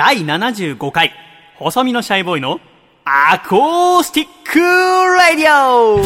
[0.00, 1.12] 第75回、
[1.58, 2.58] 細身のシャイボーイの
[3.04, 6.00] アコースティックラディオ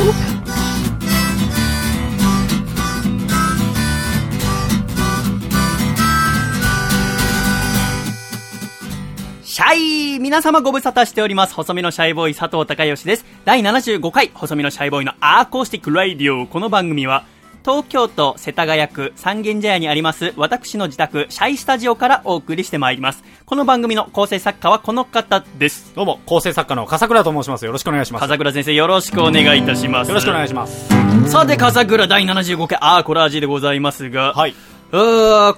[9.45, 11.55] シャイ皆様ご無沙汰しております。
[11.55, 13.25] 細身のシャイボーイ佐藤孝義です。
[13.45, 16.49] 第75回、細身のシャイボーイのアーコースティックラディオ。
[16.49, 17.23] この番組は、
[17.65, 23.25] 東京都世田谷区三軒茶屋にあります私の自宅シャイスタジオからお送りしてまいります。
[23.47, 25.95] この番組の構成作家はこの方です。
[25.95, 27.65] どうも、構成作家の笠倉と申します。
[27.65, 28.21] よろしくお願いします。
[28.21, 30.09] 笠倉先生よろしくお願いいたします。
[30.09, 30.89] よろしくお願いします。
[31.31, 34.55] さて、笠倉第75回アーコラージでございますが、はい。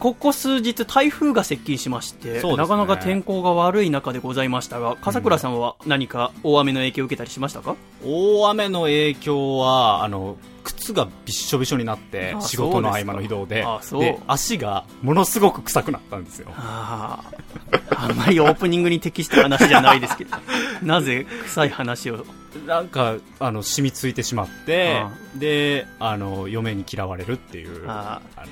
[0.00, 2.56] ここ数日台風が接近しまして、ね。
[2.56, 16.48] なかなか天候が悪い中でございましたが、笠倉さんは何か大雨の影響を受けたりしましたか、大雨の影響は、あの、靴がびっしょびしょになってあ、仕事の合間の移動でで、足がものすごく臭くなったんですよ。
[16.56, 17.22] あ
[17.90, 20.36] あ、あんまりオープニングに適した話じゃないですけど、
[20.82, 22.24] なぜ臭い話を？
[22.66, 28.46] なんか、あの、染みついてしまってあ、で、あの、嫁に嫌われるっていう、ああの、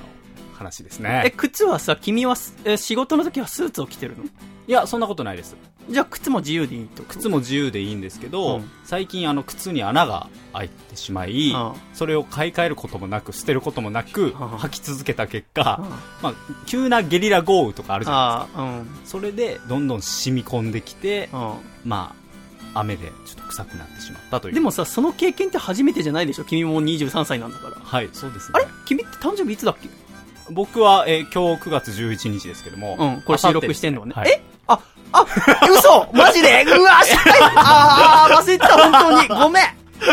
[0.55, 1.33] 話ですえ、ね。
[1.35, 4.23] 靴はさ、君はすえ仕事の時はスーツを着てるの？
[4.23, 5.55] いや、そんなことないです。
[5.89, 7.03] じゃあ靴も自由でいいと？
[7.03, 15.97] 靴も自由でいいんですけど、うん最近あの靴に穴が開いてしまい、うんそれを買い替えることもなく捨てることもなく、ん履き続けた結果、うんま
[16.29, 16.33] あ、
[16.65, 18.83] 急なゲリラ豪雨とかあるじゃない。
[18.83, 21.37] ですかそれでどんどん染み込んできて、う
[21.87, 22.15] ま
[22.73, 24.53] あ雨でちょっと臭くなってしまったといん。
[24.53, 26.43] うでもさ、その経験って初めてじゃないでしょ？
[26.43, 27.75] 君も23歳なんだから。
[27.81, 28.67] はいそうですねあれ？
[28.85, 29.87] 君って誕生日いつだっけ？
[30.51, 34.13] 僕は、えー今日9月11日ですけども、うん、これ収録してんのはね。
[34.15, 34.29] はい。
[34.29, 34.41] え？
[34.67, 34.79] あ、
[35.11, 35.25] あ、
[35.69, 36.07] 嘘！
[36.13, 36.63] マジで？
[36.65, 37.39] うわ、失敗！
[37.55, 38.91] あー、忘れてた、本
[39.27, 39.41] 当に。
[39.41, 39.63] ごめん。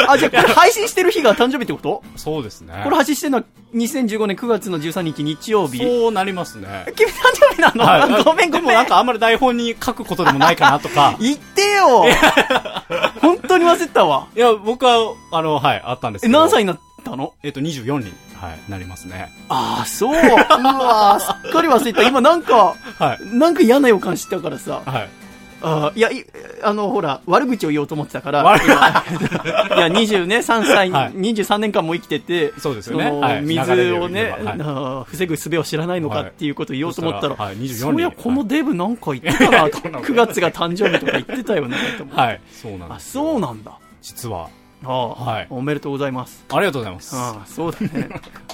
[0.09, 2.03] あ、じゃあこれ配信してる日が誕生日ってこと？
[2.17, 2.81] そうですね。
[2.85, 3.45] これ配信してるのは
[3.75, 5.79] 2015年9月の13日日曜日。
[5.79, 6.87] そうなりますね。
[6.97, 8.25] 君誕生日なの、はい。
[8.25, 8.61] ごめんごめん。
[8.61, 11.17] でもなんかあんまり台本に書くことでもないかなとか。
[11.21, 12.05] 言ってよ。
[13.21, 14.29] 本当に忘れてたわ。
[14.37, 16.39] いや僕はあのはいあったんですえ、けど。
[16.39, 17.35] 何歳になったの？
[17.43, 19.31] えっと、24に、はい、なりますね。
[19.49, 20.15] ああ、そう。
[20.19, 22.03] うわすっかり忘れてた。
[22.03, 23.37] 今なんか、はい。
[23.37, 24.83] なんか嫌な予感してたからさ。
[24.85, 25.09] はい。
[25.65, 26.27] あーいや、い
[26.63, 42.41] あの、ほら、悪口を言おうと思ってたから、いや、20ね、3歳、はい23年間も生きてて、そうですよねのはい水をね、はい防ぐ術を知らないのかっていうことを言おうと思ったら、はい24そういや、にこのデブなんか言ってたな、 こんなの9月が誕生日とか言ってたよね、と思ってはい。
[42.51, 42.99] そうなんあ。
[42.99, 43.73] そうなんだ。
[44.01, 44.49] 実は。
[44.85, 46.45] ああ、はいおめでとうございます。
[46.51, 47.17] ありがとうございます。
[47.17, 48.09] ああ、そうだね。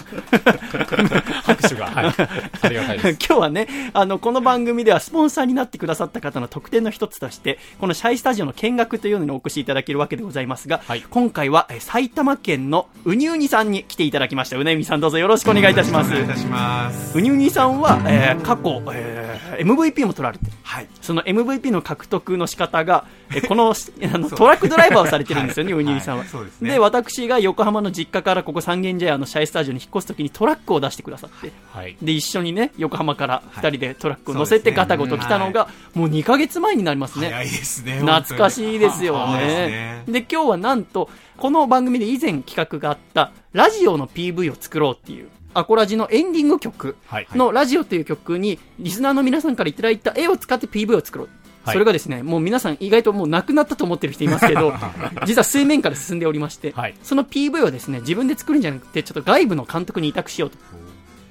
[1.45, 1.87] 拍手が。
[1.87, 2.15] はい。
[2.63, 3.19] ありがたいです。
[3.27, 14.57] 今日はね、あの、この番組ではスポンサーになってくださった方の特典の一つとして、このシャイスタジオの見学というのにお越しいただけるわけでございますが、はい今回はえ埼玉県のうにうにさんに来ていただきました。
[14.57, 16.11] うねうにさんどうぞよろしくお願いいたします。
[16.11, 17.17] お願いいたします。
[17.17, 20.53] うにうにさんは、えー過去、えー MVP も取られてる。
[20.63, 20.87] はい。
[21.01, 23.73] その MVP の獲得の仕方が、えこの
[24.15, 26.18] あのトラックドライバーをされてるんですよね、はいうにうにさんは。
[26.21, 31.97] はいそうですねで、私が横浜の実家からここ三軒茶屋のシャイスタジオに引っ越すときにトラックを出してくださって、はい。
[32.03, 37.45] で、一緒にね、横浜から二人でトラックを乗せてガタゴト来たのが、もう2ヶ月前になりますね。
[37.47, 38.01] すね。
[38.01, 40.03] 懐かしいですよねね。
[40.07, 47.27] で、今日はなんと、この番組で以前企画があった、ラジオの PV を作ろうっていう、アコラジのエンディング曲はい。
[47.35, 51.29] のラジオという曲に、リスナーの皆さんからいただいた絵を使って PV を作ろう。
[51.69, 51.75] はい。
[51.75, 54.75] それがですね、もう皆さん意外ともう亡くなったと思ってる人いますけど、
[55.27, 56.95] 実は水面下で進んでおりまして、はい。
[57.03, 60.59] その PV をですね、自分で作るんじゃなくて、ちょっと外部の監督に委託しようと。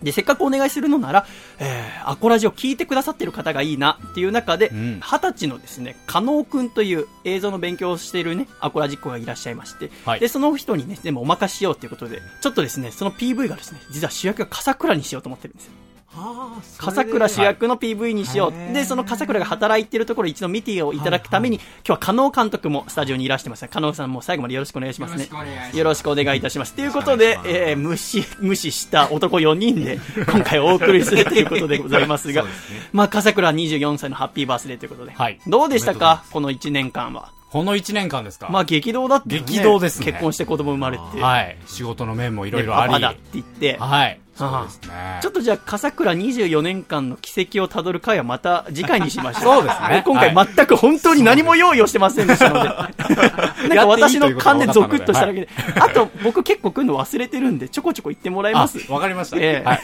[0.01, 1.25] で、せっかくお願いするのなら、
[1.59, 4.99] えー、アコラジを聞いてくださってる方がいいなっていう中で、うん。
[5.01, 10.19] 二十歳のですね、加納くんという映像の勉強をしているね、アコラジっ子がいらっしゃいまして、はい。
[10.19, 15.71] で、その人にね、全部お任せしようということで、ちょっとですね、その PV がですね、実は主役が笠倉にしようと思ってるんですよ。
[16.17, 18.51] はあ笠倉主役の PV にしよう。
[18.51, 23.67] はいで、その笠倉が働いてるところを一度見ていただくために、今日は加納監督もスタジオにいらしてます。
[23.67, 25.29] 加納さんも最後までよろしくお願いしますね。
[25.73, 26.73] よろしくお願いいいたします。
[26.73, 29.99] ということでえー、無視、無視した男4人で、
[30.29, 32.51] 今回お送りするということでございますがすね、
[32.93, 36.23] まあ、笠倉24歳のハッピーバースデーということで、はいどうでしたか？
[36.31, 37.31] この1年間は。
[37.49, 38.49] この1年間ですか？
[38.49, 39.47] まあ、激動だったよね。
[39.47, 41.21] 激動ですね結婚して子供生まれて。
[41.21, 41.57] はい。
[41.65, 42.93] 仕事の面もいろいろあり。
[42.93, 43.77] パパだって言って。
[43.77, 44.19] はい。
[44.37, 45.19] そうですね。
[45.19, 49.43] ちょっとじゃあ、笠倉24年間の軌跡をたどる回はまた次回にしましょう。
[49.55, 52.69] そうですね今回はい全く本当に何も用意をしてませんでしたので。
[52.69, 55.49] なんか私の勘でゾクッとしただけで。
[55.79, 59.37] あと、僕結構来るの忘れてるんで、ちょこちょこ言ってもらえますあわかりました。
[59.37, 59.81] ええはい。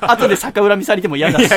[0.00, 1.48] 後で逆恨みされても嫌だし。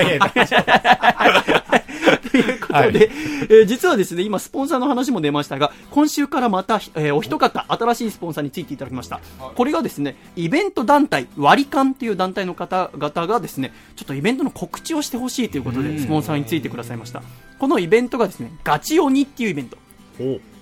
[2.31, 3.09] ということで、
[3.49, 9.19] えー実はですね、今、スポンサーの話も出ましたが、今週からまた、えーお一方、新しいスポンサーについていただきました。
[9.55, 17.21] これがですね、イベント団体、割り勘という団体の方々がですね、ちょっとイベントの告知をしてほしいということで、スポンサーについてくださいました。
[17.59, 19.77] このイベントがですね、ガチ鬼っていうイベント。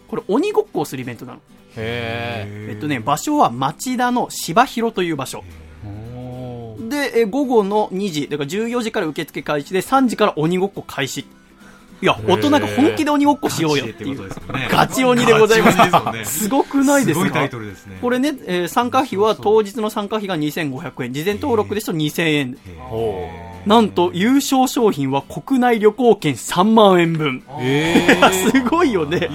[0.07, 1.39] これ鬼ごっこをするイベントなの。
[1.75, 5.43] へえっとね、場所は町田の芝広という場所。
[6.93, 11.25] で、え午後の2時、だから14時から受付開始で3時から鬼ごっこ開始。
[12.01, 14.29] いや、大人が本気で鬼ごっこしようよっていう。
[14.69, 15.71] ガチ鬼でございま
[16.25, 16.43] す。
[16.43, 17.25] すごくないですか？
[17.25, 17.97] すごいタイトルですね。
[18.01, 22.57] これね、えー参加費は当日の参加費が2500円、事前登録ですと2000円。
[22.89, 23.29] ほ
[23.65, 27.41] なんと優勝商品は国内旅行券3万円分。
[28.51, 29.29] すごいよね。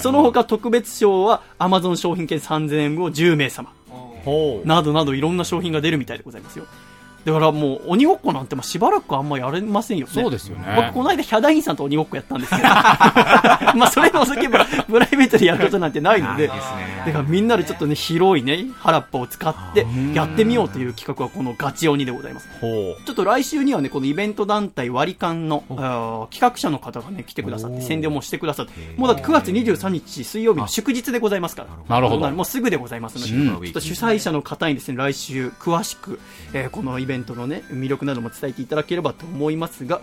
[0.00, 3.68] その他特別賞は Amazon 商品券3000円分を10名様。
[4.64, 6.64] などなどいろんな商品が出るみたいでございますよ。
[7.26, 10.12] だからもう鬼ごっこなんてまあしばらくあんまやれませんよね。
[10.12, 10.64] そうですよね。
[10.76, 12.62] 僕この間ヒャダインさんと鬼ごっこやったんですけど。
[13.74, 16.46] まあそれ除けばプライベートでやることなんてないので。
[16.46, 19.84] だからみんなでちょっとね広いね原っぱを使って
[20.14, 22.48] やってみようという企画はこのガチ鬼でございます。
[22.60, 25.64] ちょっと来週にはねこのイベント団体割り勘の
[26.30, 28.72] 企画者の方がね来てくださって宣伝もしてくださって。
[28.96, 31.96] もうだって9月23日水曜日の祝日でございますから。
[31.96, 32.30] なるほど。
[32.30, 33.62] もうすぐでございますので、うん。
[33.64, 36.20] ちょっと主催者の方にですね来週詳しく、
[36.52, 40.00] えーこのイベントのね魅力なども伝えていただければと思いますが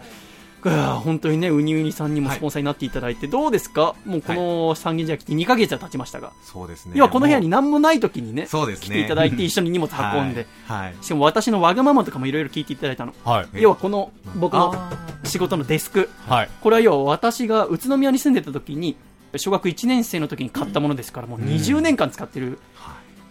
[1.04, 3.95] 本当にねウニウニさんにもスポンサーになっていただいて、どうですか？
[4.06, 6.94] もうこの三軒茶屋来て2ヶ月は経ちましたが、そうですね。
[6.95, 8.86] 要はこの部屋にも何もない時にねそうですね。
[8.86, 10.86] 来ていただいて一緒に荷物う運んで、はい。
[10.86, 10.95] はい。
[11.01, 13.13] しかも私のわがままとかもいろいろ聞いていただいたの。
[13.25, 13.48] はい。
[13.56, 14.89] え要はこの僕のあ
[15.25, 16.09] 仕事のデスク。
[16.27, 16.50] はい。
[16.62, 18.95] これは要は私が宇都宮に住んでた時に
[19.36, 22.57] 小学1年生の時に買ったものですからもう20年間使ってる、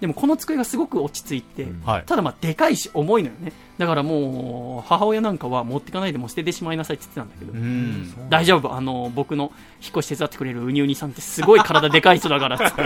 [0.02, 1.80] でもこの机がすごく落ち着いて、うん。
[1.86, 2.02] はい。
[2.04, 3.52] ただまあでかいし重いのよね。
[3.78, 8.28] だからもう母親なんかは持ってかないでもう捨ててしまいなさいって言ってたんだけど、うん。
[8.28, 8.74] 大丈夫。
[8.74, 12.82] あの僕の引っ越し手伝ってくれるウニウニさんってすごい体でかい人だからって。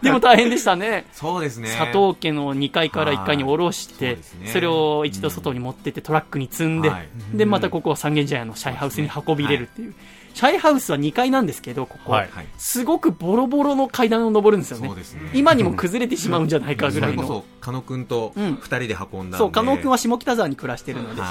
[0.02, 1.04] でも大変でしたね。
[1.12, 1.68] そうですね。
[1.76, 4.46] 佐藤家の2階から1階に下ろして、はいそね。
[4.46, 7.08] それを一度外に持ってってトラックに積んで、はい。
[7.36, 9.94] でまたここは三軒茶屋のシャイハウスに運び入れるっていう、
[10.34, 12.30] シャイハウスは2階なんですけどここ、はい。
[12.30, 12.46] はい。
[12.58, 14.88] すごくボロボロの階段を登るんですよね。
[14.88, 15.30] そうですね。
[15.34, 18.54] 今にも崩れてしまうんじゃないかぐらいの、それこそ、加野くんとうん。
[18.56, 19.36] 二人で運んだんで。
[19.38, 21.22] そう加納君は下北沢に暮らしてるので、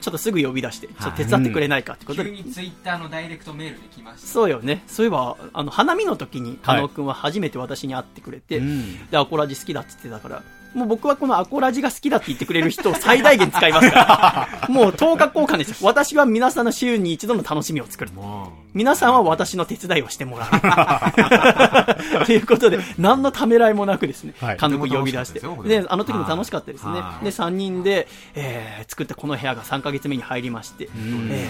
[0.00, 4.26] ちょっとすぐ呼び出して、ちょっと手伝ってくれないかってことで、急にツイッターのダイレクトメールで来ました。
[4.26, 4.82] そうよね。
[4.86, 9.10] そういえばあの花見の時に加納君は初めて私に会ってくれて、うん。
[9.10, 10.42] でアコラジ好きだって言ってたから
[10.74, 14.68] もう僕はこのアコラジが好きだって言ってくれる人を最大限使いますから。
[14.68, 15.76] もう10日交換ですよ。
[15.82, 18.12] 私は皆さんの週に一度の楽しみを作る。
[18.12, 20.50] も皆さんは私の手伝いをしてもらう。
[22.26, 24.58] ということで、何のためらいもなくですね、はい。
[24.58, 25.40] 監督呼び出して。
[25.40, 27.00] であの時も楽しかったですね。
[27.00, 27.18] は。
[27.20, 27.24] い。
[27.24, 31.48] で、3人で、えー作ったこの部屋が3ヶ月目に入りまして、え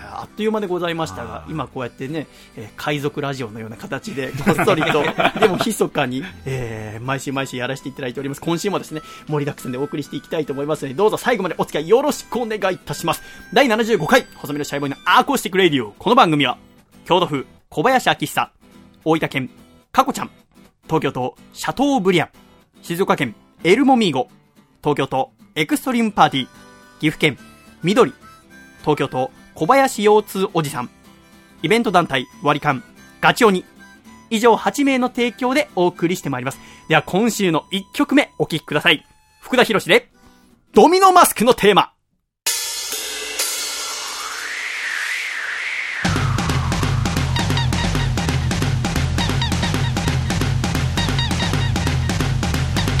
[0.00, 2.26] ーあっという間でございましたが、今こうやってね、
[2.56, 5.02] えー海賊ラジオのような形で、 こっそりと、
[5.40, 8.40] でも密かに、えー毎週毎週やらせていただいております。
[8.40, 13.22] 今週もですね、盛りだくさんでお送りしていきたいと思いますので、どうぞ最後までお付き合いよろしくお願いいたします。
[13.52, 15.92] 第75回、細身のシャイボーイのアーコースティックレディオ。
[15.92, 16.58] この番組は、
[17.04, 18.50] 京都府小林明久、
[19.04, 19.50] 大分県
[19.92, 20.30] かこちゃん、
[20.84, 22.28] 東京都シャトーブリアン、
[22.82, 24.28] 静岡県エルモミーゴ、
[24.82, 26.46] 東京都エクストリームパーティー、
[27.00, 27.38] 岐阜県
[27.82, 28.12] 緑、
[28.80, 30.90] 東京都小林腰痛おじさん、
[31.62, 32.82] イベント団体割り勘
[33.20, 33.64] ガチ鬼、
[34.30, 36.58] 以上8名の提供でお送りしてまいります。
[36.88, 39.06] では今週の1曲目お聴きください。
[39.40, 40.10] 福田博士で、
[40.72, 41.92] ドミノマスクのテーマ。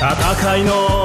[0.04, 1.03] 戦いの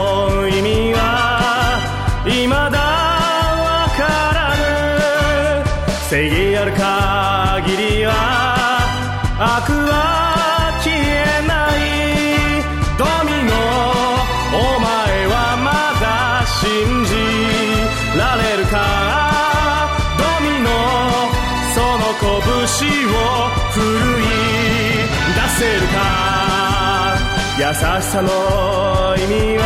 [28.10, 28.28] さの
[29.18, 29.64] 意味は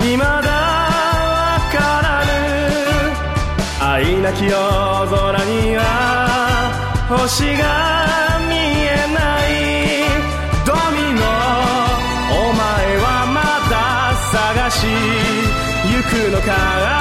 [0.00, 0.34] 未だわ
[1.70, 2.32] からぬ
[3.80, 5.80] 愛なき夜空には
[7.08, 7.62] 星が
[8.48, 9.54] 見えない。
[10.66, 11.22] ドミノ
[12.32, 12.58] お前
[12.98, 13.38] はま
[13.70, 13.72] だ
[14.32, 14.76] 探し
[15.94, 16.93] 行くのか？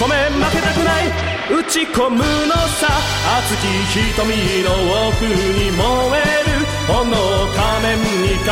[0.00, 1.12] 込め負けたくない。
[1.50, 2.24] 打ち込むの
[2.80, 2.88] さ。
[3.36, 3.68] 熱き
[4.14, 4.24] 瞳
[4.64, 4.68] の
[5.08, 5.84] 奥に燃
[6.16, 6.64] える。
[6.88, 7.04] 炎
[7.54, 8.44] 仮面に隠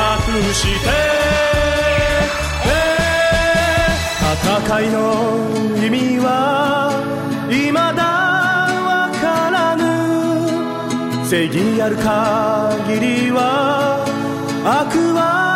[0.53, 0.87] して。
[4.31, 4.97] 戦いの
[5.77, 6.29] 意味は
[7.49, 7.81] 未だ
[8.85, 9.83] わからぬ。
[11.27, 14.05] 正義ある限りは
[14.65, 15.48] 悪は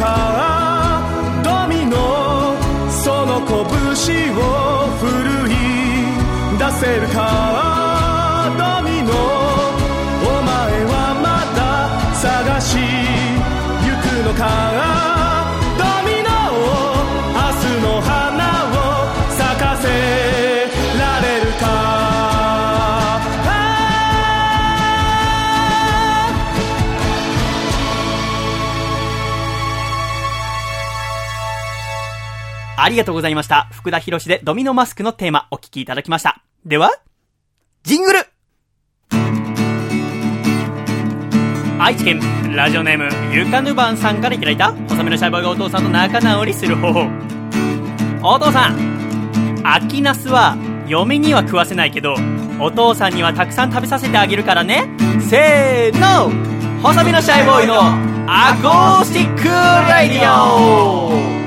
[0.00, 2.56] らドミノ
[2.90, 3.56] その拳
[4.36, 4.40] を
[4.98, 5.54] 振るい
[6.58, 7.18] 出せるか
[8.58, 9.12] ドミノ
[10.22, 11.60] お前はまた
[12.14, 12.78] 探し
[13.86, 14.99] 行くのか
[32.82, 33.68] ありがとうございました。
[33.72, 36.42] 福田博士でドミノマスクのテーマお聞きいただきました。
[36.64, 36.90] では、
[37.82, 38.20] ジングル
[41.78, 42.20] 愛知県
[42.54, 47.00] ラジオネームゆかぬばんさんからいただいた細めのシャイボーイがお父さんと仲直りする方法
[48.22, 52.14] お父さん秋ナスは嫁には食わせないけど
[52.60, 54.90] お父さんにはたくさん食べさせてあげるからね
[55.22, 56.30] せーの
[56.82, 57.80] 細身のシャイボーイの
[58.26, 61.39] アコースティックラディオ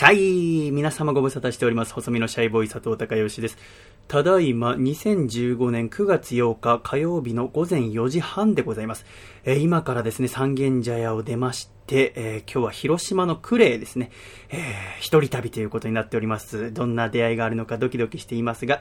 [0.00, 1.92] シャイ皆様ご無沙汰しております。
[1.92, 3.58] 細身のシャイボーイ佐藤孝義です。
[4.08, 9.04] ただいま2015年9月8日火曜日の午前4時半でございます。
[9.44, 14.10] えー今からですね、三軒茶屋を出まして、えー今日は広島の呉へですね、
[14.48, 16.72] えー一人旅ということになっております。
[16.72, 18.80] どんな出会いがあるのかドキドキしていますが、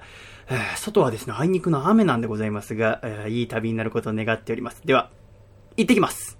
[0.49, 4.83] えー外はですね、あいにくの雨なんでございますが、えーいい旅になることを願っております。
[4.85, 5.09] では、
[5.75, 6.38] 行ってきます。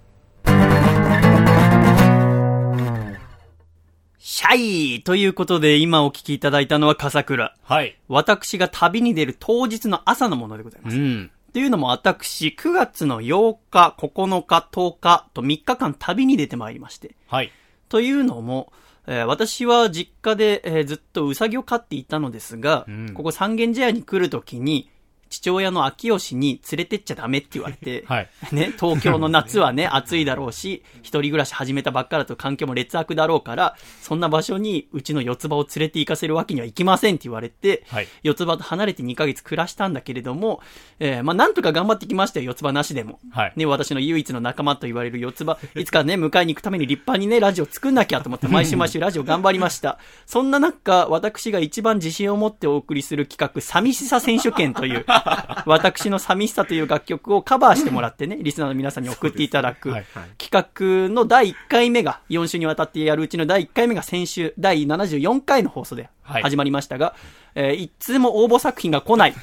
[4.22, 7.56] シャイということで今お聞きいただいたのは笠倉。
[7.62, 7.96] はい。
[8.06, 10.96] 私が旅に出る当日の朝のものでございます。
[10.98, 11.30] うん。
[11.54, 17.16] というのも私、9月の8日、9日、10日と3日間旅に出てまいりまして。
[17.28, 17.50] はい。
[17.88, 18.74] というのも、
[19.06, 24.90] えー私は実家で、えーずっとウサギを飼っていたのですが、うんここ三軒茶屋に来るときに、
[25.30, 28.28] 父親の秋吉に連れてっちゃダメって言われて、 はい。
[28.52, 40.60] ね、東京の夏はね、 暑いだろうし、一人暮らし始めたばっかだと環境も劣悪だろうから、そんな場所にうちの四つ葉を連れて行かせるわけにはいきませんって言われて、はい四つ葉と離れて2ヶ月暮らしたんだけれども、
[40.98, 43.20] えーまあなんとか頑張ってきましたよ、四つ葉なしでも。
[43.30, 49.98] はいね、私の唯一の仲間と言われる四つ葉、いつかね、迎えに行くために立派にね、ラジオ作んなきゃと思って、毎週毎週ラジオ頑張りました。
[50.26, 55.04] そんな中、私が一番自信を持ってお送りする企画、寂しさ選手権という、
[55.66, 60.04] 私の寂しさという楽曲をカバーしてもらってね、 リスナーの皆さんに送っていただくはい
[60.38, 67.14] 企画の第1回目が、4週にわたってやるうちの第1回目が先週、第74回の放送ではい始まりましたが、
[67.54, 69.34] えー一通も応募作品が来ない。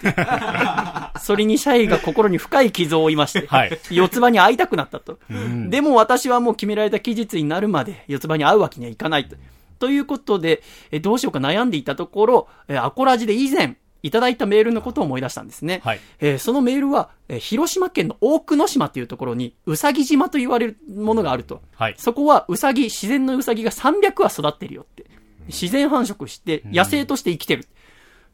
[1.20, 5.20] それにシャイが心に深い傷を負いまして、はい四つ葉に会いたくなったと。
[5.34, 9.36] んでも私はもう決められた期日になるまで四つ葉に会うわけにはいかないと。
[9.80, 13.76] ということで、えーどうしようか悩んでいたところ、えーアコラジで以前
[14.08, 15.82] いただいたメールのことを思い出したんですね。
[15.84, 21.62] はいえーそのメールは、えー広島県の大久野島というところに、うさぎ島と言われるものがあると。
[21.76, 21.96] はい。
[21.98, 25.06] そこはうさぎ、自然のうさぎが300羽育ってるよって。
[25.48, 27.68] 自然繁殖して、野生として生きてる。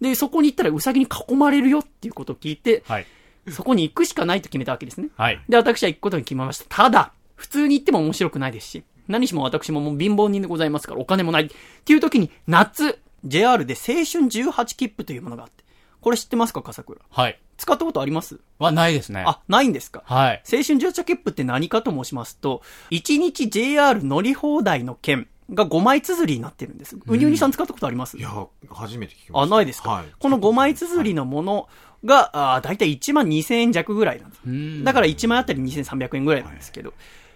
[0.01, 3.06] で、そこに行ったらうさぎに囲まれるよっていうことを聞いて、はい。
[3.50, 5.10] そこに行くしかないと決めたわけですね。
[5.18, 5.39] はい。
[5.50, 6.65] で、私は行くことに決めました。
[6.70, 11.44] ただ、普通に行っても面白くないですし、何しも私ももう貧乏人でございますからお金もない。
[11.46, 11.50] っ
[11.84, 15.62] ていう時に、夏、JR で青春18切符というものがあって。
[16.04, 17.02] これ知ってますか、笠倉？
[17.10, 17.40] はい。
[17.58, 18.40] 使ったことあります？
[18.60, 19.24] はないですね。
[19.26, 20.04] あ、ないんですか？
[20.06, 20.44] はい。
[20.46, 26.98] 青春18切符って何かと申しますと、1日 JR 乗り放題の券が5枚綴りになってるんです。
[27.06, 28.18] うにうにさん使ったことあります？
[28.18, 28.30] いや、
[28.70, 29.56] 初めて聞きまあ、した。
[29.56, 30.06] ないですか、はい。
[30.20, 31.68] この5枚綴りのもの
[32.06, 34.42] が、あーだいたい1万2000円弱ぐらいなんです。
[34.46, 36.94] うんだから1枚あたり2300円ぐらいなんですけど、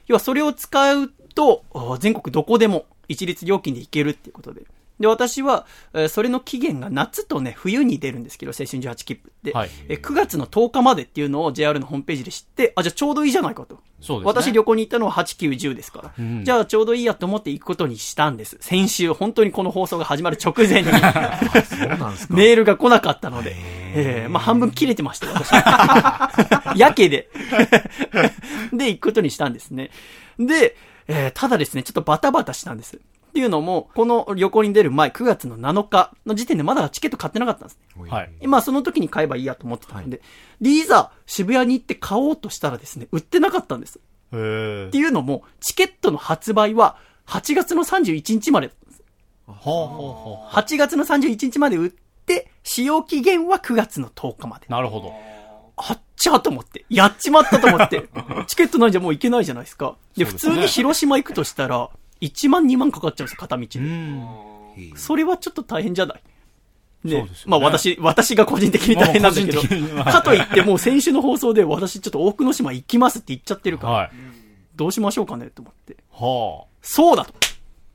[0.08, 1.64] 要はそれを使うと、
[2.00, 4.64] 全国どこでも一律料金で行けるっていうことで。
[5.00, 9.52] で、私は、えーそれの期限が夏とね、冬に出るんですけど、青春18切符って。
[9.54, 13.80] はいえー9月の10日までっていうのを JR のホームページで知って、あ、じゃあちょうどいいじゃないかと。
[14.02, 16.12] そうですね私旅行に行ったのは8、9、10ですから。
[16.18, 18.58] うんじゃあちょうどいいやと思って行くことにしたんです。
[18.62, 20.90] 先週、本当にこの放送が始まる直前に。
[20.92, 21.02] そう
[21.98, 22.34] なんですか。
[22.36, 23.56] メールが来なかったので、
[23.96, 25.52] ええまあ半分切れてましたよ、私。
[26.80, 27.30] やけで。
[28.74, 29.90] で、行くことにしたんですね。
[30.40, 30.76] で、
[31.08, 33.00] えーただですね、ちょっとバタバタしたんです。
[33.38, 38.10] っっていうのも、この旅行に出る前、9月の7日の時点でまだチケット買ってなかったんですね。
[38.10, 38.48] はい。
[38.48, 40.22] まあその時に買えばいいやと思ってたんで、
[40.60, 44.00] で、いざ渋谷に行って買おうとしたらですね、売ってなかったんです。
[44.32, 49.04] へーっていうのも、チケットの発売は8月の31日までだったんです。
[49.46, 51.90] ほうほうほ8月の31日まで売っ
[52.26, 54.72] て、使用期限は9月の10日までう。。
[54.72, 55.14] なるほど。
[55.76, 56.86] あっちゃと思って。
[56.90, 58.10] やっちまったと思って。
[58.48, 59.96] チケットないじゃもう行けないじゃないですか。
[60.16, 61.92] で、普通に広島行くとしたら、
[62.22, 63.80] 1万2万かかっちゃうんですよ、片道で。
[63.80, 64.28] うん。
[64.96, 66.22] それはちょっと大変じゃない？
[67.04, 69.62] ねそうですよねまあ私、私が個人的に大変なんだけど、
[70.04, 74.12] かといってもう先週の放送で私ちょっと多くの島行きますって言っちゃってるから、はい。
[74.76, 75.98] どうしましょうかねと思って。
[76.12, 77.34] はそうだと。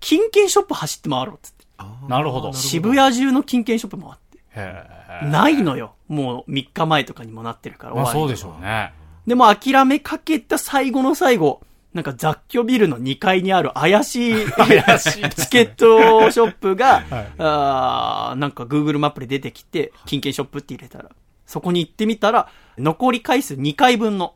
[0.00, 1.64] 金券ショップ走って回ろうっつって。
[1.78, 1.98] あ。
[2.08, 2.52] なるほど。
[2.52, 5.26] 渋谷中の金券ショップ回って。
[5.26, 5.94] ないのよ。
[6.08, 7.94] もう3日前とかにもなってるから。
[7.94, 8.92] まあそうでしょうね。
[9.26, 11.60] でも諦めかけた最後の最後、
[11.94, 17.04] なんか雑居ビルの2階にある怪しいチケットショップが、
[17.38, 21.10] あーなんか Google マップで出てきて、金券ショップって入れたら、
[21.46, 24.34] そこに行ってみたら、残り回数2回分の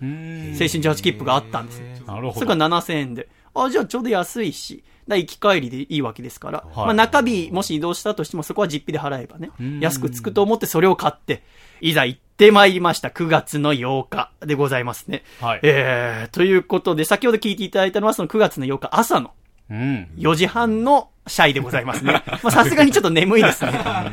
[0.00, 0.50] うん。
[0.52, 1.84] 青春18切符があったんですよ。
[2.06, 2.34] なるほど。
[2.34, 3.28] それが7000円で。
[3.54, 11.42] あ、じゃあちょうど安いし、だ行き帰りでいいわけですから、はいまあ中日もし移動したとしてもそこは実費で払えばねん、安くつくと思ってそれを買って、
[11.80, 13.08] いざ行ってまいりました。
[13.08, 15.22] 9月の8日でございますね。
[15.40, 19.32] はいえー、ということで、先ほど聞いていただいたのはその9月の8日朝の
[19.70, 20.08] うん。
[20.18, 22.22] 4時半のシャイでございますね。
[22.42, 23.72] まあさすがにちょっと眠いですね。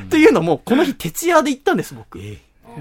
[0.09, 2.19] というのも、この日徹夜で行ったんです、僕。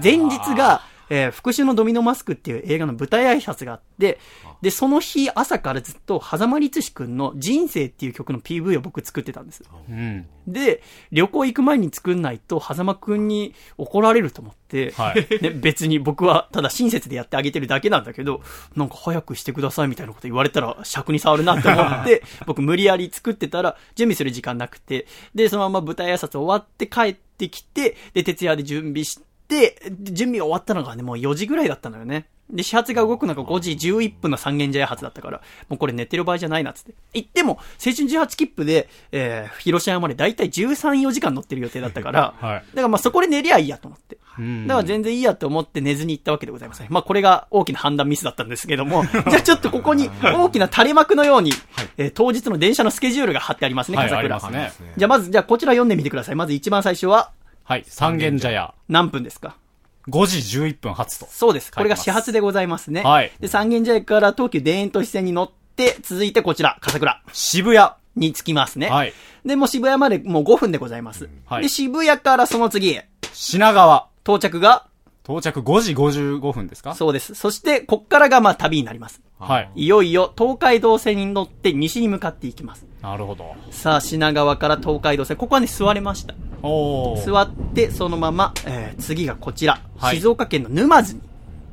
[0.01, 4.17] 前日が、えー復讐のドミノマスクっていう映画の舞台挨拶があって、
[4.61, 9.63] で、その日朝からずっと、狭間律史くんの人生っていう曲の PV を僕作ってたんです。
[9.89, 10.27] うん。
[10.47, 15.27] で、旅行行く前に作んないと、狭間くんに怒られると思って、はい。
[15.41, 18.41] ね、別に僕はただ親切でやってあげてるだけなんだけど、
[18.75, 32.25] なんか早くしてくださいみたいなこと言われたら尺に触るなって思って、 僕無理やり作ってたら準備する時間なくて、で、そのまま舞台挨拶終わって帰ってきて、で、徹夜で準備して、で準備終わったのがね、もう4時ぐらいだったのよね。
[32.49, 36.93] で、始発が動くのが5時11分の三軒茶屋発だったから、もうこれ寝てる場合じゃないなっつって。
[37.13, 44.17] 行っても、青春18切符で、えー、広島までだいたい13、4時間乗ってる予定だったから、 はいだからまあそこで寝りゃいいやと思って。
[44.39, 46.87] うんだから全然いいやと思って寝ずに行ったわけでございますね。
[46.89, 51.51] まあこれが大きな判断ミスだったんですけども、 じゃあちょっとここに大きな垂れ幕のように、
[51.97, 54.93] えー当日の電車のスケジュールが貼ってありますね、はい、風倉ありますね。
[54.95, 56.35] じゃあまず、じゃあこちら読んでみてください。
[56.35, 57.31] まず一番最初は
[57.71, 57.85] はい。
[57.87, 58.73] 三軒茶屋。
[58.89, 59.55] 何分ですか
[60.09, 61.25] ？5時11分発と。
[61.27, 61.71] そうです。
[61.71, 63.01] これが始発でございますね。
[63.01, 67.91] はいで、三軒茶屋から東急田園都市線に乗って、続いてこちら、笠倉渋谷。
[68.13, 68.89] に着きますね。
[68.89, 69.13] はい。
[69.45, 71.29] で、もう渋谷までもう5分でございます。
[71.45, 74.09] はいで、渋谷からその次へ、品川。
[74.25, 74.87] 到着が、
[75.23, 76.95] 到着5時55分ですか？
[76.95, 77.35] そうです。
[77.35, 79.21] そして、こっからがまあ旅になります。
[79.39, 79.69] はい。
[79.75, 82.85] いよいよ東海道線に乗って西に向かっていきます。
[83.01, 83.55] なるほど。
[83.71, 86.33] さあ、品川から東海道線、ここはね、座れました。
[86.63, 87.25] おー。
[87.25, 91.21] 座って、そのまま、えー次がこちら、はい静岡県の沼津に、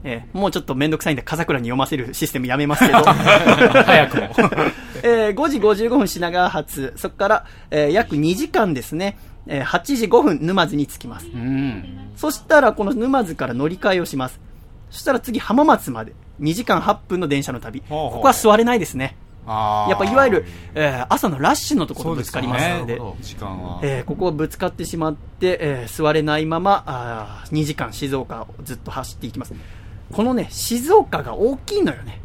[0.04, 4.22] えーもうちょっとめんどくさいんで、風倉に読ませるシステムやめますけど、 早くも。
[5.02, 11.26] えー5時55分品川発、そこから、えー約2時間ですね、えー8時5分沼津に着きます。
[11.26, 12.10] うん。
[12.16, 14.40] そしたら、この沼津から乗り換えをします。
[14.90, 17.82] そしたら次、浜松まで、2時間8分の電車の旅。
[17.88, 19.16] ほうほうここは座れないですね。
[19.88, 23.00] やっぱいわゆる、えー朝のラッシュのところとぶつかりますので、ね。
[23.82, 29.54] えーここをぶつかってしまって、えー座れないまま、あ2時間静岡をずっと走っていきます。
[30.12, 32.20] このね、静岡が大きいのよね。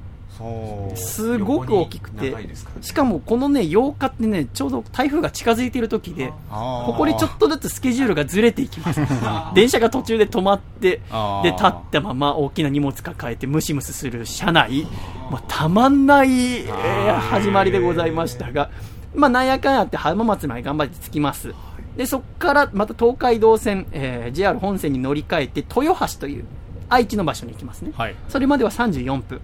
[0.96, 2.34] すごく大きくて
[2.82, 9.02] しかもこのね、8日ってね、ちょうど台風が近づいている時で、ここでちょっとずつスケジュールがずれていきます。
[9.54, 11.02] 電車が途中で止まって
[11.44, 14.88] で、立ったまま大きな荷物抱えてムシムシする車内、
[15.32, 18.70] まあ、たまんない、えー始まりでございましたが、
[19.16, 21.54] まあ、なんやかんやって浜松まで頑張って着きます。
[21.96, 26.46] で、そこからまた東海道線、えー JR 本線に乗り換えて、豊橋という
[26.90, 27.92] 愛知の場所に行きますね。
[27.96, 28.16] はい。
[28.30, 29.42] それまでは34分。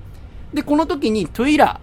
[0.54, 1.80] で、この時にトゥイラ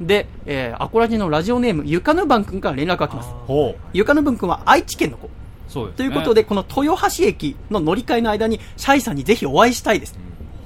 [0.00, 3.28] ーで、えーアコラジのラジオネーム、ゆかぬばんくんから連絡が来ます。
[3.46, 3.80] ほう。
[3.92, 5.28] ゆかぬばんくんは愛知県の子。
[5.68, 6.08] そうですね。
[6.08, 10.18] ということで、この豊橋駅の乗り換えの間に、シャイさんにぜひお会いしたいです。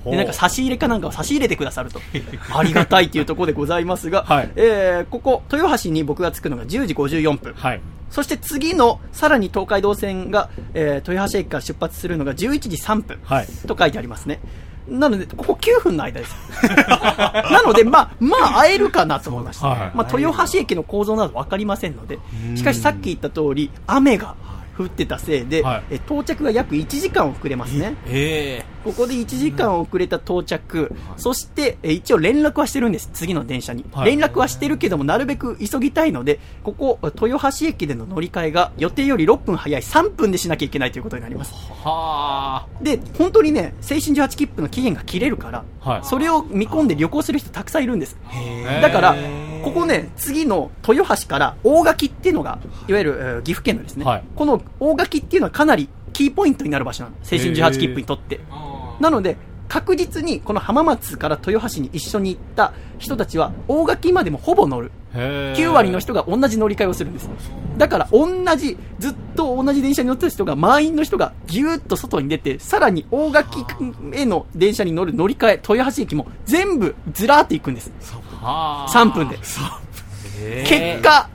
[0.05, 2.01] で、なんか差し入れかなんかを差し入れてくださると。
[2.55, 7.55] ありがたいというところでございますが、はいえーここ、豊橋に僕が着くのが10時54分。
[7.55, 7.81] はい。
[8.11, 13.19] そして次の、さらに東海道線が、えー豊橋駅から出発するのが11時3分。
[13.25, 13.47] はい。
[13.67, 14.41] と書いてありますね。
[14.89, 16.35] なので、ここ9分の間です。
[16.67, 19.69] なので、まあ、まあ、会えるかなと思いました。
[19.69, 22.19] はいまあ、豊橋駅の構造など分かりませんので、
[22.57, 24.35] しかしさっき言った通り、雨が
[24.77, 25.83] 降ってたせいで、はい。
[25.91, 27.95] え到着が約1時間遅れますね。
[28.07, 33.85] えここで1時間遅れた到着、そして、え一応連絡はしてるんです、次の電車に。
[33.93, 34.07] はい。
[34.07, 39.83] 連絡はしてるけども、なるべく急ぎたいので、ここ、豊橋駅での乗り換えが予定より6分早い。
[39.83, 41.53] 3分でしなきゃいけないということになります。
[41.53, 46.01] ー、はで、本当にね、青春18切符の期限が切れるから、はい。
[46.05, 48.17] それを見込んで旅行する人たくさんいるんです。
[48.31, 49.17] ーだから、
[49.63, 57.17] ここね、次の豊橋から大垣っていうのが、いわゆるえー岐阜県のですね、はいこの大垣っていうのはかなりキーポイントになる場所なの。
[57.21, 58.41] 青春18切符にとって。
[59.01, 59.37] なので、
[59.69, 64.91] 確実にこの浜松から豊橋に一緒に行った人たちは、大垣までもほぼ乗る。
[65.15, 67.31] へー9割の人が同じ乗り換えをするんです。
[67.79, 73.65] だから同じ、ずっと同じ電車に乗ってた人が、満員の人がぎゅーっと外に出て、さらに大垣
[74.13, 77.91] への電車に乗る乗り換え、豊橋駅も全部ずらーって行くんです。
[78.43, 79.39] はー3分で。
[80.67, 81.29] 結果、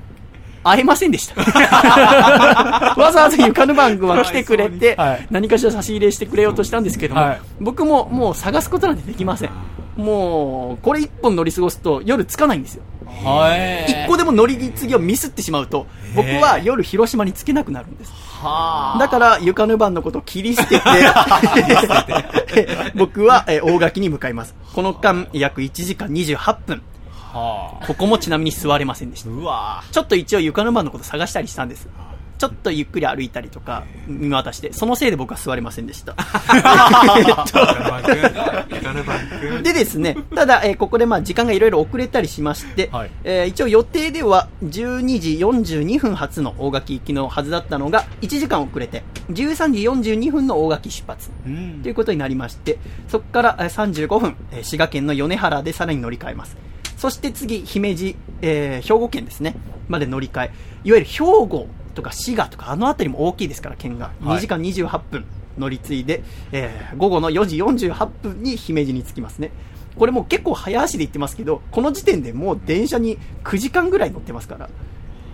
[0.64, 1.36] 会えませんでした。
[3.00, 9.50] わざわざゆかぬ番組は来てくれて、はい何かしら差し入れしてくれようとしたんですけども、はい僕ももう探すことなんてできません。
[9.96, 12.84] もう、これ一本乗り過ごすと夜着かないんですよ。
[13.24, 18.12] はい一個でも乗り継ぎをミスってしまうと、僕は夜広島に着けなくなるんです。
[18.42, 20.84] はだから、ゆかぬ番のことを切り捨てて、
[22.96, 24.54] 僕はえー大垣に向かいます。
[24.76, 26.82] この間、約1時間28分。
[27.38, 29.30] はここもちなみに座れませんでした。
[29.30, 31.88] うわちょっと一応床の間のこと探したりしたんです。
[32.38, 36.16] ちょっとゆっくり歩いたりとか見渡して、そのせいで僕は座れませんでした。
[39.64, 51.30] でですね、ただ、えーここでまあ時間がいろいろ遅れたりしまして、はいえー一応予定では12時42分発の大垣行きのはずだったのが1時間遅れて、13時42分の大垣出発。
[51.46, 53.68] うんということになりまして、そこからえー
[54.08, 56.58] 35分、えー滋賀県の米原でさらに乗り換えます。
[56.98, 59.56] そして次、姫路、えー兵庫県ですね、
[59.88, 60.52] まで乗り換え。
[60.84, 64.06] いわゆる兵庫とか滋賀とかあの辺りも大きいですから、県が。
[64.22, 65.26] はい2時間28分
[65.58, 69.52] 乗り継いで、えー午後の4時48分に姫路に着きますね。
[69.98, 74.70] これもう結構早足で行ってますけど、この時点でもう電車に9時間ぐらい乗ってますから。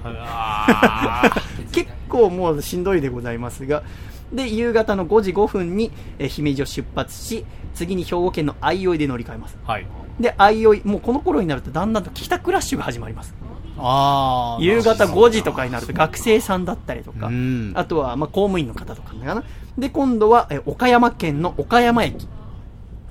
[0.06, 1.32] あ
[1.74, 3.84] 結構もうしんどいでございますが、
[4.32, 7.46] で、夕方の5時5分に、えー姫路を出発し、
[7.76, 9.58] 次に兵庫県の相生で乗り換えます。
[9.66, 9.86] ーはい
[10.20, 13.34] で、相生、もうこの頃になるとだんだんと帰宅ラッシュが始まります。
[13.78, 19.44] あー夕方5時とかになると学生さんだったりとかうん、あとはまあ公務員の方とかかな。
[19.78, 22.28] で、今度はえー岡山県の岡山駅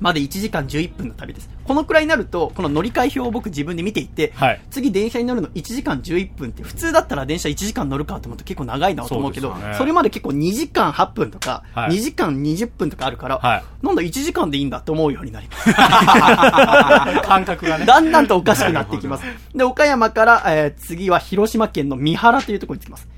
[0.02, 1.48] まで1時間11分の旅です。
[1.64, 15.72] このくらいになると、この乗り換え表を僕自分で見ていて、はい次電車に乗るの1時間11分って、普通だったら電車1時間乗るかと思うと結構長いなと思うけど、そねれまで結構2時間8分とか、はい2時間20分とかあるから、はいなんだ1時間でいいんだって思うようになります。
[17.22, 19.24] 感覚がねだんだんとおかしくなっていきます。
[19.54, 23.08] で、岡山から、えー次は広島県の三原というところに着きます。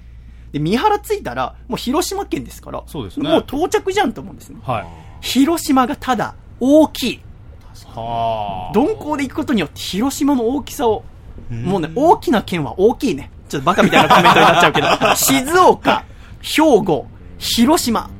[0.52, 4.60] で、三原着いたら、もう広島県ですから、そうですねもう到着じゃんと思うんですね。
[4.62, 4.86] はい
[5.20, 7.20] 広島がただ、大きい。
[7.86, 11.04] は鈍行で行くことによって広島の大きさを、
[11.50, 13.30] もうね、大きな県は大きいね。
[13.48, 14.86] ちょっとバカみたいなコメントになっちゃうけど、
[15.16, 16.04] 静岡、
[16.40, 17.06] 兵庫、
[17.38, 18.10] 広島、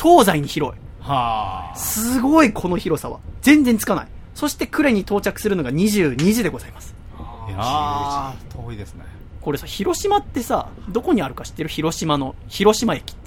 [0.00, 0.80] 東西に広い。
[1.02, 3.18] あはすごいこの広さは。
[3.42, 4.08] 全然つかない。
[4.34, 6.94] そして呉に到着するのが22時でございます。
[7.18, 9.04] あいやー遠いですね
[9.40, 11.68] これさ、広島ってさ、どこにあるか知ってる？
[11.68, 13.19] 広島の、広島駅って。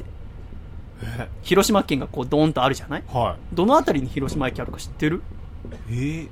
[1.20, 3.04] え 広島県がこうドーンとあるじゃない？
[3.14, 5.22] はどのあたりに広島駅あるか知ってる？
[5.90, 6.28] いえー、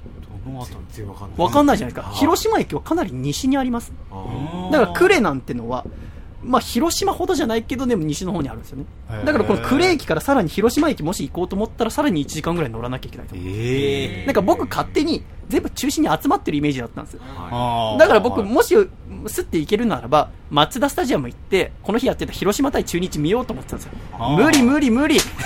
[0.46, 1.40] どのあたり全然わかんない。
[1.40, 2.10] わかんないじゃないですか。
[2.10, 3.92] はい広島駅はかなり西にあります。
[4.72, 5.86] だから呉なんてのは、
[6.44, 8.86] まあ広島ほどじゃないけど、でも西の方にあるんですよね
[9.26, 13.48] だからこの呉駅からさらに広島駅もし行こうと思ったらさらに1時間ぐらい乗らなきゃいけないと思う。
[13.48, 17.22] えなんか僕勝手に全部中心に集まってるイメージだったんですよ。
[18.00, 18.76] だから僕、はいもし、
[19.30, 23.92] すっていけるならば、マツダスタジアム行って、この日やってた広島対中日見ようと思ってたんですよ。
[24.38, 25.18] 無理無理無理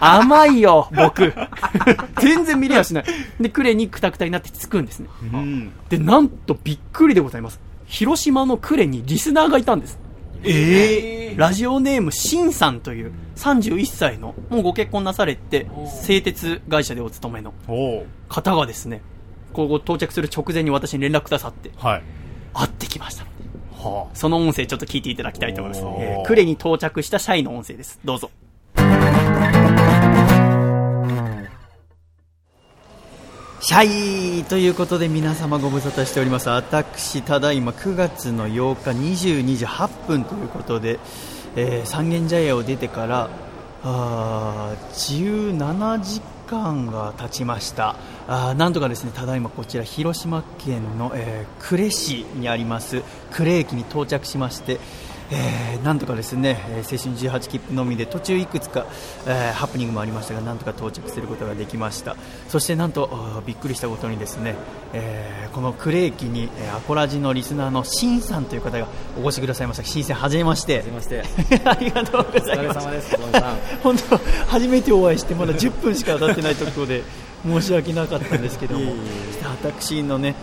[0.00, 1.32] 甘いよ、僕。
[2.20, 3.04] 全然見れやしない。
[3.40, 5.08] で、クレにクタクタになって着くんですね。
[5.32, 7.60] うんで、なんとびっくりでございます。
[7.86, 9.98] 広島のクレにリスナーがいたんです。
[10.44, 15.66] えラジオネームシンさんという31歳の、もうご結婚なされて、
[16.02, 17.54] 製鉄会社でお勤めの
[18.28, 19.02] 方がですね、
[19.52, 22.02] ここ到着する直前に私に連絡くださって、はい
[22.58, 23.36] 会ってきましたので、
[23.72, 25.84] はその音声ちょっと聞いていただきたいと思います。
[26.00, 28.00] えー、呉に到着した社員の音声です。
[28.04, 28.30] どうぞ。
[33.60, 36.48] シャイということで皆様ご無沙汰しております。
[36.48, 40.98] 私、ただいま9月の8日22時8分ということで、
[41.54, 43.30] えー三軒茶屋を出てから、
[43.84, 47.94] あー17時間間が経ちました。
[48.26, 54.80] あなんとかですね、ただいまこちら広島県の、えー呉市にあります呉駅に到着しまして、
[55.30, 58.86] えーなんとかですね、えー青春18切符のみで途中いくつか、
[59.26, 62.16] えーハプニングもありましたがなんとか到着することができました。
[62.48, 64.54] そしてなんとびっくりしたことにですね、
[64.92, 68.86] えーこの呉駅に、えーアコラジのリスナーのシンさんという方が
[69.18, 69.84] お越しくださいました。
[69.84, 70.82] シンさんはじめまして。
[71.64, 72.78] ありがとうございます。
[72.78, 73.56] お疲れ様です、小野さん。
[73.82, 77.02] 本当初めてお会いしてまだ 10分しか経ってないところで
[77.46, 78.92] 申し訳なかったんですけども。
[79.62, 80.34] 私のね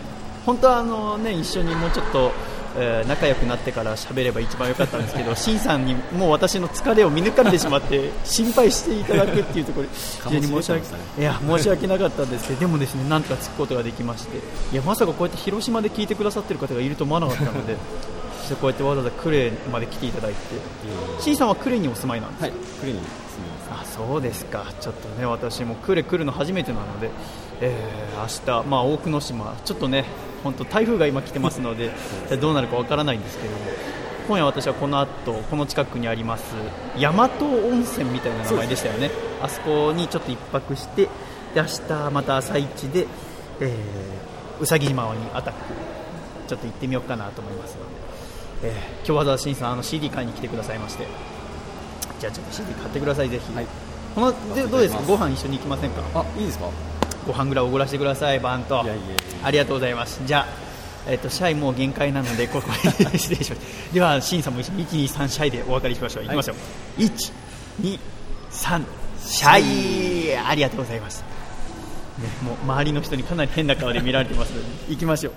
[0.46, 2.32] 本当はあのね一緒にもうちょっと、
[2.78, 10.86] えー仲良くなってから喋れば一番良かったんですけど、 シンさんにもう私の疲れを見抜かれてしまって心配していただくっていうところで非常に申し訳
[11.20, 12.48] いや申し訳なかったんです。
[12.48, 14.38] けどでもですねなんとかつくことができまして
[14.74, 17.76] いやまさかこうやって広島で聞いてくださってる方がいると思わなかったので
[18.42, 20.38] そしてこうやってわざわざ呉まで来ていただいて。
[21.20, 22.46] シンさんは呉にお住まいなんですか？
[22.46, 23.06] はい、に住みます。
[23.72, 27.10] あそうですか、ちょっとね私も呉来るの初めてなので、
[27.62, 28.20] えー、
[28.58, 30.06] 明日、まあ、大久野島、ちょっとね
[30.44, 31.92] 本当台風が今来てますので
[32.40, 33.58] どうなるかわからないんですけども
[34.28, 36.54] 今夜私はこの後この近くにあります
[36.98, 39.12] 大和温泉みたいな名前でしたよね。
[39.42, 41.10] あそこにちょっと一泊してで
[41.56, 43.08] 明日また朝一で、
[43.60, 45.60] えー、うさぎ島にアタック。
[46.48, 47.80] ちょっと行ってみようかなと思いますの
[48.62, 51.08] で、えー今日わざわざ新さんあの CD 買いに来てくださいまして。
[52.20, 53.68] じゃあちょっと CD 買ってくださいぜひ、はい。
[54.16, 55.02] このでどうですか？
[55.04, 56.02] ご飯一緒に行きませんか？
[56.16, 56.70] あ、いいですか？
[57.26, 58.76] ご飯ぐらいおごらせてくださいバンと。
[58.76, 59.16] いやいやいや。
[59.44, 60.22] ありがとうございます。
[60.26, 60.48] じゃあ
[61.08, 62.72] えっとシャイもう限界なのでここ
[63.12, 63.94] で失礼します。
[63.94, 66.24] ではシンさんも一緒に123シャイでお別れしましょう。
[66.24, 66.56] 行きましょう、
[67.02, 68.84] 123
[69.20, 70.38] シャイ。
[70.38, 71.24] ありがとうございます、
[72.20, 75.34] ね、もう周りの人にかなり変な顔で見られてますので行きましょう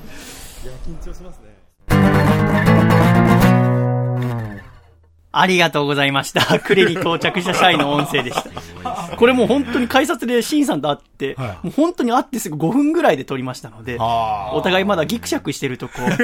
[5.30, 6.40] ありがとうございました。
[6.66, 9.16] 呉に到着した社員の音声でした。
[9.16, 15.94] これもう本当に改札でシンさんと会って、はいもう本当に会ってすぐ5分ぐらいで撮りましたので、あお互いまだギクシャクしてるとこ。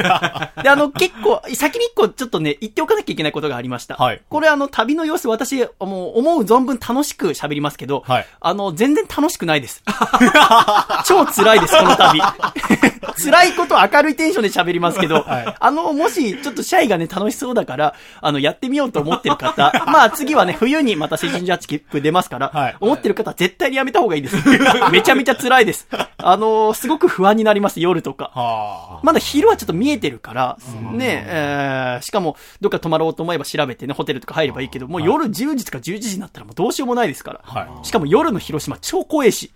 [0.62, 3.96] で、あの、結構、先に一個ちょっとね、言っておかなきゃいけないことがありました。
[3.96, 9.82] はいこれあの、旅の様子、私、もう思う存分楽しく喋りますけど、はいあの、全然楽しくないです。
[11.06, 12.20] 超辛いです、この旅。
[13.18, 24.36] 辛いことを明るいテンションで喋りますけど、はいあの、もし、ちょっとシャイがね、楽しそうだから、あの、やってみようと思ってる方、まあ次はね、冬にまた青春ジャッジ切符出ますから、はい思ってる方は絶対にやめた方がいいです。
[24.90, 25.88] めちゃめちゃ辛いです。
[26.18, 28.30] あのすごく不安になります、夜とか。
[28.34, 30.58] はまだ昼はちょっと見えてるから、
[30.92, 37.40] ねえーしかも、どっか泊まろうと思えば調べてね、ホテルとか入ればいいけど、もう夜10時とか11時になったらもうどうしようもないですから。
[37.42, 39.52] はいしかも夜の広島超怖いし、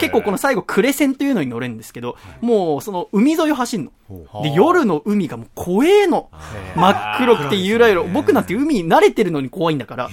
[0.00, 4.42] 結構この最後、呉線というのに乗れるんですけど、もうその海沿いを走るの。
[4.42, 6.30] で、夜の海がもう怖えの。
[6.76, 8.02] 真っ黒くてゆらゆら。
[8.02, 10.10] 僕なんて海に慣れてるのに怖いんだから。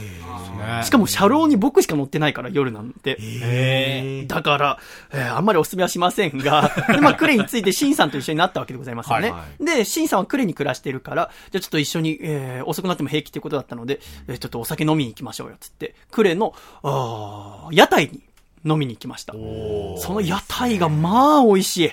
[0.83, 3.17] しかも車両に僕しか乗ってないから、夜なんて。
[3.19, 4.79] へだから、
[5.11, 9.31] えーあんまりお勧めはしませんが、 で、まあ、クレについてシンさんと一緒になったわけでございますよね。
[9.31, 18.21] はで、シンさんはクレに暮らしてるから、じゃあちょっと一緒に、えー遅くなっても平気っていうことだったので、えーちょっとお酒飲みに行きましょうよ、つって、クレの、あー屋台に
[18.63, 19.33] 飲みに行きました。
[19.33, 21.91] その屋台がまあ美味しい。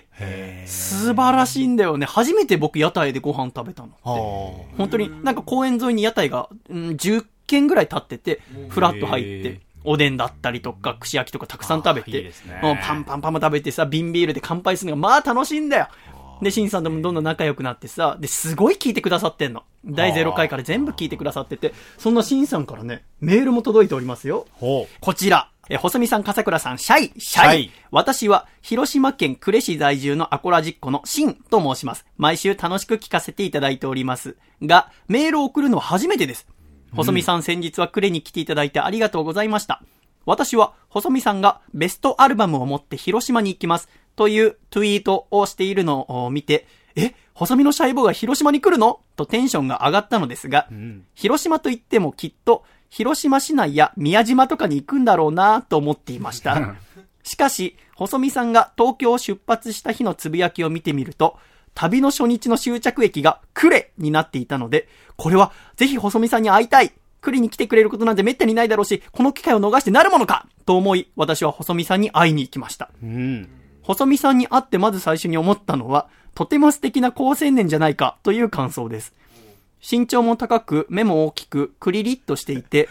[0.66, 2.06] 素晴らしいんだよね。
[2.06, 3.90] 初めて僕屋台でご飯食べたの。
[4.02, 15.88] 本当になんか公園沿いに屋台が、うん、10軒ぐらい立ってて、フラッと入って、おでんだったりとか、串焼きとかたくさん食べていいね、うんパンパンパンも食べてさ、瓶ビールで乾杯するのがまあ楽しいんだよ。
[16.42, 19.64] で、シンさんともどんどん仲良くなってさ、で、すごい聞いてくださってんの。
[19.84, 24.46] 第0回から全部聞いてくださってて、そんなシンさんからね、メールも届いておりますよ。
[24.60, 25.50] こちら。
[25.70, 27.18] え、細見さん、笠倉さん、シャイ、シャイ。
[27.18, 32.06] シャイ私は、広島県呉市在住のアコラジッコのシンと申します。
[32.16, 34.36] 毎週楽しく聞かせていただいております。
[34.62, 36.46] が、メールを送るのは初めてです。
[36.94, 39.82] 細見さん、先日は呉に来ていただいてありがとうございました。
[40.24, 43.88] 私は、細見さんがベストアルバムを持って広島に行きます。
[44.16, 49.00] というツイートをしているのを見て、え、細見のシャイボーが広島に来るの？
[49.14, 50.66] とテンションが上がったのですが、
[51.14, 56.74] 広島といってもきっと、広島市内や宮島とかに行くんだろうなと思っていました。
[57.22, 61.38] しかし、細見さんが東京を出発した日のつぶやきを見てみると、
[61.74, 72.90] 旅の初日の終着駅が呉になっていたので、これはぜひ細見さんに会いたい呉に来てくれることなんて滅多にないだろうし、この機会を逃してなるものかと思い、私は細見さんに会いに行きました。
[73.02, 73.48] うん。
[73.82, 79.14] 細見さんに会ってまず最初に思ったのは、とても素敵な高青年じゃないかという感想です。
[79.80, 82.88] 身長も高く、目も大きく、クリリッとしていて、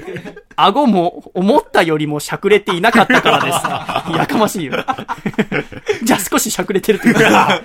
[0.56, 4.12] 顎も思ったよりもしゃくれていなかったからです。
[4.16, 4.72] やかましいよ。
[6.04, 7.60] じゃあ少ししゃくれてるというか、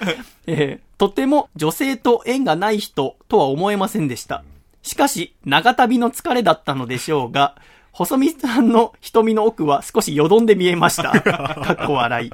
[0.47, 4.43] えーとても女性と縁がない人とは思えませんでした。
[4.83, 7.55] しかし、長旅の疲れだったのでしょうが、
[7.91, 11.19] 細見さんの瞳の奥は少しよどんで見えました。
[11.19, 12.31] かっこ笑い。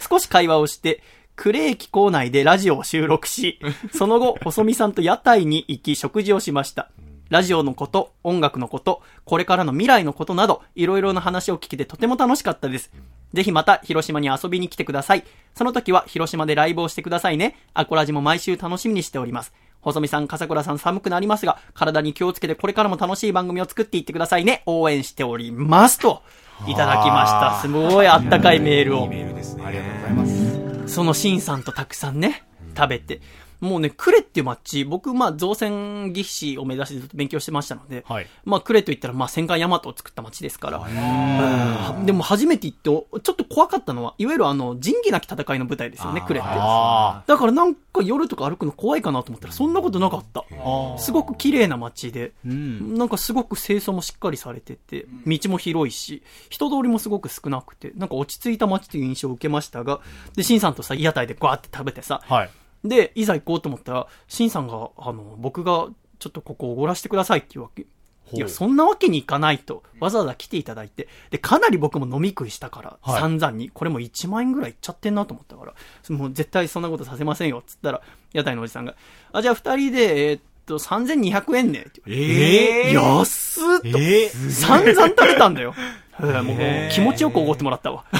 [0.00, 1.02] 少し会話をして、
[1.38, 3.60] 呉駅構内でラジオを収録し、
[3.94, 6.90] その後、細見さんと屋台に行き食事をしました。
[7.30, 12.90] ラジオのこと、音楽のこと、これからの未来のことなど、いろいろな話を聞けてとても楽しかったです。
[13.32, 15.24] ぜひまた広島に遊びに来てください。
[15.54, 17.56] その時は広島でライブをしてくださいね。
[17.74, 19.52] アコラジも毎週楽しみにしております。
[19.80, 24.62] 細見さん、笠倉さん寒くなりますが、体に気をつけてこれからも楽しい番組を作っていってくださいね。
[24.66, 25.98] 応援しております。
[25.98, 26.22] と、
[26.66, 27.58] いただきました。
[27.60, 29.06] すごいあったかいメールを。
[29.06, 29.64] メールですね。
[29.66, 30.67] ありがとうございます。
[30.88, 32.42] そのシンさんとたくさんね、
[32.76, 33.20] 食べて。
[33.60, 46.40] もうね、呉っていう街、僕、まあ、造船技師を目指してずっと勉強してましたので、はいまあ、呉といったら、まあ、戦艦大和を作った街ですから、うんでも初めて行って、おちょっと怖かったのは、いわゆるあの、仁義なき戦いの舞台ですよね、呉って。
[46.42, 50.44] あだからなんか夜とか歩くの怖いかなと思ったら、そんなことなかった。
[50.50, 50.98] あ。
[50.98, 52.94] すごく綺麗な街で、うん。
[52.94, 60.00] なんかすごく清掃もしっかりされてて、道も広いし、人通りもすごく少なくて、なんか落ち着いた街という印象を受けましたが、
[60.34, 62.50] で、シンさんとさ、屋台でガーって食べてさ、はい。
[62.84, 65.88] で、いざ行こうと思ったら、シンさんが、あの、僕が
[66.18, 67.86] ちょっとここおごらせてくださいっていうわけ。
[68.32, 73.20] いや、そんなわけにいかないと、わざわざ来ていただいて、で、かなり僕も飲み食いしたから、はい。
[73.20, 75.72] 散々に、これも1万円ぐらいいっちゃってんなと思ったから、
[76.14, 78.02] もう絶対そんなことさせませんよ、つったら、
[78.34, 78.96] 屋台のおじさんが、
[79.32, 84.28] あ、じゃあ二人で、えーっと、3200円ね、ってええ安っと、ええ。
[84.28, 85.74] 散々食べたんだよ。
[86.20, 86.52] えーも
[86.88, 88.04] う気持ちよくおごってもらったわ。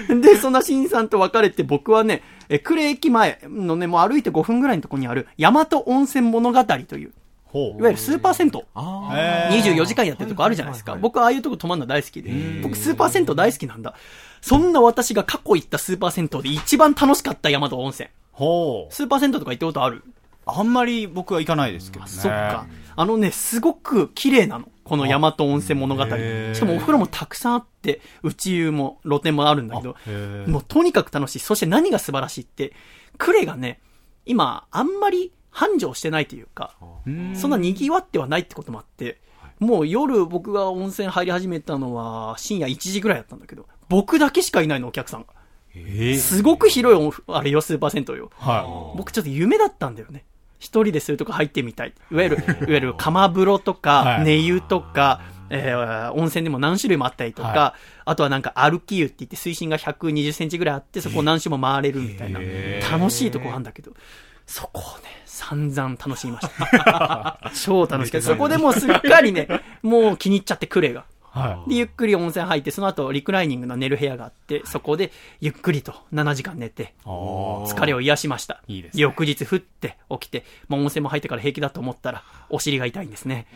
[0.20, 7.12] で、そんな新さんと別れて僕はね、え呉駅前のね、もう歩いて5分ぐらいのところにある、大和温泉物語という、
[7.44, 8.60] ほいわゆるスーパー銭湯。
[8.74, 10.92] あへー24時間やってるとこあるじゃないですか。
[10.92, 12.30] はいはああいうとこ泊まるの大好きで。
[12.62, 13.94] 僕スーパー銭湯大好きなんだ。
[14.40, 18.08] そんな私が過去行ったスーパー銭湯で一番楽しかった大和温泉。
[18.32, 18.94] ほう。
[18.94, 20.02] スーパー銭湯とか行ったことある？
[20.46, 22.10] あんまり僕は行かないですけどね。
[22.10, 22.66] そっか。
[22.96, 24.68] あのね、すごく綺麗なの。
[24.84, 26.04] この大和温泉物語。
[26.04, 26.08] し
[26.60, 29.96] かもお風呂もたくさんあって、内湯も露天もあるんだけど
[30.48, 31.38] もうとにかく楽しい。
[31.38, 32.72] そして何が素晴らしいって、
[33.18, 33.80] 呉がね、
[34.26, 36.74] 今、あんまり繁盛してないというか、
[37.06, 39.20] うんそんな賑わってはないってこともあって、
[39.58, 45.28] もう夜僕が温泉入り始めたのは深夜1時ぐらいだったんだけど、僕だけしかいないの、お客さんが。
[45.74, 48.30] ええすごく広いお、あれよ、スーパー銭湯よ。
[48.34, 50.24] は僕ちょっと夢だったんだよね。
[50.62, 51.92] 一人でそういうとこ入ってみたい。
[52.12, 55.20] いわゆる、いわゆる釜風呂とか、はい寝湯とか、
[55.50, 62.38] えー温泉でも何種類もあったりとか、はあとはなんか歩き湯って言って水深が120センチぐらいあって、そこを何周も回れるみたいな、
[62.92, 63.92] 楽しいとこあるんだけど、
[64.46, 67.50] そこをね、散々楽しみました。
[67.60, 68.26] 超楽しかった。
[68.28, 69.48] そこでもうすっかりね、
[69.82, 71.04] もう気に入っちゃって、クレが。
[71.34, 71.38] い。
[71.38, 78.62] はで、ゆっくり温泉入って、その後リクライニングの寝る部屋があって、そこでゆっくりと7時間寝て、疲れを癒しました。
[78.68, 83.46] いいですね翌日降って起きて、まあ、温泉も入ってから平気だと思ったら、お尻が痛いんですね。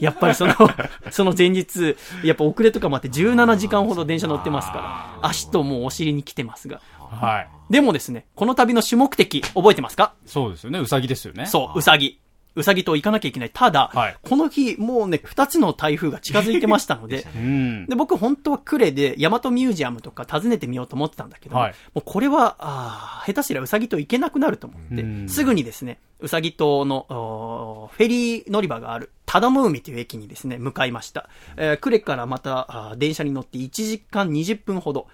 [0.00, 0.54] やっぱりその、
[1.10, 6.80] その前日、やっぱ遅れとかもあって17時間ほど電車乗ってますから、足ともうお尻に来てますが。
[7.10, 7.48] はい。
[7.72, 10.14] でもですね、この旅の主目的、覚えてますか？
[10.26, 10.78] そうですよね。
[10.78, 11.46] うさぎですよね。
[11.46, 12.18] そう、うさぎ。
[12.58, 13.50] うさぎと行かなきゃいけない。
[13.52, 17.38] ただ、はいこの日、もうね、二つの台風が近づいてましたので、う。
[17.38, 17.86] うん。
[17.86, 31.28] で、僕本当は呉で大和ミュージアムとか訪ねてみようと思ってたんだけど、はいもうこれは、あー下手すりゃうさぎと行けなくなると思って、うんすぐにですね、うさぎ島のフェリー乗り場がある、忠野海という駅にですね、向かいました。
[31.56, 35.06] えー呉からまた電車に乗って1時間20分ほど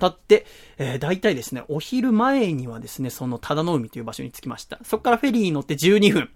[0.00, 0.46] 経って、
[0.78, 4.78] えー、大体ですね、お昼前にはですね、その忠野海という場所に着きました。
[4.82, 6.30] そこからフェリーに乗って12分。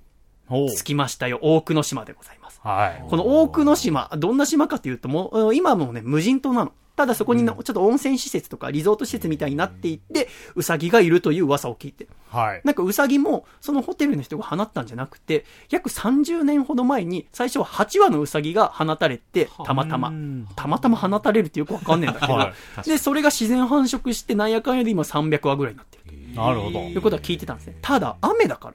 [0.49, 2.61] 着きましたよ、大久野島でございます。
[2.63, 3.05] はい。
[3.09, 6.73] この大久野島、どんな島かというと、もう、うん今もね、無人島なの。
[6.97, 12.07] ただそこにの、ちょっと温泉施設とかリゾート施設みたいになっていって、ウサギがいるという噂を聞いて。
[12.31, 12.61] はい。
[12.63, 20.13] なんかウサギも、そのホテルの人が放ったんじゃなくて、約30年ほど前に、最初は8羽のウサギが放たれて、たまたま。
[20.55, 22.53] たまたま放たれるってよくわかんねえんだけど、は
[22.85, 26.05] で、それが自然繁殖して、なんやかんやで今300羽ぐらいになってる。
[26.37, 26.79] なるほど。
[26.79, 27.77] ということは聞いてたんですね。
[27.83, 28.75] ただ、雨だから。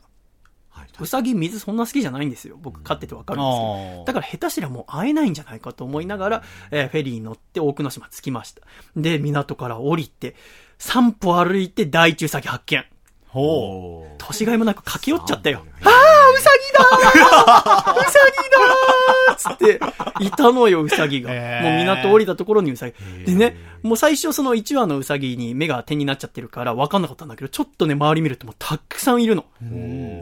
[1.02, 2.58] ウサギ水そんな好きじゃないんですよ。
[2.62, 3.58] 僕飼っててわかるんですあ
[3.98, 4.06] よー。
[4.06, 8.62] だから下手すりゃもう会えないんじゃないかと思いながら、えーフェリーに乗って大久野島着きました。
[8.96, 10.36] で、港から降りて、
[10.80, 12.86] 3歩歩いて大中ウサギ発見。
[13.30, 14.16] ほう。
[14.18, 15.64] 年がいもなく駆け寄っちゃったよ。
[15.84, 19.80] ああ、ウサギだー ウサギだーつって、
[20.26, 21.30] いたのよ、ウサギが。
[21.30, 21.40] もう
[21.78, 22.96] 港降りたところにウサギ。
[23.26, 29.46] でね、もう最初その1羽のウサギに目が点になっちゃってるから分かんなかったんだけど、ちょっとね、周り見るともうたくさんいるの。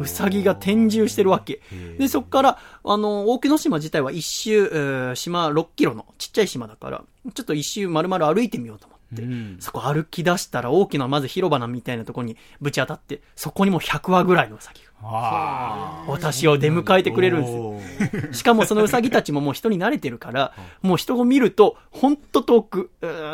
[0.01, 1.61] ウサギが展示してるわけ。
[1.97, 7.01] で、そっから、あの、大久野島自体は一周、えー島6キロのちっちゃい島だから、
[7.33, 8.96] ちょっと一周丸々歩いてみようと思って。
[9.13, 14.87] って、うんそこ歩き出したら大きなまず広場みたいなところにぶち当たって、そこにもう100羽ぐらいのウサギが。
[15.03, 18.33] あ私を出迎えてくれるんですよ。
[18.33, 22.89] しかもそのウサギたちももう人に慣れてるから、もう人を見ると、ほんと遠く、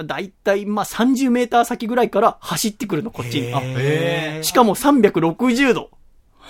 [0.06, 4.44] だいたいまあ30メーター先ぐらいから走ってくるの、こっちに。
[4.44, 5.90] しかも360度。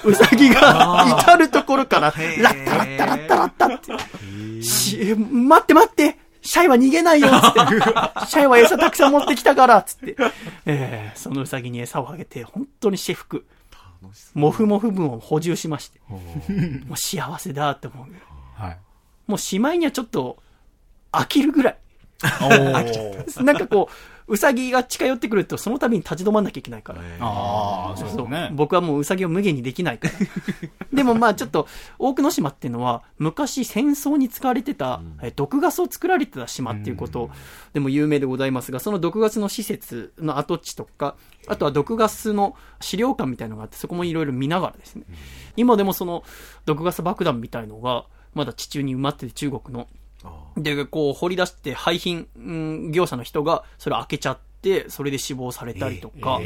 [0.03, 4.63] ウサギが 至るところから、ラッタラッタラッタラッタって。
[4.63, 7.59] し、待って待ってシャイは逃げないよつって。
[8.27, 10.15] シャイは餌たくさん持ってきたからつって。
[10.65, 13.45] えー、そのウサギに餌をあげて、本当に至福。
[14.33, 15.99] モフモフ分を補充しまして。
[16.09, 16.19] も
[16.91, 18.07] う幸せだって思う。
[18.55, 18.77] はい。
[19.27, 20.43] もうしまいにはちょっと、
[21.11, 21.77] 飽きるぐらい。
[22.41, 27.01] おーなんかこう、ウサギが近寄ってくると、その度に立ち止まんなきゃいけないから。
[27.19, 28.49] ああ、そうですそうね。
[28.53, 30.13] 僕はもうウサギを無限にできないから。
[30.93, 31.67] でもまあちょっと、
[31.99, 37.29] 大久野島っていうのは、昔戦争に使われてた、え毒ガスを作られてた島っていうこと
[37.73, 41.15] でも有名でございますが、その毒ガスの施設の跡地とか、
[41.47, 45.05] あとは毒ガスの資料館みたいのがあって、そこもいろいろ見ながらですね。
[45.57, 46.23] 今でもその
[46.65, 49.87] 毒ガス爆弾みたいのが、まだ地中に埋まってて中国の。
[50.57, 56.39] で、こう掘り出して廃品、うん業者の人がそれ開けちゃって、それで死亡されたりとか、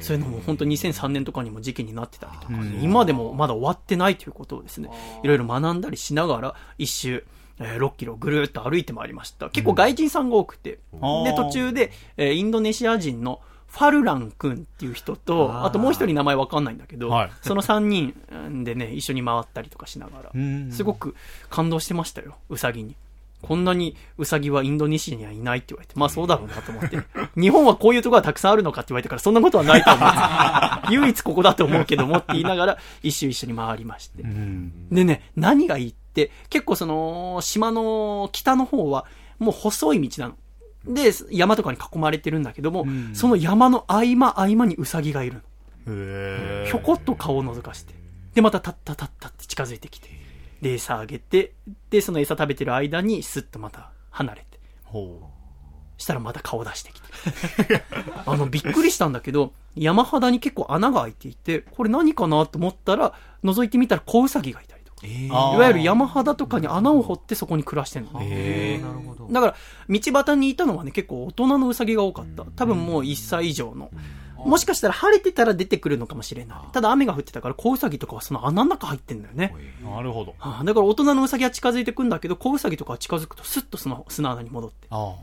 [0.00, 2.52] そういうのも本当2003年とかにも事件になってたりとか、
[2.82, 4.90] 今でもまだ終わってないということをですね、
[5.22, 7.24] いろいろ学んだりしながら、一周、
[7.58, 9.48] えー6キロぐるーっと歩いてまいりました。
[9.50, 17.30] 結構外人さんが多くて、うんで、途中で、えーインドネシア人のファルラン君っていう人と、あともう一人名前わかんないんだけど、はい。
[17.40, 20.70] その3人でね、一緒に回ったりとかしながら、ん。
[20.70, 21.16] すごく
[21.48, 22.96] 感動してましたよ、ウサギに。
[23.42, 26.98] こんなにウサギはインドネシアにはいないって言われて、まあそうだろうなと思って。
[27.36, 30.08] 日本はこういうところがたくさんあるのかって言われたから、そんなことはないと思う。
[31.02, 34.22] 唯一ここだと思うけどもって言いながら、一周一緒に回りまして。
[34.22, 34.88] うん。
[34.90, 39.06] でね、何がいいって、結構その、島の北の方は、
[39.38, 40.36] もう細い道なの。
[40.94, 45.40] で、山とかに囲まれてるんだけども、んその山の合間合間にウサギがいるの。
[45.88, 47.94] へひょこっと顔を覗かして。
[48.34, 50.21] で、またタッタタッタって近づいてきて。
[50.62, 51.54] で、餌あげて、
[51.90, 54.60] で、その餌食べてる間にスッとまた離れて。
[54.84, 55.28] ほ
[55.98, 57.08] したらまた顔出してきて。
[58.24, 65.00] あの、びっくりしたんだけど、山肌に結構穴が開いていて、これ何かなと思ったら、覗いてみたら小ウサギがいたりとか。
[65.04, 65.08] う。
[65.32, 68.20] あーいわゆる山肌とかに穴を掘ってそこに暮らしてんの。
[68.22, 69.28] へーなるほど。
[69.32, 69.56] だから、
[69.88, 72.44] 道端にいたのはね、結構大人のウサギが多かった。
[72.44, 73.90] 多分もう1歳以上の。
[74.44, 76.58] もしかしたら晴れてたら出てくるのかもしれない。
[76.72, 79.54] ただ雨が降ってたから、小ウサギとかはその穴の中入ってんだよね。
[79.84, 80.34] なるほど。
[80.38, 84.88] はあだから大人のウサギは近づいてくんだけど、小ウサギとかは近づくとスッとその砂穴に戻って。
[84.90, 85.16] あ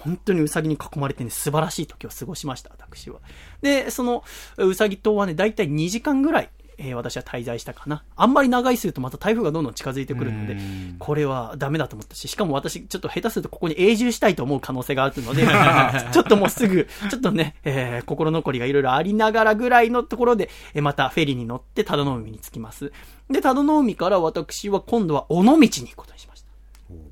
[0.00, 3.20] 本当にウサギに囲まれてね、素晴らしい時を過ごしました、私は。
[3.60, 4.22] で、その、
[4.56, 8.04] ウサギ島はね、だいたい2時間ぐらい、えー私は滞在したかな。
[8.16, 15.46] あんまり長いするとまた台風がどんどん近づいてくるのでうん、これはダメだと思ったし、しかも私、ちょっと下手するとここに永住したいと思う可能性があるので、
[16.12, 22.92] ちょっともうすぐ、ちょっとね、えー心残りがいろいろありながらぐらいのところで、えーまたフェリーに乗って多度の海に着きます。
[23.30, 26.46] で、多度の海から私は今度は尾道に行くことにしました。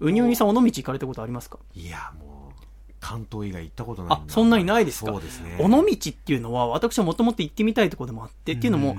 [0.01, 1.59] うにうにさん尾道行かれたことありますか？
[1.75, 2.55] いや、もう、
[3.01, 5.11] 関東以外行ったことないあ、そんなにないですか？
[5.12, 5.57] そうですね。
[5.59, 8.97] 尾道っていうのは、私はもともと行ってみたいところでもあって、っていうのも、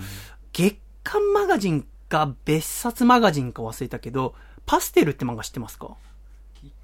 [0.55, 4.33] 月刊マガジンか別冊マガジンか忘れたけど、
[4.65, 5.89] パステルって漫画知ってますか？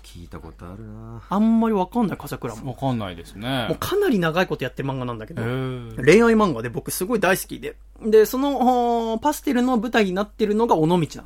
[0.04, 2.58] 聞いたことあるなあんまりわかんない、笠倉あ。
[2.58, 2.72] も。
[2.74, 3.68] わかんないですね。
[3.70, 5.42] もうかなり長いことやってる漫画なんだけど
[6.04, 7.78] 恋愛漫画で僕すごい大好きで。
[8.06, 11.26] で、その、おパステルの舞台になってるのが尾道なんだよ。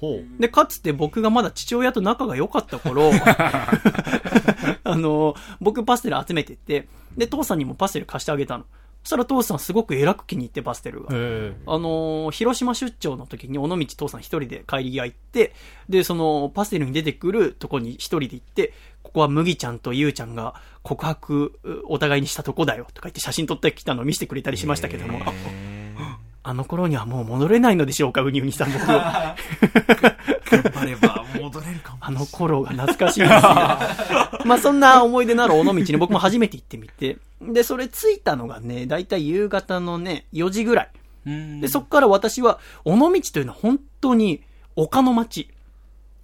[0.00, 0.40] ほう。
[0.40, 3.10] で、かつて僕がまだ父親と仲が良かった頃、
[4.82, 6.88] あの、僕パステル集めてて、
[7.18, 8.64] で、父さんにもパステル貸してあげたの。
[9.02, 11.08] そしたら父さんすごく偉く気に入ってパステルが。
[11.12, 15.54] へあのー広島出張の時に尾道父さん一人で帰り際行って、
[15.88, 25.32] で、そのパステルに出てくるとこに一人で行って、ここは麦ちゃんとゆうちゃんが告白うお互いにしたとこだよとか言って写真撮ってきたのを見せてくれたりしましたけども、あ
[26.42, 28.86] あの頃にはもう戻れないのでしょうか、うにうにさん僕。
[28.86, 31.19] 頑張れば
[31.52, 31.98] 戻れるかも。
[32.00, 34.40] あの頃が懐かしいですが。
[34.44, 37.18] まあそんな思い出のある尾道に僕も初めて行ってみて。
[37.40, 40.90] で、それ着いたのがね、だいたい夕方のね、4時ぐらい。
[41.26, 44.42] ーで、そっから私は、尾道というのは本当に
[44.76, 45.50] 丘の町。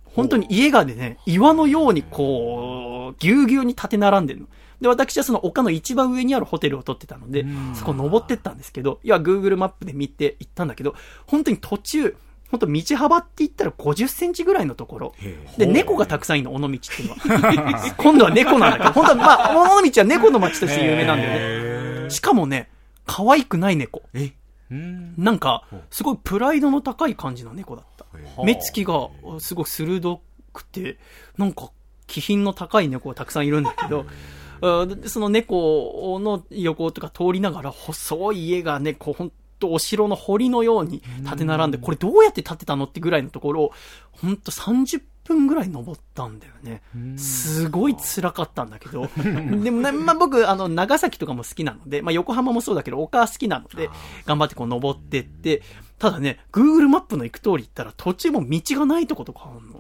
[0.05, 4.47] 本当に家がね、岩のようにこう、ぎゅうぎゅうに立て並んでるの。
[4.81, 10.95] で、私はその丘の一番上にあるホテルを取ってたので、そこ登ってったんですけど、いや、Google マップで見て行ったんだけど、
[11.27, 12.17] 本当に途中、
[12.51, 15.15] 本当道幅って言ったら50センチぐらいのところ。
[15.59, 17.95] で、猫がたくさんいるの、尾道っていうのは。
[17.99, 22.11] 今度は猫なんだけど、本当は、まあ、尾道は猫の町として有名なんだよね。
[22.11, 22.71] しかもね、
[23.05, 24.03] 可愛くない猫。
[24.15, 24.33] え？
[24.71, 25.15] うん。
[25.17, 28.05] なんか、すごいプライドの高い感じの猫だった。
[28.05, 30.21] はあ目つきがすごい鋭
[30.53, 30.99] くて、
[31.37, 31.71] なんか
[32.07, 34.07] 気品の高い猫がたくさんいるんだけど、
[35.07, 43.73] その猫の横とか通りながら、細い家がね、こう、ほんとお城の堀のように立て並んで、これどうやって建てたのってぐらいのところを、
[44.13, 46.83] ほんと30分ぐらい登ったんだよね。
[47.19, 49.09] すごい辛かったんだけど。
[49.17, 53.91] でもね、まあ、僕、あの、長崎とかも好きなので、まあ、横浜もそうだけど、丘好きなので、
[54.25, 55.63] 頑張ってこう登ってって、
[55.99, 59.76] ただね、Google マップの行く通り行ったら途中も道がないとことかあるの。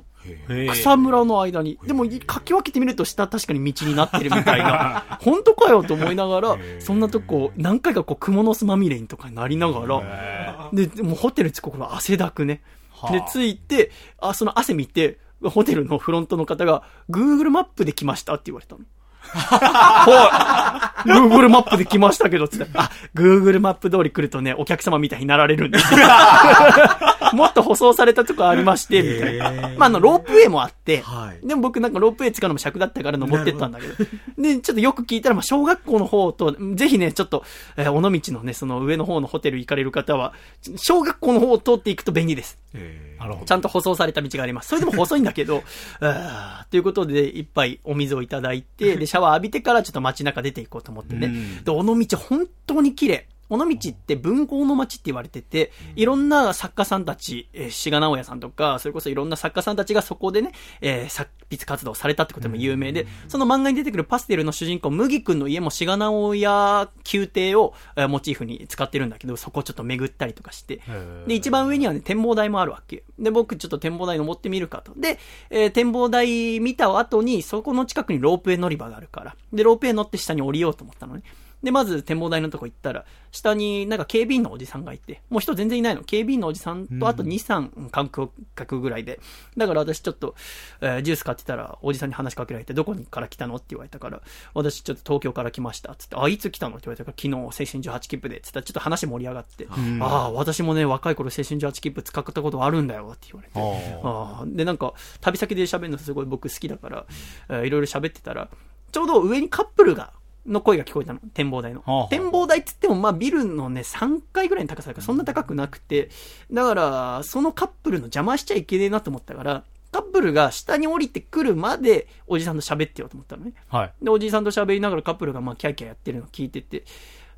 [0.73, 1.79] 草むらの間に。
[1.87, 5.19] でも、かき分けてみると下確かに道になってるみたいな。
[5.21, 12.63] 本当かよと思いながら、そんなとこ、何回かこう、蜘蛛の巣まみれにとかになりながら、で、でもホテル着く頃は汗だくね。
[13.11, 18.83] で、着いて、あ、その汗見て、ホテルのフロントの方が、Google マップで来ましたって言われたの。
[19.35, 21.09] はい。
[21.09, 22.71] Google マップで来ましたけど、つって。
[22.75, 26.01] あ、Google マップ通り来るとね、お客様みたいになられるんですよ。
[27.33, 29.51] もっと舗装されたとこありまして、みたいな。
[29.77, 33.95] まあ、あの、ロープウェイもあって、はいでも僕なんかロープウェイ使うのも尺だったから登ってったんだけど。
[34.39, 37.45] で、ちょっとよく聞いたら、まあ、小学校の方と、ぜひね、ちょっと、
[37.77, 40.33] えー尾道のね、その上の方のホテル行かれる方は、
[40.77, 42.59] 小学校の方を通っていくと便利です。
[42.75, 44.69] なるほちゃんと舗装された道があります。
[44.69, 45.63] それでも細いんだけど、
[46.71, 51.33] ということで、一杯お水をいただいて、で、シャワー浴びてからちょっと街中出ていこうと思ってね。
[51.65, 53.29] で、尾道本当に綺麗。
[53.49, 70.81] 尾道って文豪の街って言われてて、いろんな作家さんたち、えー、志賀直哉さんとか、それこそいろんな作家さんたちがそこでね、えー作筆活動されたってことでも有名で、その漫画に出てくるパステルの主人公、麦君の家も志賀直哉宮廷を、えーモチーフに使ってるんだけど、そこをちょっと巡ったりとかして、
[71.29, 73.05] で、一番上にはね、展望台もあるわけ。
[73.19, 74.93] で、僕ちょっと展望台登ってみるかと。
[74.97, 75.19] で、
[75.51, 79.37] えー展望台見た後に、そこの近くにロープウェイ乗り場があるから。
[79.53, 81.23] で、ロープウェイ乗って下に降りようと思ったのね。
[81.63, 86.03] で、まず展望台のとこ行ったら、下になんか警備員のおじさんがいて、もう人全然いないの。
[86.05, 89.21] 警備員のおじさんと、あと2、3観光客ぐらいで。
[89.57, 90.35] だから私ちょっと、
[90.81, 94.21] えージュース買ってたら、おじさんに話しかけられて、どこから来たのって言われたから、
[94.55, 95.95] 私ちょっと東京から来ました。
[95.97, 97.65] つって、あ、いつ来たのって言われたから、昨日青春
[97.99, 98.41] 18切符で。
[98.41, 99.67] つったら、ちょっと話盛り上がって、
[100.01, 104.01] ああ、私もね、若い頃青春18切符使ったことあるんだよって言われて。
[104.05, 107.07] ああで、なんか、旅先で喋るのすごい僕好きだから、
[107.49, 108.49] えーいろいろ喋ってたら、
[108.93, 110.13] ちょうど上にカップルが、
[110.47, 111.21] の声が聞こえたの。
[111.35, 112.09] 展望台の。
[112.11, 116.11] 展望台って言っても、まあビルのね、3階ぐらいの高さだから、そんな高くなくて、
[116.53, 123.53] だから、そのカップルの邪魔しちゃいけねえなと思ったから、カップルが下に降りてくるまで、おじさんと喋ってようと思ったのね。
[123.69, 123.93] はい。
[124.03, 126.85] で、おじさんと喋りながらカップルがまあキャーキャーやってるのを聞いてて、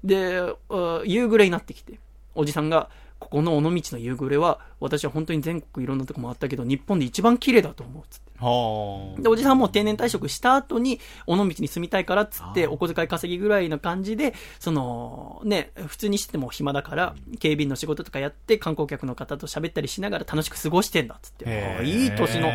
[0.03, 1.99] で、あ夕暮れになってきて、
[2.35, 8.28] おじさんが、ここの尾道の夕暮れは、私は本当に全国いろんなとこ回ったけど、日本で一番綺麗だと思うっつって。
[8.41, 21.81] はで、おじさんも定年退職した後に、尾道に住みたいからっつって、お小遣い稼ぎぐらいな感じで、その、ね、普通にしても暇だから、警備員の仕事とかやって、観光客の方と喋ったりしながら楽しく過ごしてんだっつって。
[21.85, 22.49] いい年の、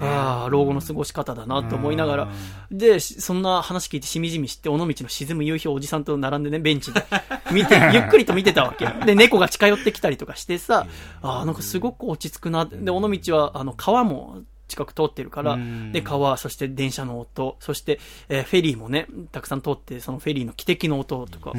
[0.00, 2.28] ああ、老後の過ごし方だなと思いながら、
[2.70, 7.04] で、しそんな話聞いてしみじみして、尾道の沈む夕日をおじさんと並んでね、ベンチで
[7.52, 8.86] 見て、ゆっくりと見てたわけ。
[9.04, 10.86] で、猫が近寄ってきたりとかしてさ、
[11.22, 12.64] ああ、なんかすごく落ち着くな。
[12.64, 21.52] で、尾道は、あの、川も、近く通ってるからうん、で、川、そして電車の音、そして、えーフェリーもね、たくさん通って、そのフェリーの汽笛の音とか、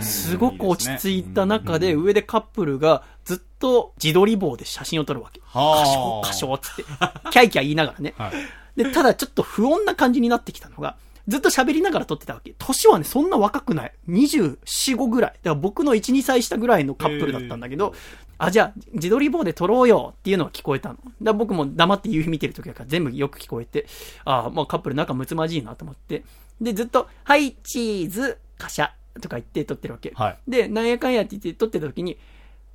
[0.00, 5.40] すごく落ち着いた中で、上でカップルがずっと自撮り棒で写真を撮るわけ。
[5.44, 6.84] はあカショカショつって、
[7.30, 8.14] キャイキャイ言いながらね。
[8.16, 8.82] はい。
[8.82, 10.96] で、ただちょっと不穏な感じになってきたのが、
[11.28, 12.54] ずっと喋りながら撮ってたわけ。
[12.56, 13.92] 年はね、そんな若くない。
[14.08, 14.58] 24、
[14.96, 15.32] 5ぐらい。
[15.32, 17.94] だから僕の1、2歳下ぐらいのカップルだったんだけど、
[18.38, 20.96] あ、じゃあ、自撮り棒で撮ろうよっていうのが聞こえたの。
[20.96, 23.86] だから僕も黙って夕日見てる時だから全部よく聞こえて、
[24.24, 26.24] あまあカップル仲睦まじいなと思って。
[26.60, 30.12] で、ずっと、はい、チーズ、カシャとか言って撮ってるわけ。
[30.14, 32.18] はいで、なんやかんやって言って撮ってた時に、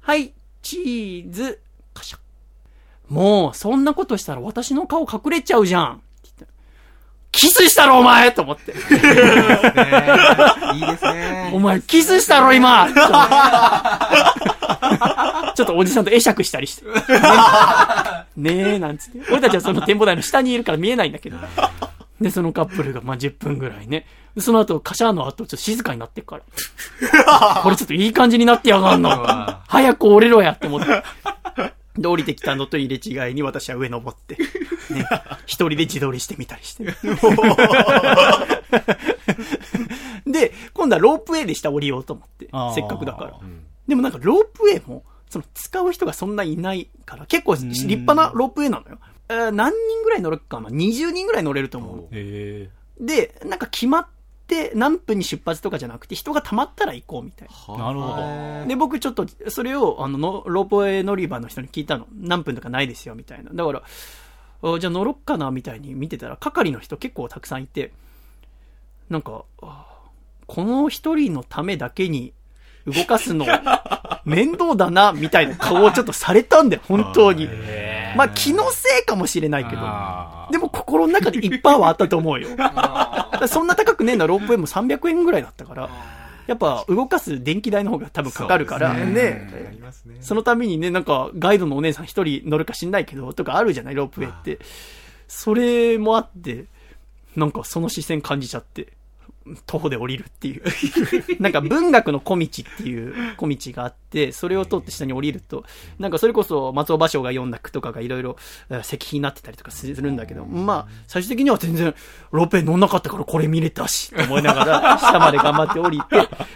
[0.01, 1.59] はい、チーズ、
[1.93, 2.19] カシャ。
[3.07, 5.93] もう、そんなことしたら私の顔隠れちゃうじゃん。
[5.95, 6.01] って
[6.39, 6.53] 言って
[7.31, 8.71] キスしたろ、お前と思って。
[8.73, 8.87] いいで
[10.97, 11.59] すねお。
[11.59, 12.87] 前、キスしたろ、今
[15.55, 16.85] ちょっとおじさんと会釈したりして。
[18.37, 19.19] ねえ、なんつって。
[19.31, 21.37] 俺たちはその展望台の下にいるから見えないんだけど。
[22.19, 24.05] で、そのカップルが、まあ、10分ぐらいね。
[24.35, 26.43] でその後、カシャーの後、ちょっと静かになってっから。
[27.63, 29.25] これちょっといい感じになってやがんの。
[29.67, 31.03] 早く降りろやって思って。
[31.97, 34.37] で、降りてきたのと入れ違いに私は上登って、
[34.93, 35.05] ね、
[35.45, 36.85] 一人で自撮りしてみたりして。
[40.25, 43.33] で、今度はロープウェイで下降りようと思ってせっかくだから。
[43.87, 48.99] でもなんかロープウェイも、その使う人がそんないないから、結構立派なロープウェイなのよ。
[49.29, 52.07] えー何人ぐらい乗るかな ?20 人ぐらい乗れると思うの。
[52.11, 52.69] え
[52.99, 54.07] で、なんか決まっ
[54.45, 57.53] て何分に出発とかじゃなくて、人が溜まったら行こうみたいな。
[57.75, 58.67] えなるほど。
[58.67, 62.07] で、僕ちょっと、それを、あのの、ロープウェイ乗り場の人に聞いたの。
[62.13, 63.51] 何分とかないですよ、みたいな。
[63.53, 63.83] だから、
[64.63, 67.93] あじゃあ乗ろっかな、みたいに見てたら、係の人結構たくさんいて、
[69.09, 69.87] なんか、あ
[70.45, 72.33] この一人のためだけに
[72.87, 73.45] 動かすの、
[74.25, 77.47] 面倒だな、みたいな顔をちょっとされたんだよ、 本当に。
[78.15, 79.81] まあ気のせいかもしれないけど。
[80.51, 82.49] でも心の中で1%はあったと思うよ。
[83.47, 85.89] そんな高くねえのはロープウェイも300円ぐらいだったから、
[86.47, 89.79] やっぱ動かす電気代の方が多分かかるから、ねね。
[90.19, 94.59] そのためにね、なんか、ガイドのお姉さん一人乗るか知んないけど、とかあるじゃない、ロープウェイって。
[95.27, 96.65] それもあって、
[97.35, 98.87] なんかその視線感じちゃって、
[99.65, 100.63] 徒歩で降りるっていう。
[101.41, 105.63] なんか文学の小道っていう小道があって、それを通って下に降りると、
[105.99, 108.37] なんかそれこそ松尾芭蕉が読んだ句とかがいろいろ
[108.69, 111.93] えー石碑になってたりとかするんだけど、まあ、最終的には全然
[112.31, 116.05] ロープウェイ乗んなかったからこれ見れたし、と思いながら、 下まで頑張って降りて、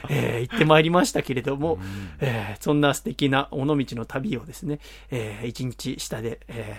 [0.10, 1.80] えー行ってまいりましたけれども、
[2.20, 4.80] えーそんな素敵な尾道の旅をですね、
[5.12, 6.76] えー一日下で、え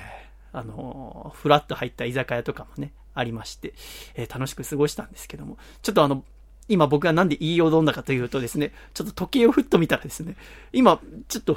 [0.53, 3.75] ーあのーフラッと入った居酒屋とかもね、ありまして、
[4.15, 6.23] えー楽しく過ごしたんですけども、ちょっとあの、
[6.69, 10.37] 今僕がなんで言いよどんだかというとですね、ちょっと時計をふっと見たらですね、
[10.73, 11.57] 今、ちょっと、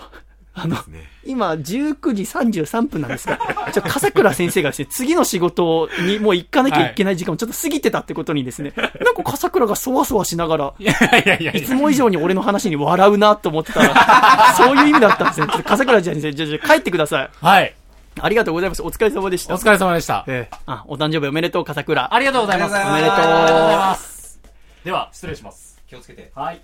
[0.54, 0.78] あの、
[1.26, 3.38] 今、19時33分なんですが、
[3.74, 15.48] ちょっと笠倉先生がですね、次の仕事にもう行かなきゃいけない時間もちょっと過ぎてたってことにですね、なんか笠倉がそわそわしながら、 いやいやいやいつも以上に俺の話に笑うなと思ってたら、そういう意味だったんですね。
[15.48, 17.30] ちょっと笠倉先生、じゃあじゃあ帰ってください。
[17.42, 17.74] はい。
[18.24, 18.82] ありがとうございます。
[18.84, 19.54] お疲れ様でした。
[19.56, 20.24] お疲れ様でした。
[20.28, 22.14] ええあ、お誕生日おめでとう、笠倉。
[22.14, 22.76] ありがとうございます。
[22.76, 24.40] ありがとうございますありがとうございます。
[24.84, 25.82] では、失礼します。
[25.88, 26.32] 気をつけて。
[26.36, 26.62] はい。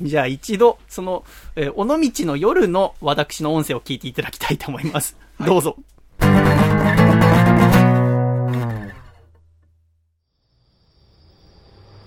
[0.00, 1.24] じゃあ一度、その、
[1.56, 5.16] えー尾道の夜の私の音声を聞いていただきたいと思います。
[5.40, 5.76] どうぞ。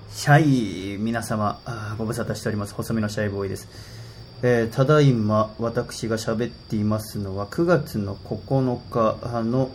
[0.10, 2.74] シャイ、皆様、あーご無沙汰しております。
[2.74, 3.68] 細身のシャイボーイです。
[4.42, 9.70] えーただいま、私が喋っていますのは、9月の9日の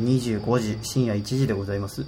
[0.00, 2.04] 25時、深夜1時でございます。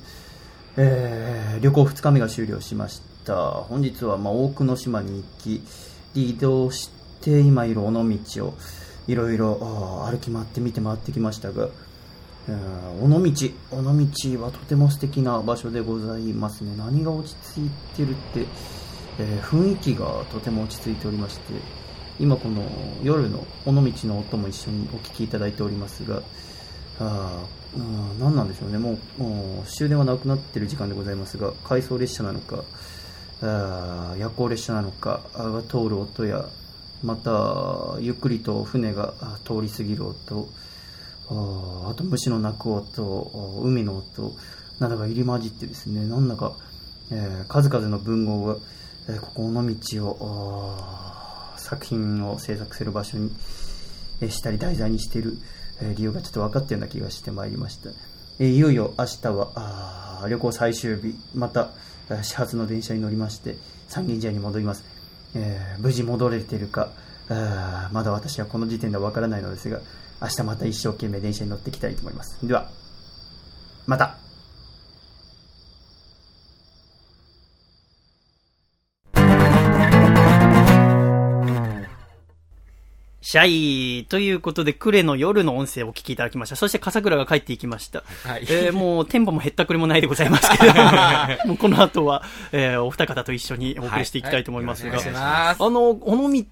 [0.77, 3.51] えー旅行2日目が終了しました。
[3.51, 5.63] 本日は、まあ、多くの島に行き、
[6.15, 8.55] 移動して、今いる尾道を、
[9.09, 11.69] いろいろ歩き回って見て回ってきましたが、
[13.03, 16.75] 尾道、尾道はとても素敵な場所でございますね。
[16.77, 18.47] 何が落ち着いてるって、
[19.19, 21.55] えー雰囲気がとても落ち着いておりまして、
[22.19, 22.63] 今この
[23.03, 26.23] 夜の尾道の音も一緒にお聞きいただいておりますが、
[26.99, 32.65] あーうん、何なんでしょうね、もうもう終電はなくなっている時間でございますが、回送列車なのか、
[33.43, 36.45] あ夜行列車なのかが通る音や、
[37.03, 40.49] またゆっくりと船が通り過ぎる音、
[41.31, 44.35] ああと虫の鳴く音、海の音
[44.79, 46.53] などが入り混じってですね、なんだか、
[47.11, 48.57] えー数々の文豪が、
[49.19, 50.77] ここ尾道を
[51.57, 53.31] 作品を制作する場所に、
[54.29, 55.39] したり題材にしている、
[55.97, 57.91] 理由がちょっと分かったような気がしてまいりました。
[58.39, 61.71] えいよいよ明日は旅行最終日、また
[62.23, 63.57] 始発の電車に乗りまして
[63.89, 64.85] 三軒茶屋に戻ります。
[65.35, 66.91] えー無事戻れてるか、
[67.29, 69.81] あまだ私はこの時点では分からないのですが、
[70.21, 72.37] 明日また一生懸命電車に乗っていきたいと思います。
[72.43, 72.69] では、
[73.87, 74.20] また。
[83.31, 83.47] シャ
[84.01, 86.57] イということで、クレの夜の音声をお聞きいただきました。
[86.57, 88.03] そして、笠倉が帰っていきました。
[88.25, 88.47] はい。
[88.51, 90.75] えーもう、テンポも減ったくれもないでございますけど、
[91.47, 94.99] もうこの後は、えーお二方と一緒にお送りしていきたいと思いますが、
[95.51, 96.43] あの、尾道、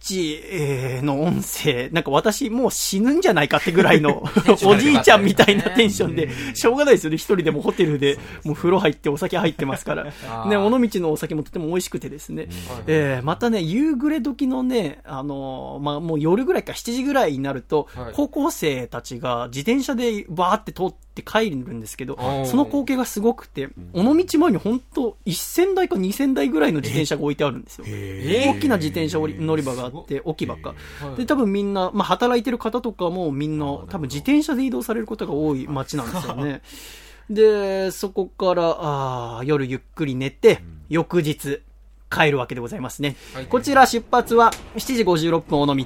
[0.53, 4.23] えーの音声、なんか私もう死ぬんじゃないかってぐらいの、
[4.65, 7.17] おじいちゃんみたいなテンションで、しょうがないですよね。
[7.17, 10.05] 一人でもホテルで、もう風呂入ってお酒入ってますから。
[10.47, 12.47] ね、尾道のお酒もとても美味しくてですね、
[12.87, 22.17] えーまたね、夕暮れ時のね、あのーまあ、もう夜ぐらいか7時ぐらいになると、はい高校生たちが自転車でバーって通って帰るんですけど
[22.47, 27.87] その光景がすごくて、尾道前に本当1000台か2000台ぐらいの自転車が置いてあるんですよ。
[27.87, 30.75] 大きな自転車乗り場があって、置き場か。
[31.17, 36.63] で、多分みんな、まあ、働いてる方とかもみんな、多分自転車で移動されることが多い街なんですよね。
[37.31, 41.61] で、そこから、あー夜ゆっくり寝て、翌日、
[42.11, 43.17] 帰るわけでございますね。
[43.35, 45.85] はいこちら出発は7時56分尾道。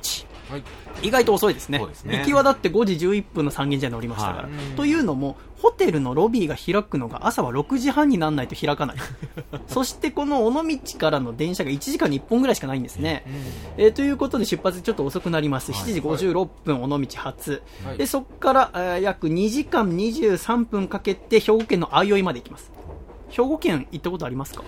[0.53, 0.63] はい。
[1.03, 1.79] 意外と遅いですね。
[2.05, 4.43] ね行きはだって5時11分の三軒茶屋に乗りましたから。
[4.43, 8.97] はいというのも、ホテルのロビーが開くのが朝は6時半にならないと開かない。
[9.69, 13.25] そしてこの尾道からの電車が1時間に1本ぐらいしかないんですね。
[13.77, 15.73] えーということで出発ちょっと遅くなります。
[15.73, 17.63] 7時56分尾道発。
[17.85, 22.71] はいで、そこから、えー約2時間23分かけて兵庫県の相生まで行きます。
[23.31, 24.63] 兵庫県行ったことありますか？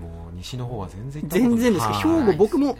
[0.00, 2.76] もう西の方は全然行ったこと全然ですけど、はい兵庫僕も、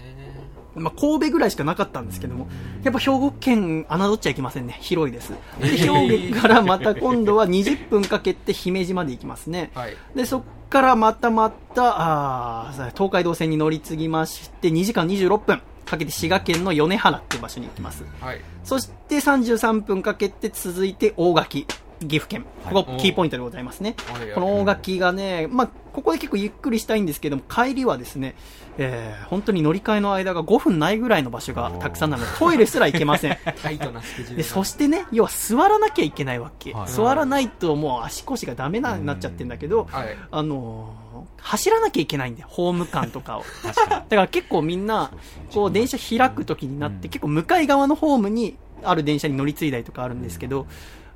[0.77, 2.49] まあ、神戸ぐらいしかなかったんですけども、
[2.83, 4.77] やっぱ兵庫県、侮っちゃいけませんね。
[4.81, 5.33] 広いです。
[5.61, 9.70] で、兵庫からまた今度は20分かけて姫路まで行きますね。
[9.75, 9.97] はい。
[10.14, 18.05] で、そっからまたまた、あー東海道線に乗り継ぎまして、2時間26分かけて滋賀県の米原っていう場所に行きます。
[18.20, 18.41] はい。
[18.64, 21.66] そして33分かけて続いて大垣、
[22.01, 22.45] 岐阜県。
[22.64, 23.95] ここキーポイントでございますね。
[24.11, 28.35] はいこの大垣がね、まあ、ここで結構ゆっくりしたいんですけども、帰りはですね、
[28.79, 33.39] えー本当に乗り換えの間が5分ないぐらいの場所がたくさんなので、トイレすら行けません。
[33.62, 34.37] タイトなスケジュール。
[34.39, 36.72] で、そしてね、要は座らなきゃいけないわけ。
[36.72, 40.16] はい座らないともう足腰がダメななっちゃってんだけど、はい。
[40.31, 41.05] あのー
[41.39, 43.45] 走らなきゃいけないんで、ホーム間とかを。
[43.62, 45.11] だから結構みんな、
[45.53, 50.66] こう電車開く時になって、結構向かい側のホームにある電車に乗り継いだりとかあるんですけど、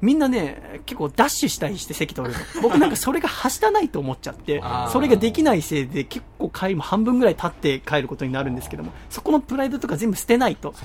[0.01, 2.41] みんなね、結構ダッシュしたりして席取るの。
[2.63, 10.77] 僕なんかそれがはしたないと思っちゃって それができないせいで結構帰りも半分ぐらい経って帰ることになるんですけども、そこのプライドとか全部捨てないと、ね。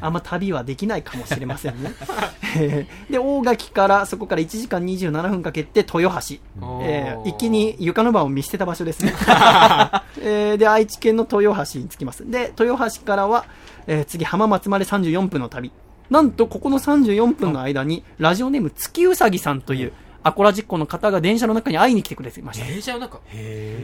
[0.00, 1.92] あんま旅はできないかもしれませんね。
[2.56, 6.36] え ーで、大垣から、そこから1時間27分かけて豊橋。
[6.82, 9.12] えー一気に床の間を見捨てた場所ですね。
[10.20, 12.28] えーで、愛知県の豊橋に着きます。
[12.28, 13.44] で、豊橋からは、
[13.86, 15.70] えー次浜松まで34分の旅。
[16.12, 19.92] なんと、ここの34分の間に、ラジオネーム月うさぎさんという、
[20.22, 22.66] アコラジッコの方が電車の中に会いに来てくれていました。
[22.66, 23.18] 電車の中？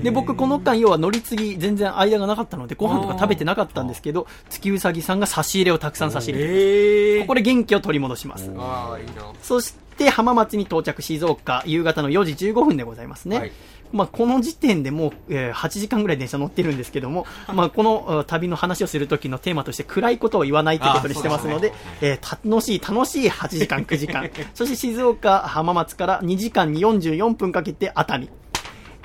[0.03, 8.53] で、僕この間、要は乗り継ぎ全然間がなかったので、ご飯とか食べてなかったんですけど、月うさぎさんが差し入れをたくさん差し入れてここで元気を取り戻します。
[8.59, 9.33] ああ、いいな。
[9.43, 13.39] そして浜松に到着、静岡、夕方の4時15分でございますね。
[13.39, 13.53] はい
[13.93, 24.29] まあ、この時点でもう、えー8時間ぐらい電車乗ってるんですけども、まあ、このえー旅の話をするときのテーマとして暗いことを言わないということにしてますので、えー楽しい、楽しい8時間、9時間。
[24.55, 28.29] そして静岡、浜松から2時間に44分かけて熱海。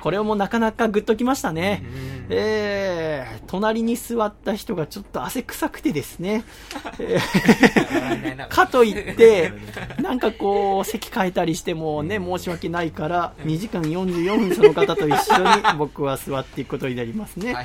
[0.04, 1.82] これもなかなかグッときましたね。
[2.28, 6.44] えー、隣に座った人がちょっと汗臭くてですね。
[6.98, 9.54] えー かといって、
[10.02, 15.48] なんかこう、席変えたりしてもね、申し訳ないから、2時間44分その方と一緒に
[15.78, 17.56] 僕は座っていくことになりますね。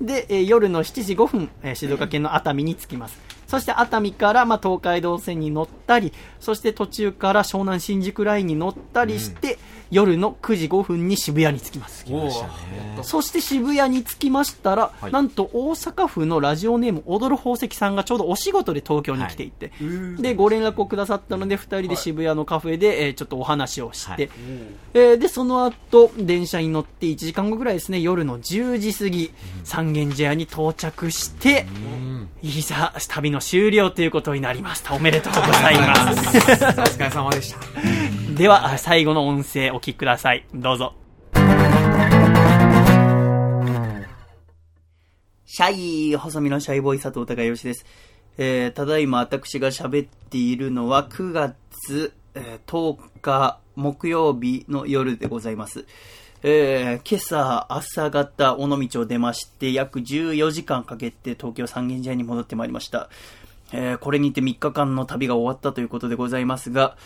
[0.00, 3.20] で、えー夜の7時5分、えー静岡県の熱海に着きます。
[3.46, 9.58] そして熱海から、まあ、東海道線に乗ったり、そして途中から湘南新宿ラインに乗ったりして、
[9.90, 12.04] 夜の9時5分に渋谷に着きます。
[13.02, 15.12] そして渋谷に着きましたら、はい。
[15.12, 19.72] なんと大阪府のラジオネーム踊る宝石さんがちょうどお仕事で東京に来ていて、
[20.18, 24.30] で、ご連絡をくださったので、二人で渋谷のカフェで、えーちょっとお話をして、はい。
[24.94, 29.32] えーで、その後、電車に乗って1時間後ぐらいですね、夜の10時過ぎ、
[29.64, 31.66] 三軒茶屋に到着して、
[32.42, 34.94] いざ、旅の終了ということになりました。
[34.94, 36.28] おめでとうございます。
[36.28, 38.25] お疲れ様でした。
[38.36, 40.44] では、最後の音声お聞きください。
[40.54, 40.92] どうぞ。
[45.46, 47.86] シャイ、細身のシャイボーイ佐藤孝義です。
[48.36, 55.86] えー、ただいま私が喋っているのは9月、え10日木曜日の夜でございます。
[56.42, 63.08] えー、今朝朝方尾道を出まして約14時間かけて東京三軒茶屋に戻ってまいりました。
[63.72, 66.96] えーこれにて3日間の旅が終わったということでございますが、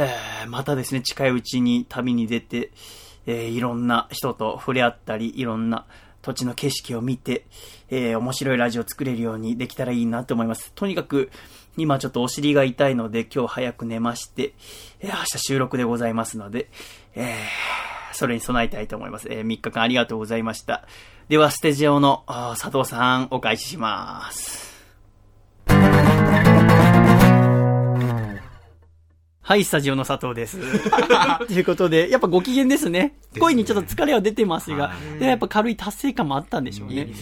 [0.00, 2.70] えーまたですね、近いうちに旅に出て、
[3.26, 5.86] えーいろんな人と触れ合ったり、いろんな
[6.22, 7.46] 土地の景色を見て、
[7.90, 10.72] えー面白いラジオを作れるようにできたらいいなと思います。
[10.74, 11.30] とにかく、
[11.76, 14.54] 今ちょっとお尻が痛いので、今日早く寝まして、
[15.00, 16.70] えー明日収録でございますので、
[17.14, 19.28] えーそれに備えたいと思います。
[19.30, 20.86] えー3日間ありがとうございました。
[21.28, 24.67] では、ステジオの佐藤さん、お返しします。
[29.48, 30.58] はい、スタジオの佐藤です。
[31.48, 33.14] ということで、やっぱご機嫌ですね。
[33.40, 37.12] 声にちょっと疲れは出てますが、でやっぱ軽い達成感もあったんでしょうねと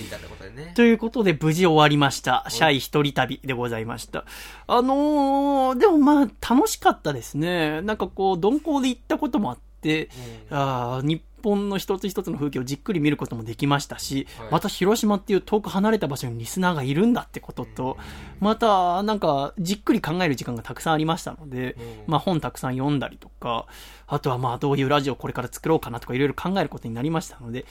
[0.43, 0.72] でね。
[0.74, 2.45] ということで、無事終わりました。
[2.49, 4.24] シャイ一人旅でございました。
[4.66, 7.81] あのー、でもまあ、楽しかったですね。
[7.83, 10.09] なんかこう、鈍行で行ったこともあって、
[10.51, 14.49] あー日本の一つ一つの風景をじっくり見ることもできましたし、はい。
[14.51, 17.97] また広島っていう遠く離れた場所にリスナーがいるんだってことと、
[18.40, 21.76] また、なんか、じっくり考える時間がたくさんありましたので、
[22.09, 23.66] まあ本たくさん読んだりとか、
[24.09, 27.64] あとはまあどういうラジオをこれから作ろうかなとかいろいろ考えることになりましたので、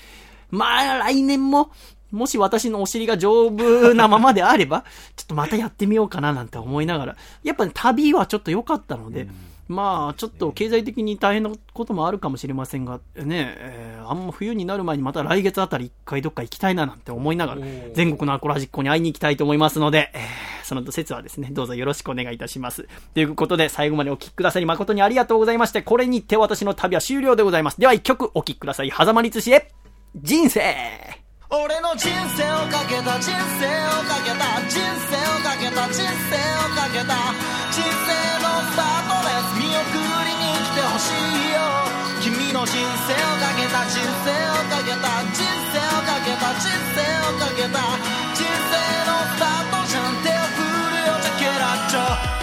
[0.52, 1.70] まあ来年も、
[2.12, 4.86] もし私のお尻が丈夫なままであれば、
[5.18, 9.28] ちょっとまたやってみようかななんて思いながら、やっぱ、ね、旅はちょっと良かったので、
[9.68, 17.62] まあ、ちょっと経済的に大変なこともあるかもしれませんが、ね、えーあんま冬になる前にまた来月あたり一回どっか行きたいななんて思いながら、
[17.94, 20.20] 全国のアコラジッコに会いに行きたいと思いますので、え
[20.62, 22.88] ーその説はですね、どうぞよろしくお願いいたします。
[23.14, 27.80] ということで、最後までお聞きくださり誠にありがとうございまして、これにて私の旅は終了でございます。
[27.80, 28.92] では一曲お聴きください。
[28.92, 29.72] 狭間律師へ、
[30.16, 30.62] 人生
[31.50, 37.16] 俺の人生をかけた人生をかけた人生をかけた人生をかけた
[37.72, 38.10] 人生
[38.42, 39.25] のスタート
[40.76, 41.64] てほしいよ
[42.20, 47.80] 君の人生をかけた人生をかけた人生をかけた人生をかけた
[48.36, 48.76] 人生
[49.08, 52.35] のスタートじゃん手を振るよジャケラッチョ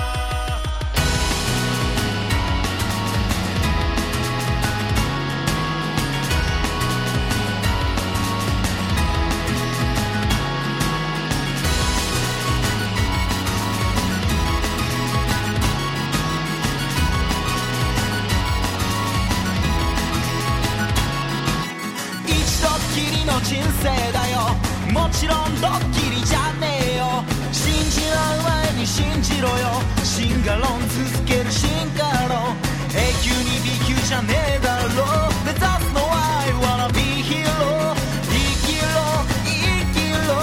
[23.33, 24.53] の人生だよ。
[24.93, 27.25] もちろんドッキリじゃねえよ。
[27.51, 29.81] 信じ合う前に信じろよ。
[30.05, 32.53] シンガロン続ける進化論
[32.93, 35.33] 永久に B 級じゃねえだろ。
[35.49, 35.65] 目指す
[35.97, 37.97] のは I wanna be hero
[38.29, 38.37] 生
[38.69, 39.01] きろ
[39.49, 39.57] 生
[39.97, 40.37] きろ。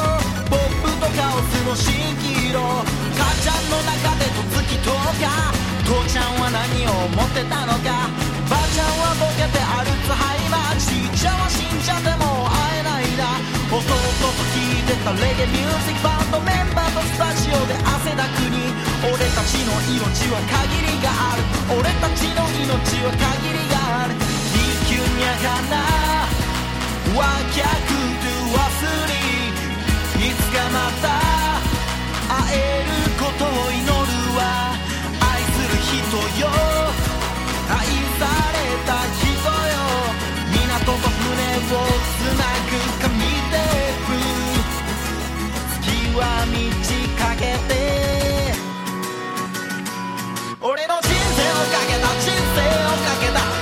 [0.50, 1.94] ポップとカオスの蜃
[2.26, 2.58] 気楼
[3.14, 5.54] 母ちゃんの中でとつきとか。
[5.86, 8.10] 父ちゃんは何を思ってたのか。
[8.50, 10.82] ばあちゃんはボケてアルツハイマー。
[10.82, 12.19] ちっちゃんは死んじゃっても
[13.90, 18.70] 弟と聴いてたレゲミュージックバンドメンバーとスタジオで汗だくに
[19.02, 21.42] 俺たちの命は限りがある。
[21.74, 24.14] 俺たちの命は限りがある。
[24.14, 25.82] 生きゅにゃがな
[27.18, 28.62] わきゃくと忘
[29.10, 29.18] れ
[30.22, 31.10] いつかまた
[32.30, 33.90] 会えることを祈る
[34.38, 34.78] わ。
[35.18, 35.98] 愛する人
[36.38, 36.54] よ。
[37.74, 37.90] 愛
[38.22, 39.82] された人よ。
[40.54, 42.99] 港と船をつなぐ。
[50.62, 53.59] 俺の人生をかけた人生をかけた。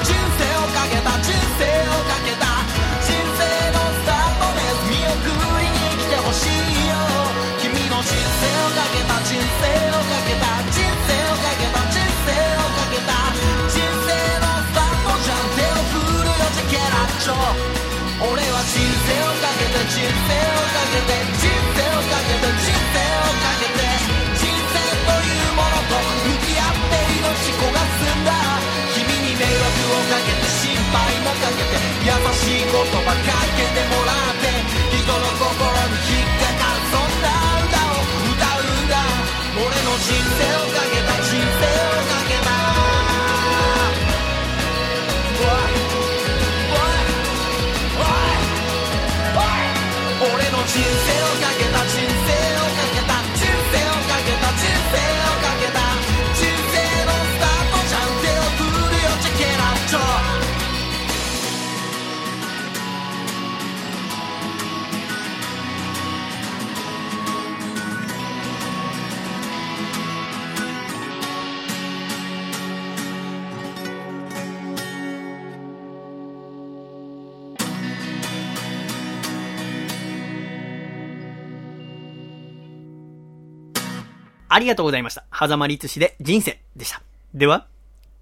[84.57, 85.23] ありがとうございました。
[85.31, 87.03] 狭間律師で人生でした。
[87.31, 87.67] では、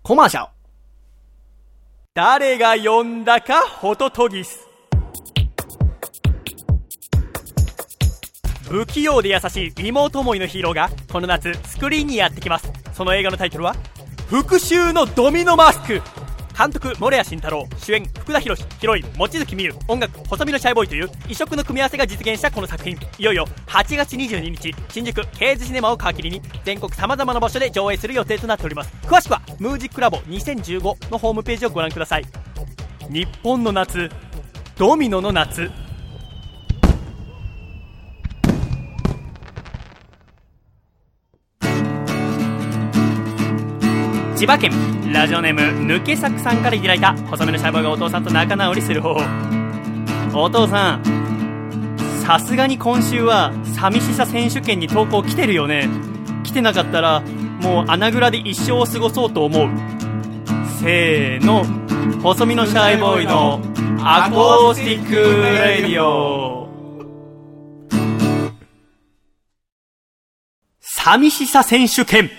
[0.03, 0.51] コマーシャル。
[2.13, 4.67] 誰が呼んだかホトトギス。
[8.67, 13.75] 不器用で優しい妹思いのヒーローがこの夏スクリーンにやってきますその映画のタイトルは
[14.27, 16.01] 「復讐のドミノマスク」
[16.57, 22.97] 監督森谷慎太郎主演福田博ヒロイン望月美優音楽細身のシャイボーイという異色の組み合わせが実現したこの作品。
[23.19, 28.93] いよいよ8月22日新宿ケーズシネマを皮切りに全国さまざまな場所で上映する予定となっております。
[29.03, 32.25] 詳しくは「ムージックラボ2015」のホームページをご覧ください。
[33.09, 34.09] 日本の夏
[34.77, 35.84] ドミノの夏。
[44.35, 44.71] 千葉県。
[45.13, 45.61] ラジオネーム
[45.93, 47.15] 抜け作さんからいただいた。
[47.29, 49.21] 細めのシャイボーイがお父さんと仲直りする方法。
[50.33, 51.03] お父さん
[52.21, 55.87] さすがに今週は寂しさ選手権に投稿来てるよね。
[56.43, 57.21] 来てなかったら
[57.61, 59.69] もう穴蔵で一生を過ごそうと思う。
[60.81, 61.63] せーの。
[62.21, 63.61] 細身のシャイボーイの
[64.01, 66.67] アコースティックレディオ。
[70.81, 72.29] 寂しさ選手権。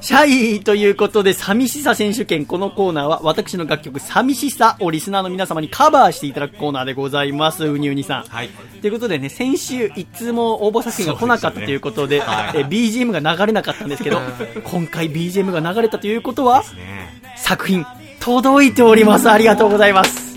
[0.00, 2.46] シャイということで、寂しさ選手権。
[2.46, 7.64] このコーナーは、私の楽曲、寂しさをリスナーの皆様にカバーしていただくコーナーでございます。
[7.64, 8.24] うにうにさん。
[8.24, 8.48] はい。
[8.80, 12.20] ということでね、先週、一通も応募作品が来なかったということで、え
[12.64, 14.20] BGM が流れなかったんですけど、
[14.64, 17.84] 今回 BGM が流れたということは、ね作品、
[18.20, 19.30] 届いております。
[19.30, 20.29] ありがとうございます。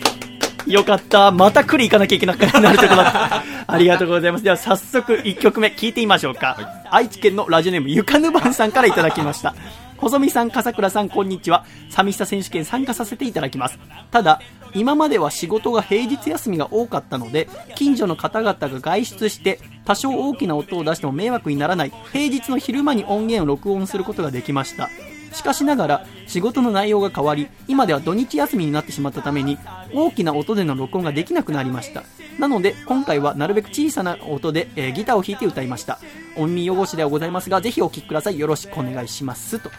[0.67, 1.31] よかった。
[1.31, 3.43] また来り行かなきゃいけなくなるところだった。
[3.73, 4.43] ありがとうございます。
[4.43, 6.57] では早速1曲目聞いてみましょうか。
[6.89, 9.55] 愛知県のラジオネームゆかぬばんさんからいただきました。
[9.97, 11.65] 細見さん、笠倉さん、こんにちは。
[11.89, 13.79] 寂しさ選手権参加させていただきます。
[14.11, 14.41] ただ、
[14.75, 24.89] 今までは仕事が平日休みが多かったので、近所の方々が外出して、多少大きな音を出しても迷惑にならない、平日の昼間に音源を録音することができました。
[25.33, 29.57] しかしながら仕事の内容が変わり今では土日休みになってしまったために
[29.93, 32.03] 大きな音での録音ができなくなりました。
[32.39, 35.99] なので今回はなるべく小さな音で、えーギターを弾いて歌いました。
[36.35, 38.39] お耳汚しではございますがぜひお聴きください。
[38.39, 39.59] よろしくお願いします。
[39.59, 39.69] と。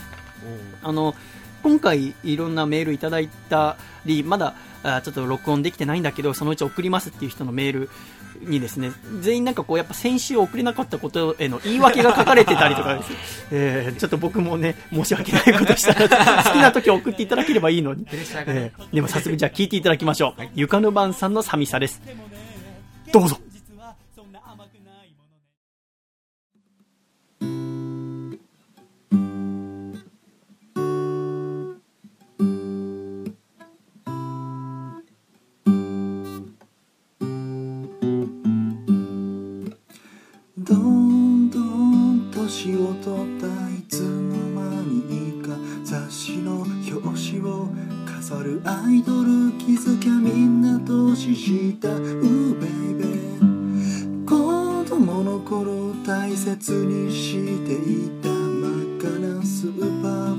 [0.82, 1.14] あの
[1.62, 7.90] 今回いろんなメールいただいたりまだあちょっと録音できてないんだけどそのうち送りますっていう人のメール
[8.40, 13.12] にですね全員なんかこうやっぱ先週送れなかったことへの言い訳が書かれてたりとかです、
[13.52, 18.06] えーちょっと僕もね申し訳ないことしたので 好きな時送っていただければいいのに、
[18.46, 22.00] えーでも早速じゃあ聞いていただきましょう、ゆかぬばんさんの寂しさです。
[23.12, 23.38] どうぞ
[42.84, 47.68] を取ったいつの間にか雑誌の表紙を
[48.04, 52.00] 飾るアイドル気づきゃみんな年下う
[52.60, 54.24] ベイベー。
[54.26, 60.33] 子供の頃大切にしていた真っ赤なスーパー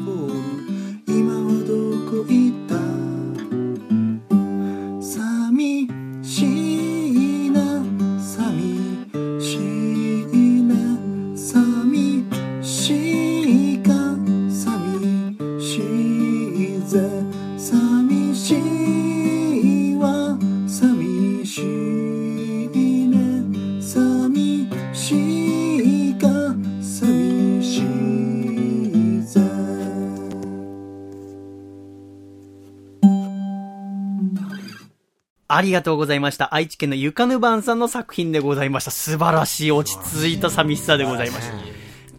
[35.55, 36.53] ありがとうございました。
[36.53, 38.91] 愛知県のゆかぬばんさんの作品でございました。
[38.91, 41.53] 素晴らしい落ち着いた寂しさでございました。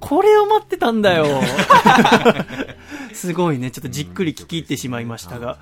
[0.01, 1.27] これを待ってたんだよ。
[3.13, 3.71] すごいね。
[3.71, 5.59] ちょっとじっくり聞き入ってしまいましたが。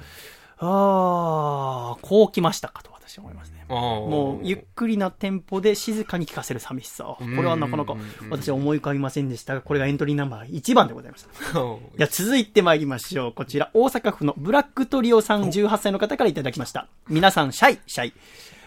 [0.58, 3.64] ああ、こう来ましたかと私は思いますね。
[3.68, 7.16] もう、ゆっくりなテンポで静かに聞かせる寂しさを。
[7.16, 7.96] これはなかなか
[8.30, 11.28] 私は思い浮かびませんでしたが、これがエントリーナンバー1番でございました。
[11.52, 13.32] じゃあ続いて参りましょう。
[13.32, 16.88] こちら、大阪府のブラックトリオさん18歳の方からいただきました。
[17.08, 18.12] 皆さん、シャイ、シャイ。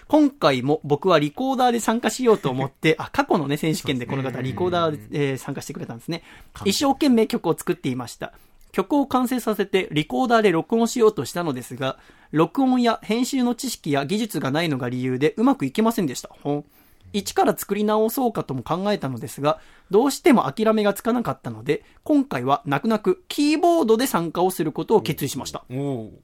[0.08, 6.24] 今回も僕はリコーダーで参加しようと思って、 あ、過去のね、選手権でこの方リコーダーで、えー参加してくれたんですね。
[6.66, 8.34] 一生懸命曲を作っていました。
[8.72, 11.98] 曲を完成させてリコーダーで録音しようとしたのですが、
[12.32, 16.30] 録音や編集の知識や技術がないのが理由でうまくいけませんでした。
[16.44, 16.66] ほん
[17.14, 19.60] 一から作り直そうかとも考えたのですが、
[19.90, 25.64] どうしても諦めがつかなかったので、今回は泣く泣くキーボードで参加をすることを決意しました。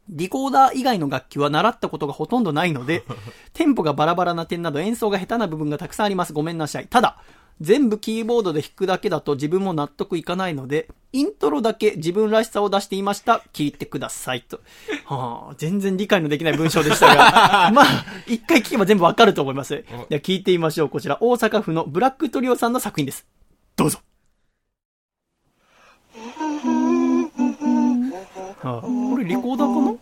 [0.09, 3.03] リコーダー以外の楽器は習ったことがほとんどないので、
[3.53, 6.33] テンポがバラバラな点など演奏が下手な部分がたくさんあります。
[6.33, 6.87] ごめんなさい。
[6.87, 7.17] ただ、
[7.61, 13.43] 全部キーボードで弾くだけだと自分も納得いかないので、イントロだけ自分らしさを出していました。
[13.53, 14.41] 聞いてください。
[14.41, 14.59] と。
[15.05, 17.85] はあ、全然理解のできない文章でしたが、 まあ、
[18.27, 19.85] 一回聞けば全部わかると思います。
[20.09, 20.89] では聞いてみましょう。
[20.89, 23.25] こちら、大阪府のブラックトリオさんの作品です。
[23.75, 23.99] どうぞ。
[28.63, 29.93] はあ、これリコーダーかな？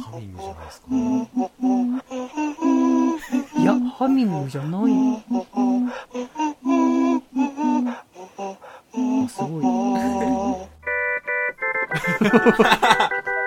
[0.00, 0.86] ハミングじゃないですか。
[0.90, 0.94] い
[3.29, 3.29] や、
[3.98, 4.82] ハミングじゃない。
[8.92, 9.64] あ、すごい。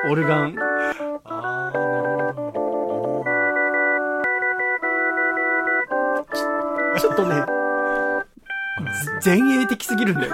[0.10, 0.56] オルガン。
[6.98, 7.46] ちちょっとね、
[9.26, 10.34] 前衛的すぎるんだよ。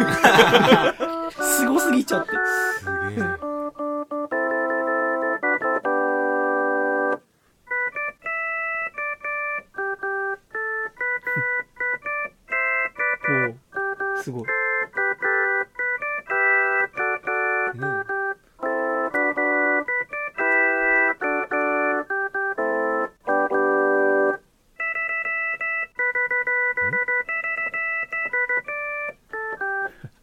[1.41, 2.31] すごすぎちゃって。
[2.79, 2.85] す
[3.15, 3.48] げえ。
[13.29, 13.55] おう
[14.23, 14.43] すごい。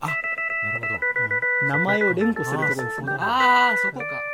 [0.01, 0.87] あ、なるほ
[1.65, 1.69] ど。
[1.69, 3.09] 名前を連呼するところですね。
[3.11, 4.26] あー、そこか。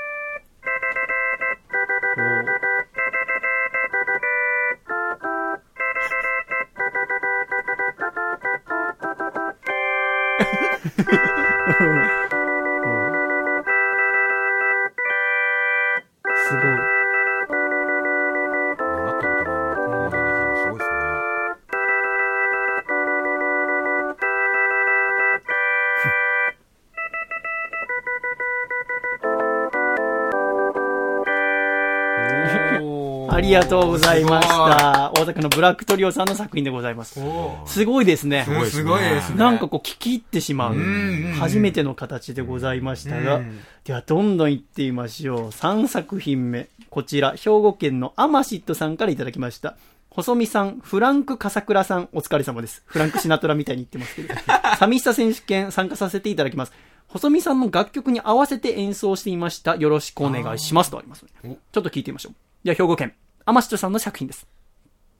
[33.53, 35.12] りがとうございました。
[35.14, 37.20] 大阪のブラックトリオさんの作品でございます。
[37.66, 38.46] すごいですね。
[38.46, 39.36] すすごいですね。
[39.36, 41.34] なんかこう聞き入ってしまううん。
[41.38, 45.48] 初めての形でございましたがうん、ではどんどん行ってみましょう。
[45.48, 46.68] 3作品目。
[46.88, 49.76] こちら、兵庫県のアマシットさんからいただきました。
[50.09, 52.82] 細見さん、フランク笠倉さん、お疲れ様です。
[52.86, 54.34] フランクシナトラみたいに言ってますけど。
[54.78, 56.72] 寂しさ選手権参加させていただきます。
[57.09, 59.76] 細見さんの楽曲に合わせて演奏していました。
[59.76, 60.90] よろしくお願いします。
[60.90, 61.59] とありますね。
[61.72, 62.34] ちょっと聞いてみましょう。
[62.64, 63.14] では、兵庫県、
[63.45, 64.47] アマシットさんの作品です。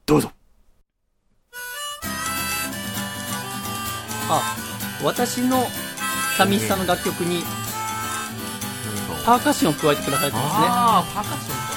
[0.07, 0.31] どうぞ。
[4.31, 4.57] あ、
[5.03, 5.67] 私の
[6.37, 7.43] 寂しさの楽曲に
[9.25, 10.67] パーカッションを加えてくださいってますね。
[10.69, 11.73] ああ、パーカッションか。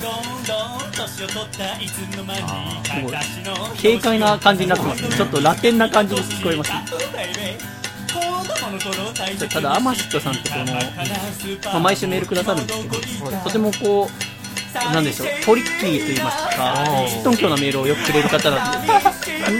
[0.00, 0.12] どん
[0.44, 0.54] ど
[0.88, 2.40] ん年を取ったいつの間に
[2.84, 5.08] すごい形の軽快な感じになってますね。
[5.08, 6.70] ちょっとラテンな感じに聞こえます。
[9.48, 10.64] ただ、アマシットさんってこの、
[11.64, 14.38] まあ、毎週メールくださるんですけど、とてもこう、
[14.92, 16.86] なんでしょう、トリッキーと言いますか、
[17.24, 18.92] とんきょうなメールをよくくれる方なんで、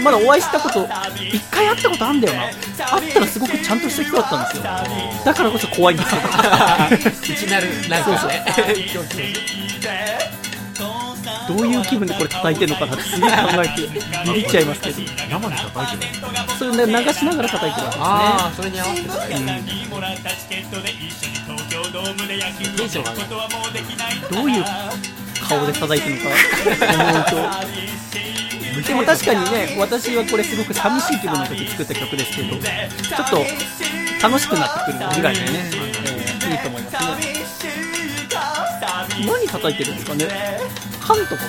[0.02, 0.86] まだお会いしたこと、
[1.32, 2.42] 一回会ったことあんだよな。
[2.86, 4.62] 会ったらすごくちゃんとした人だったんですよ。
[5.24, 6.20] だからこそ怖いんですよ。
[7.30, 8.44] 内なる、なんかね。
[11.48, 13.88] どういう気分でこれ叩いてるのかなってすげえ考えて、
[14.26, 15.00] ビビっちゃいますけど。
[15.00, 16.12] 生で叩いてる。
[16.58, 18.04] それで流しながら叩いてるわけですね。
[18.04, 19.08] ああ、それに合わせて
[19.40, 19.64] ね。
[22.76, 23.12] テンションが
[24.30, 24.64] どういう
[25.40, 28.88] 顔で叩いてるのか思うと。
[28.88, 32.60] でも確かにね、私はこれすごく寂しい気分の時作った曲ですけど、ちょ
[33.24, 33.44] っと
[34.22, 37.68] 楽しくなってくるぐらいでね、えーいいと思いますね。
[39.26, 40.26] 何叩いてるんですかね
[41.08, 41.48] 缶とかか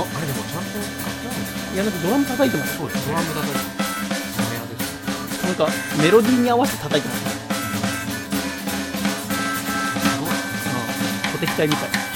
[0.00, 3.06] あれでもちゃんと楽いや、なんかドラム叩いてますそうです。
[3.06, 3.64] ドラム叩いてる。
[5.44, 5.68] なんか
[6.02, 7.30] メロディーに合わせて叩いてますね。
[10.22, 10.28] うん
[11.32, 12.07] 小敵隊みたい。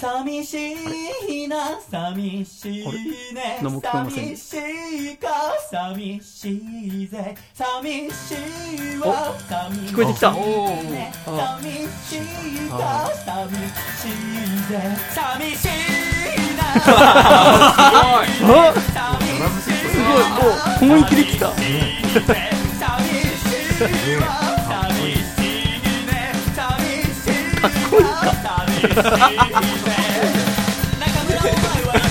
[0.00, 0.52] 寂し
[1.28, 2.84] いな寂しい
[3.34, 4.54] ね寂し
[5.12, 5.26] いか
[5.70, 7.34] 寂しいぜ。
[7.54, 10.22] 寂しいわ寂しい聞こえて寂
[12.04, 12.74] しいか
[13.26, 13.26] 寂
[13.96, 14.10] しい
[14.68, 14.72] ぜ。
[15.14, 15.18] 寂
[15.56, 15.68] しい
[16.56, 20.22] なあドラムセットすごい。
[20.38, 21.44] もう雰囲気できた。
[21.48, 21.58] 寂
[23.74, 23.78] し
[24.12, 24.22] いわ
[24.68, 24.70] 寂
[25.02, 26.10] しいね
[26.54, 26.58] 寂
[27.02, 28.04] しいかっこいい。
[28.04, 28.08] か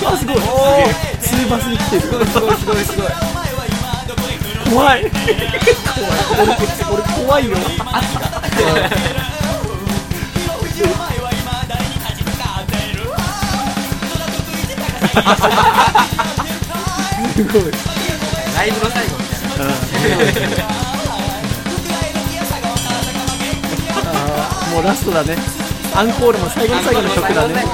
[0.06, 0.36] あすごい。
[1.22, 2.26] ツーバスに来てるすごい。
[2.28, 2.56] すごい。
[2.58, 2.78] すごい。
[2.84, 3.08] すごい。
[4.74, 5.00] 怖い。
[5.00, 5.12] 怖い。
[6.38, 6.52] 俺
[6.92, 7.50] 俺怖い。
[7.50, 7.56] よ
[17.36, 17.62] すごい。
[18.56, 19.58] ライブの最後みたい。
[19.58, 19.66] な。
[24.04, 25.36] あーもうラストだね
[25.98, 27.66] アンコールも最後の最後の曲だね。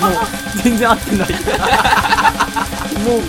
[0.00, 1.28] もう全然合ってない。
[1.28, 1.36] も
[3.18, 3.20] う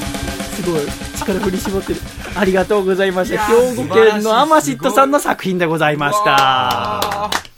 [0.54, 0.82] すごい。
[1.18, 2.00] 力振り絞ってる。
[2.36, 3.44] ありがとうございました。
[3.48, 7.53] 兵庫県のアマシットさんの作品でございました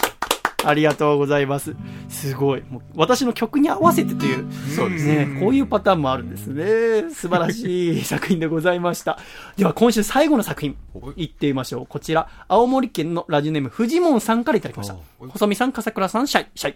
[0.68, 1.76] ありがとうございます
[2.10, 7.14] すごいもう私の曲に合わせてというそうですね、こういうパターンもあるんですね。
[7.14, 9.20] 素晴らしい作品でございました。
[9.58, 10.78] では今週最後の作品、
[11.16, 11.86] いってみましょう。
[11.88, 14.96] こちら、青森県のラジオネーム、フジモンさんからいただきました。
[15.20, 16.76] 細見さん、笠倉さん、シャイ、シャイ。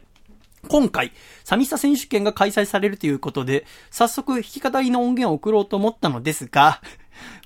[0.67, 1.11] 今回、
[1.43, 6.81] 寂しさ選手権が開催されるということで、早速弾き語りの音源を送ろうと思ったのですが、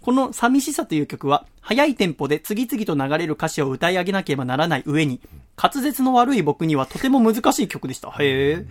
[0.01, 5.21] この寂しさという曲は、速いテンポで次々と流れる歌詞を歌い上げなければならない上に、
[5.55, 8.09] 滑舌の悪い僕にはとても難しい曲でした。
[8.09, 8.65] へえ。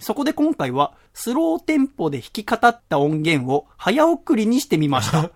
[0.00, 5.30] そこで今回は、スローテンポで弾き語った音源を早送りにしてみました。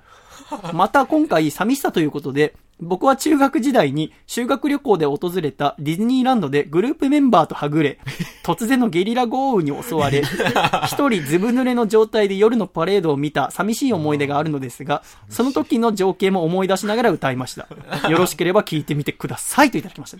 [0.72, 7.98] また今回寂しさということで、僕は中学時代に修学旅行で訪れたディズニーランドでグループメンバーとはぐれ、
[8.44, 10.22] 突然のゲリラ豪雨に襲われ、
[10.86, 17.66] 一人ずぶ濡れの状態で夜のパレードを見た寂しい思い出があるのですが、その時の情景も思い出しながら歌いました。
[18.08, 20.18] よろしければ聞いてみてくださいといただきました、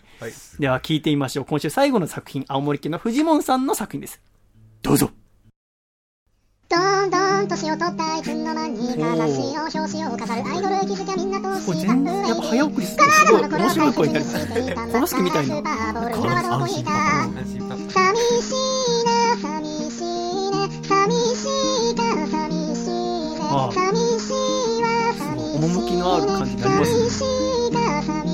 [0.59, 1.45] では聞いてみましょう。
[1.45, 4.21] 今週最後の作品、青森県のフジモンさんの作品です。
[4.83, 5.11] どうぞ。
[6.70, 6.77] ど
[7.07, 13.05] んどん年を取ったいつの間にか雑誌の表紙を飾るアイドル気づきゃみんなとこれした全然やっぱ早送りする。
[13.05, 16.01] とすごい面白い声になりますねコロスケみたいな今はど
[16.61, 16.85] こにい。
[16.85, 21.09] 寂しいな寂しいね寂
[21.40, 21.49] し
[21.89, 22.36] いか寂
[22.77, 28.28] しいね寂しいわ寂しいね寂しいか寂しいね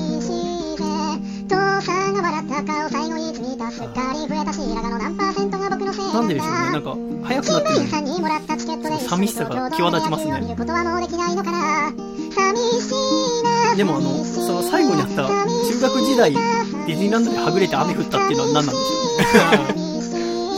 [1.47, 6.57] 父さんが笑った顔最後についたすっかり増えた白髪の何パーセントが僕のせいなんででしょうね。
[6.71, 6.95] なんか
[7.27, 19.25] 早くなってるのにさんにもらったチケットで寂しさが際立ちますね見ることはもうできないのかな寂しいなでもあのその最後にあった中学時代ディズニーランドではぐれて雨降ったっていうのは何なんでしょうね。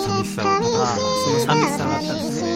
[0.07, 0.61] 寂しさをああ
[1.23, 2.47] その寂しさがあったんですね。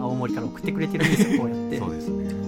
[0.00, 1.78] 青森から送ってくれてるんですよこうやって。
[1.78, 2.41] そうですね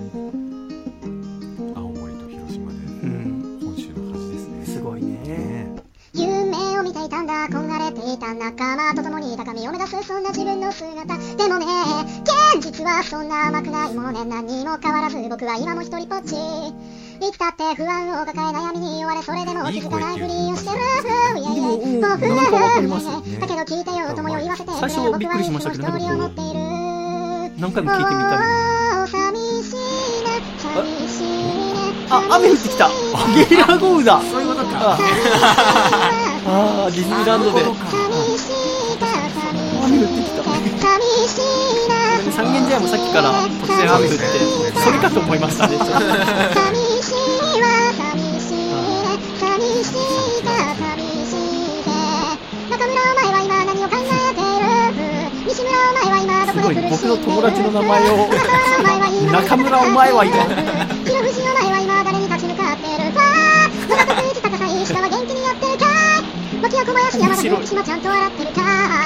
[7.04, 11.18] いたんだこんがれていた仲間と共に高みを目指すそんな自分の姿。
[11.36, 11.66] でもね
[12.54, 13.94] 現実はそんな甘くない。
[13.94, 16.34] ものね何にも変わらず僕は今も一人ぽっち。
[16.34, 20.78] いつだって不安を抱え悩みに追われそれでも気づかないふりをしてる。
[21.44, 22.16] でもうん僕は
[23.40, 24.74] だけど聞いてよともよ言わせてく
[25.38, 26.60] りしましたけど僕は一人を持っている。
[27.60, 29.76] 何回も聞いてみたい寂しい
[30.24, 30.72] ね寂
[31.08, 31.74] しいね
[32.10, 32.88] あ雨降ってきた。
[33.34, 34.20] ゲリラ豪雨だ。
[34.20, 34.98] そういうことか
[36.46, 37.60] ああーディズニーランドで。
[37.62, 37.70] 雨
[39.98, 40.42] 降ってきた
[42.32, 44.18] 三軒茶屋もさっきから突然雨降って
[44.80, 45.76] それかと思いましたね
[56.52, 58.28] すごい僕の友達の名前を。
[59.32, 60.54] 中村お前は今中
[66.64, 68.62] い牧野小林山田福島ちゃんと笑ってるか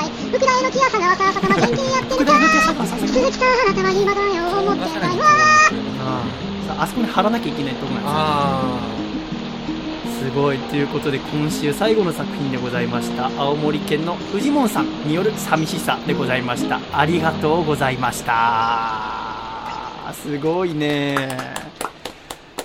[0.07, 5.19] い福大の木朝川さ浅間元気にやってるか福大の木朝川佐々木鈴木さんあなたは今だよ思ってない。
[5.19, 5.25] わ
[6.81, 8.63] あそこに貼らなきゃいけないと思いま
[10.13, 10.59] すすごい。
[10.59, 13.31] ということで今週最後の作品でございました。
[13.37, 16.81] 青森県のフジモンさんによる寂しさでございました。
[16.93, 20.13] ありがとうございました。
[20.13, 21.68] すごいね。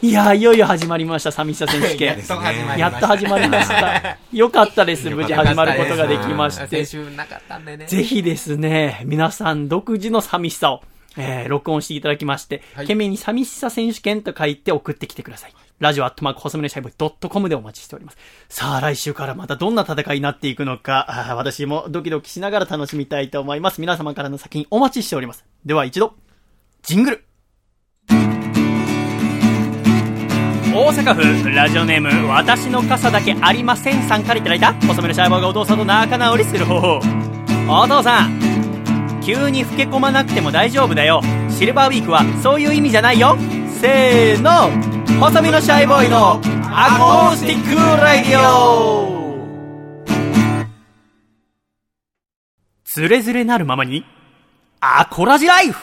[0.04, 10.82] いやーいよいよ始まりました寂しさ選手権やっと始まりましたやっと始まりましたよかったです無事始まることができまし先て週なかったんでねぜひですね、皆さん独自の寂しさを、
[11.16, 15.54] えー、録音していただきまして、はい懸命に寂しさ選手権と書いて送ってきてください。
[15.80, 18.18] ラジオアットマーク細めのシャイボーイドットコムでお待ちしております。
[18.50, 23.80] さあ、来週からまたどんな戦いになっていくのか、私もドキドキしながら楽しみたいと思います。
[23.80, 25.46] 皆様からの作品お待ちしております。
[25.66, 26.16] では一度、
[26.82, 27.26] ジングル
[30.76, 37.00] 大阪府ラジオネーム私の傘だけありませんさんからいただいた細めのシャイボーがお父さんと仲直りする方法。
[37.70, 39.22] お父さん。
[39.24, 41.22] 急に老け込まなくても大丈夫だよ。
[41.48, 43.38] シルバーウィークはそういう意味じゃないよ。
[43.80, 44.72] せーの
[45.20, 46.42] 細身のシャイボーイの
[46.72, 49.14] アコースティックラディオ。
[52.84, 54.04] つれづれなるままに。
[54.82, 55.80] アコラジライフ。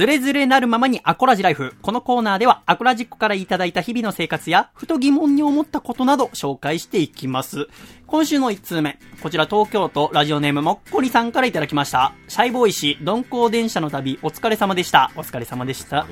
[0.00, 1.74] つれづれなるままにアコラジライフ。
[1.82, 7.66] このコーナーではアコラジックからいただいた日々の生活や、ふと疑問に思ったことなど紹介していきます。
[8.06, 8.98] 今週の1通目。
[9.22, 12.14] こちら東京都ラジオネームもっこりさんからいただきました。
[12.28, 15.12] シャイボーイ氏、鈍行電車の旅、お疲れ様でした。
[15.16, 16.06] お疲れ様でした。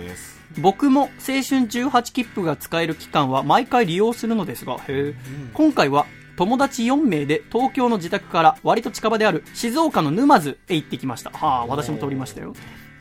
[0.59, 5.15] 僕も青春18切符が使える期間は毎回利用するのですが、へえ。
[5.55, 6.05] 今回は
[6.37, 11.31] 友達4名で東京の自宅から割と近場である静岡の沼津へ行ってきました。
[11.31, 12.53] はあ、私も通りましたよ。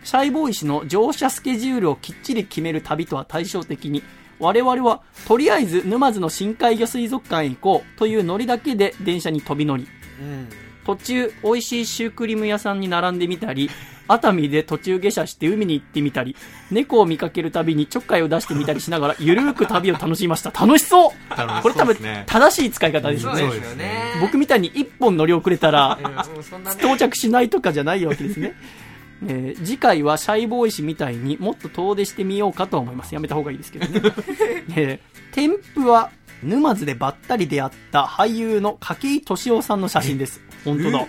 [0.08, 4.02] シャイボーイ氏の乗車スケジュールをきっちり決める旅とは対照的に、
[4.40, 9.86] 我々はとりあえず沼津の深海魚水族館へ行こうというノリだけで電車に飛び乗り、
[10.22, 10.48] うん。
[10.86, 13.70] 途中美味しいシュークリーム屋さんに並んでみたり、
[14.08, 16.38] 熱海で途中下車して海に行ってみたり、
[16.72, 20.52] 猫を見かけるたびにちょっかいを出してみたりしながら、ゆるーく旅を楽しみました。
[20.52, 21.12] 楽しそう！
[21.62, 23.44] これ多分正しい使い方ですよね。
[23.76, 24.14] ね。
[24.22, 26.00] 僕みたいに一本乗り遅れたら、
[26.80, 28.56] 到着しないとかじゃないわけですね。
[29.26, 33.14] えー次回はシャイボーイ氏みたいにもっと遠出してみようかと思います。
[33.14, 34.02] やめた方がいいですけどね。
[34.76, 36.12] えー添付は
[36.44, 40.42] 沼津でばったり出会った俳優の筧敏夫さんの写真です。
[40.66, 41.06] 本当だ。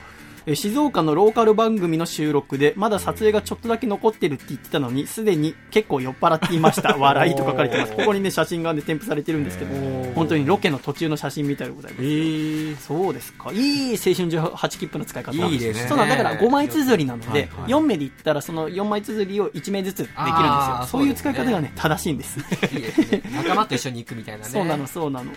[0.48, 6.96] えー静岡のローカル番組の収録で、まだ撮影がちょっとだけ残ってるって言ってたのに、すでに結構酔っ払っていました。
[6.98, 7.92] 笑いと書かれてます。
[7.92, 9.74] ここにね、写真がね、添付されてるんですけど、
[10.14, 12.86] 本当にロケの途中の写真みたいでございます。
[12.86, 13.52] そうですか。
[13.52, 15.32] いい青春18切符の使い方。
[15.32, 22.38] いいですねそうなんだから5枚綴りなので、はいはい4名で言ったらその4枚綴りを1名ずつできるんですよそういう使い方がね、正しいんです。
[22.72, 23.22] いいですね。
[23.34, 24.50] 仲間と一緒に行くみたいなね。
[24.50, 25.32] そうなの、そうなの。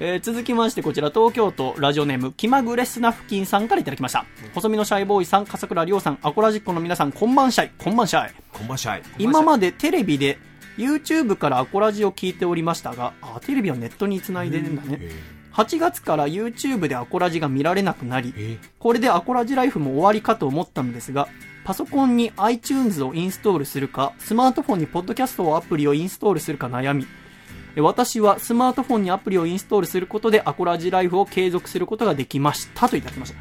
[0.00, 4.26] えー続きまして、こちら、東京都ラジオネーム、気まぐれスナフキンさんからいただきました。
[4.56, 8.34] 細身のシャイボーイさん、笠倉亮さん、アコラジッコの皆さん、こんばんシャイ、こんばんシャイ。
[8.54, 9.02] こんばんしゃい。
[9.18, 10.38] 今までテレビで、
[10.78, 15.10] YouTube からアコラジを聞いておりましたが、あ、テレビはネットにつないでるんだね。
[15.52, 21.28] 8月から YouTube でアコラジが見られなくなり、これでアコラジライフも終わりかと思ったのですが、
[21.66, 27.06] パソコンに iTunes をインストールするか、スマートフォンにポッドキャストアプリをインストールするか悩み、え
[27.80, 33.38] 私はスマートフォンにアプリをインストールすることでアコラジライフを継続することができましたといただきました。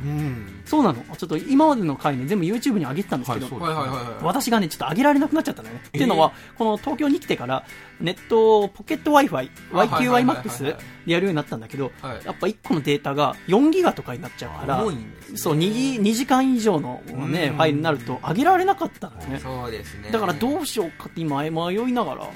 [0.65, 1.03] そうなの？
[1.15, 4.23] ちょっと今までの回ね、全部 YouTube に上げてたんですけど、はいはいはいはい。
[4.23, 5.81] 私がね、ちょっと上げられなくなっちゃったのよね。
[5.87, 7.65] っていうのは、この東京に来てから、
[7.99, 14.97] ネット、ポケット Wi-Fi、YQIMAX でやるようになったんだけど、はいやっぱ1個のデータが4ギガとかになっちゃうからね、
[15.35, 19.39] そう 2, 2時間以上のね、ファイルになると上げられなかったのね。
[19.39, 20.09] そうですね。
[20.11, 22.29] だからどうしようかって今迷いながら、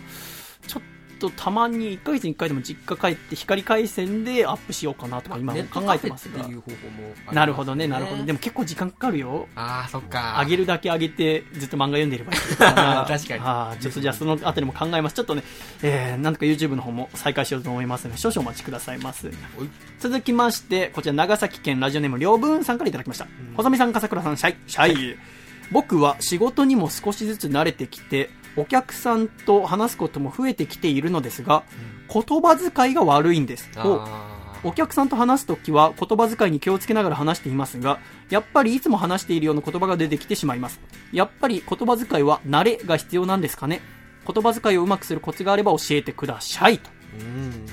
[0.65, 0.98] ちょっと
[1.29, 6.55] たまに1ヶ月に1回でも実家帰って光回線でアップしようかなとか今ネット考えてますがね。
[7.31, 8.23] なるほどね、なるほど。
[8.23, 9.47] でも結構時間かかるよ。
[9.55, 10.37] ああ、そっか。
[10.41, 13.41] 上げるだけ上げてずっと漫画読んでればいい 確かに。
[13.43, 15.15] あーちょっとじゃあそのあたりも考えます。
[15.15, 15.43] ちょっとね、
[15.81, 19.29] えー、なんとか YouTube の方も再開しようと思いますので少々お待ちくださいます。
[19.99, 24.55] 続きましてこちら長崎県ラジオネームりょうぶんさんからいただきました、細見さん笠倉さんシャイ。
[24.67, 25.17] シャイ。
[25.71, 31.63] 僕は仕事にも少しずつ慣れてきてお客さんと話すことも増えてきているのですが、
[32.11, 37.99] 言葉遣いが悪いんですあお客さんと話すときは言葉遣いに気をつけながら話していますが、
[38.29, 40.81] やっぱりいつも話しているような言葉が出てきてしまいます。
[41.13, 43.81] やっぱり言葉遣いは慣れが必要なんですかね
[44.27, 46.77] 言葉遣いをうまくするコツがあれば教えてください。
[46.77, 46.89] と、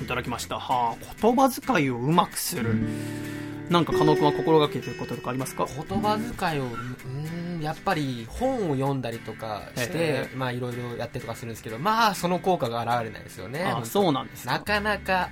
[0.01, 0.59] いただきました。
[0.59, 2.75] はあ、言葉遣いをうまくする。
[3.69, 5.65] なんか、加納くんは心がけてることとかありますか？
[5.65, 13.63] ー言葉遣いを、うーん、やっぱり本を読んだりとかしてえ、まあいろいろやってとかするんですけど、まあその効果が現れないですよね。
[13.63, 15.29] あ本当そうなんですかなかなか、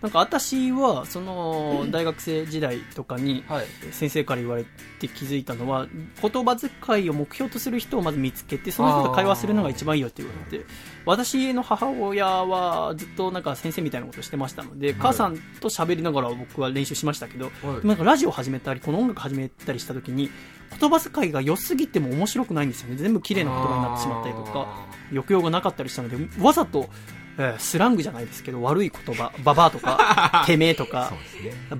[0.00, 3.66] なんか私は、その、大学生時代とかに、はい。
[3.90, 4.64] 先生から言われ
[4.98, 5.86] て気づいたのは
[6.20, 6.70] 言葉遣
[7.04, 10.64] いを目標とする人をまず見つけてその人と会話するのが一番いいよって言われて
[11.04, 17.50] 私の母親はずっとなんか先生みたいなことをしてましたので、母さんと喋りながら僕は練習しましたけど、
[17.84, 20.30] なんかラジオを始めたりこの音楽始めたりした時に
[20.78, 22.96] 言葉遣いが良すぎても面白くないんですよね。
[22.96, 27.17] 全部綺麗な言葉になってしまったりとか抑揚がなかったりしたのでわざと、えー
[27.58, 31.12] スラングじゃないですけど悪い言葉ババアとか てめえとか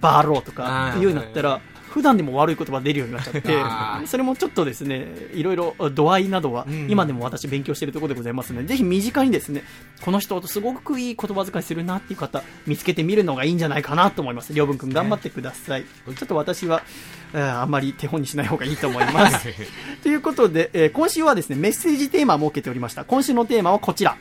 [0.00, 3.56] バーローとか言うんだったら普段でも悪い言葉出るようになっちゃって
[4.06, 9.64] それもちょっとですねいろいろ度合いなどは今でも私勉強しているところでございますので、ぜひ身近にですね
[10.02, 14.52] この人とすごくいい言葉遣いするなっていう方見つけてみるのがいいんじゃないかなと思います。
[14.52, 16.82] りょうぶんくん頑張ってください、ちょっと私は、
[17.32, 19.48] えーあんまり手本にしない方がいいと思います。
[20.02, 23.04] ということで、えー今週はですねメッセージテーマを設けておりました。
[23.04, 24.16] 今週のテーマはこちら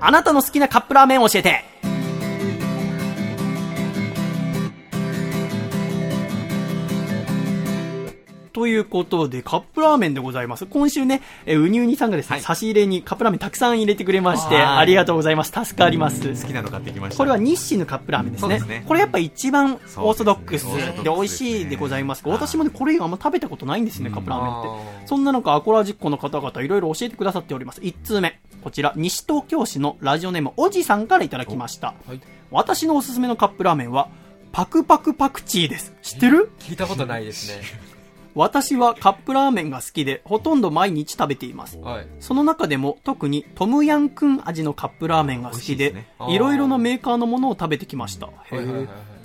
[0.00, 1.64] あなたの好きなカップラーメンを教えて
[8.58, 10.66] ということで、カップラーメンでございます。
[10.66, 15.52] 今週ね、えーうにうにさんがですね、差し入れにカップラーメンたくさん入れてくれまして、はいありがとうございます。
[15.52, 16.28] 助かります。
[16.28, 17.18] 好きなの買ってきました。
[17.18, 18.58] これは日清のカップラーメンですね。
[18.58, 20.66] すねこれやっぱ一番オーソドックス
[21.04, 25.06] で美味しいでございますが、私もね、これ以外あんま食べたことないんですね、カップラーメンって。
[25.06, 27.80] そんな中、アコラジッコの方々いろいろ教えてくださっております。
[27.80, 28.40] 1通目。
[28.68, 31.94] こちら、西東京市のラジオネーム、おじさんからいただきました。
[32.06, 32.20] はい
[32.50, 34.08] 私のおすすめのカップラーメンは、
[34.52, 35.94] パクパクパクチーです。
[36.02, 36.50] 知ってる？
[36.58, 37.62] 聞いたことないですね。
[38.34, 41.78] 私はカップラーメンが好きで、ほとんど毎日食べています。
[41.78, 42.06] はい。
[42.20, 48.28] その中でも特にトムヤンクン味のカップラーメンが好きで、いろいろなメーカーのものを食べてきました。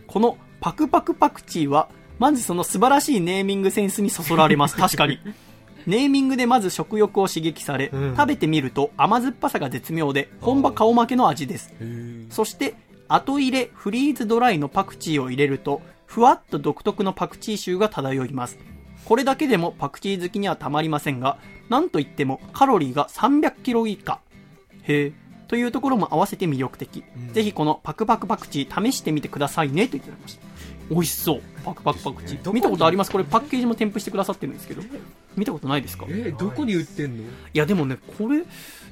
[0.07, 4.77] このパクパクパクチーは、まずその素晴らしいネーミングセンスにそそられます。
[4.77, 5.19] 確かに。
[5.87, 11.73] ネーミングでまず食欲を刺激され、食べてみると甘酸っぱさが絶妙で、本場顔負けの味です。
[12.29, 12.75] そして、
[13.07, 18.57] 後入れフリーズドライのパクチーを入れると、ふわっと独特のパクチー臭が漂います。
[19.05, 21.37] これだけでもパクチー好きにはたまりませんが、
[21.69, 24.19] なんといってもカロリーが300キロ以下。
[24.83, 25.23] へえ。
[25.47, 27.03] というところも合わせて魅力的。
[27.33, 30.47] ぜひこのパクパクパクチー試してみてくださいねと言っておりました。
[30.89, 31.41] 美味しそう。
[31.63, 32.23] パクパクパク。
[32.23, 33.11] チです見たことあります？
[33.11, 34.81] これパッケージも添付してくださってるんですけど。
[35.35, 36.05] 見たことないですか？
[36.05, 37.23] いえどこに売ってんの？
[37.53, 38.43] やでもねこれ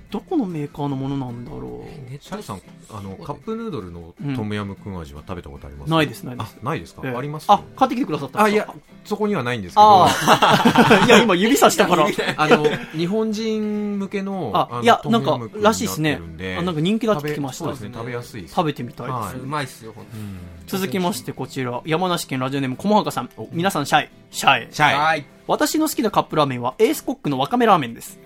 [0.09, 5.89] どこのメーカーのものなんだろネッシャイさんあのカップヌードルのトムヤムクン味は食べたことあります？
[5.89, 6.57] ないですないです。
[6.61, 7.15] あないですか、う、ええ。
[7.15, 7.45] あります？
[7.49, 8.73] あ買ってきてくださったんあいや
[9.05, 9.81] そこにはないんですけど。
[9.81, 11.03] ああ。
[11.07, 12.07] いや今指さしたから。
[12.37, 16.19] あの日本人向けのあのいやなんからしいですね。
[16.57, 17.65] あなんか人気だって聞きました。
[17.65, 19.35] 食べそうですね食べやすい食べてみたいです、はい。
[19.39, 23.29] うまいっすよ、うん続きましてこちら山梨県ラジオネームこもはかさん。
[23.51, 24.09] 皆さんシャイ。
[24.29, 24.73] シャイ。
[24.73, 24.97] シャイ。
[24.97, 25.25] はい。
[25.47, 28.17] 私の好きなカップラーメンはエースコックのわかめラーメンです。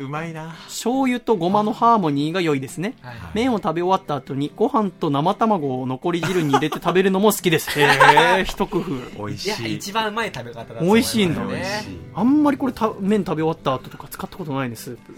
[0.00, 0.48] うまいな。
[0.66, 2.94] 醤油とごまのハーモニーが良いですね。
[3.02, 3.14] はい。
[3.34, 7.78] 麺を食べ終わった後にご飯と生卵を残り汁に入れて食べるのも好きです。
[7.78, 7.84] へ
[8.40, 9.26] え一工夫。
[9.26, 9.74] 美味しい。
[9.76, 11.84] 一番うまい食べ方だ美味しいんだね。
[12.14, 15.14] あんまりこれた麺食べ終わった後とか使ったことないねスープ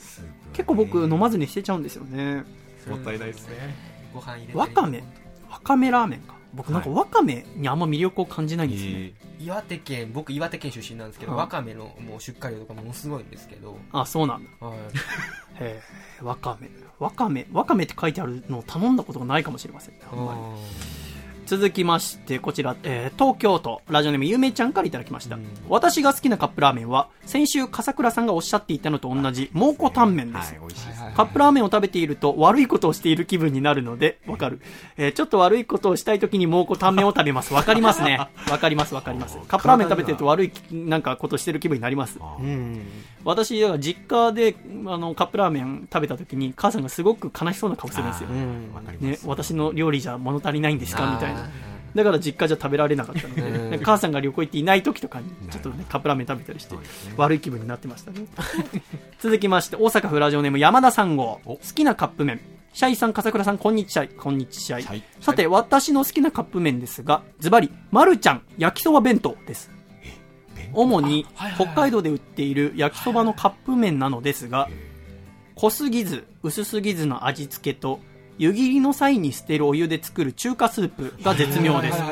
[0.53, 2.45] 結構僕飲まずに捨てちゃうんですよね。
[2.91, 3.75] もったいないですね。
[4.13, 4.59] ご飯入れて。
[4.59, 5.03] わかめ？
[5.51, 11.41] わかめラーメンか僕なんかわかめにあんま魅力を感じないんですね、え岩手県、僕岩手県出身なんですけど、はい。
[11.41, 14.67] わかめのもう出荷量とかものすごいんですけど、あそうなんだ。
[14.67, 14.79] はい。
[15.61, 15.81] へ
[16.21, 16.69] えわかめ
[16.99, 20.41] わかめわかめって書いてあるのを頼んだことがないかもしれませんねあんまり
[21.55, 30.57] 続きましてこちら、えー東京都ラジオネームゆめちゃんからいただきました、私が好きなカップラーメンは先週笠倉さんがおっしゃっていたのと同じ蒙古タンメンです、
[31.15, 34.61] カップラーメンを食べていると悪いことをしている気分になるので、わかる。
[34.97, 37.55] えーちょっと悪いことをしたい時に蒙古タンメンを食べます。
[37.55, 38.19] わかりますね。
[38.51, 39.39] わかりますわかります。
[39.47, 42.19] カップラーメン食べてると悪いなんかことしてる気分になります。
[42.41, 42.83] うん。
[43.25, 44.55] 私、だから実家で
[44.87, 48.29] あのカップラーメン食べた時に母さんがすごく悲しそうな顔するんですよ。
[49.01, 51.11] ね、す私の料理じゃ物足りないんですか？
[51.13, 51.49] みたいなあ。
[51.95, 56.75] だから実家じゃ食べられなかったのうんで、母さんが旅行行っていない時とかに、ちょっとね、カップラーメン食べたりして
[57.17, 58.27] 悪い気分になってましたね。
[59.21, 61.41] 続きまして、大阪府ラジオネーム山田三号。
[61.45, 62.41] 好きなカップ麺。
[62.73, 64.07] シャイさん、笠倉さん、こんにちは。
[64.19, 64.81] こんにちは。
[64.81, 69.71] はいさて、私の好きなカップ麺ですが、ズバリ、まるちゃん焼きそば弁当です。
[70.75, 71.27] 主に
[71.57, 74.69] 北海道で売っている焼きそばのカップ麺なのですが、
[75.55, 78.01] 濃すぎず、薄すぎずの味付けと、
[78.37, 82.03] 湯切りの際に捨てるお湯で作る中華スープが絶妙です。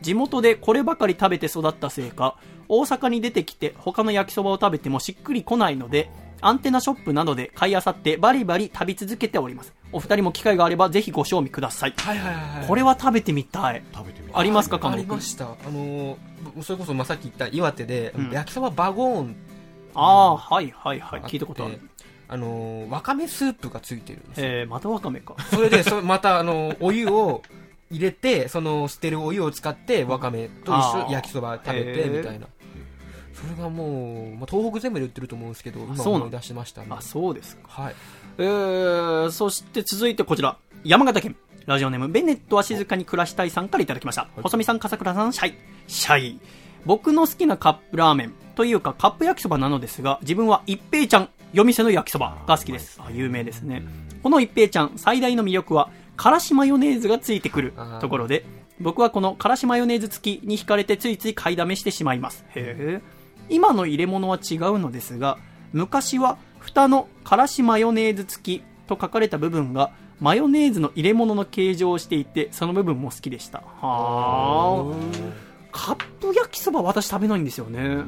[0.00, 2.36] 地元でこればかり食べて育ったせいか、
[2.68, 6.10] 大阪に出てきて他の焼きそばを食べてもしっくりこないので、
[6.40, 9.72] アンテナショップなどで買い漁ってバリバリ食べ続けております。
[9.92, 11.94] お二人も機会があればぜひご賞味ください。
[11.96, 12.66] はいはいはいはい。
[12.66, 13.82] これは食べてみたい。
[13.94, 15.46] 食べてみありますか、あかもりました。
[15.46, 16.16] あのー、
[16.62, 19.36] それこそまあさっき言った岩手で、うん焼きそばバゴーン
[19.94, 21.20] ああ、はいはいはい。
[21.22, 21.80] 聞いたことある。
[22.30, 24.46] あのー、わかめスープがついてるんですよ。
[24.48, 25.34] えー、またわかめか。
[25.50, 27.42] それで、そまた、あの、お湯を
[27.90, 32.46] 入れて、その、捨てるお湯を使って、わかめと一緒焼きそば食べて、みたいな。
[33.40, 36.88] それがもう、まあ、東北全部で売ってると思うんですけど、今思い出しましたね。
[36.90, 37.62] あ、そうですか。
[37.68, 37.94] はい。
[38.38, 41.36] えー、そして続いてこちら、山形県。
[41.66, 44.26] ラジオネーム、ベネットは静かに暮らしたいさんからいただきました。
[44.42, 45.54] 細見さん、笠倉さん、シャイ。
[45.86, 46.40] シャイ。
[46.86, 52.98] 僕の好きなカップラーメンというかカップ焼きそばなのですが、自分は一平ちゃん、夜店の焼きそばが好きです。
[53.04, 53.82] あ、有名ですね。
[54.22, 58.46] この一平ちゃん、最大の魅力は、からしマヨネーズがついてくるところで、
[58.80, 62.46] 僕はこのからしマヨネーズ付きに惹かれてついつい買いだめしてしまいます。
[62.54, 63.17] へー
[63.50, 65.38] 今の入れ物は違うのですが、
[65.72, 73.62] 昔は蓋のからしマヨネーズ付きと書かれた部分がマヨネーズの入れ物の形状をしていて、その部分も好きでした。
[73.80, 75.47] はあ。
[75.78, 77.98] カップ焼きそば私食べないんですよね。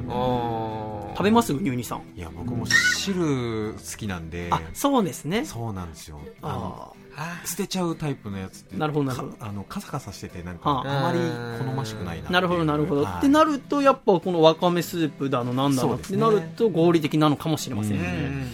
[1.15, 1.53] 食べます？
[1.53, 2.03] ニューニさん。
[2.17, 4.49] いや僕も汁好きなんで。
[4.51, 5.45] あ、そうですね。
[5.45, 6.19] そうなんですよ。
[6.41, 8.75] あのあ捨てちゃうタイプのやつって。
[8.75, 9.31] なるほどなるほど。
[9.37, 11.19] か あのカサカサしててなんはあかあまり
[11.65, 13.03] 好ましくないななるほど、なるほど。
[13.05, 13.17] はい。
[13.19, 18.47] ってなると、やっぱこのわかめスープだの、なんだのってなると合理的なのかもしれませんね。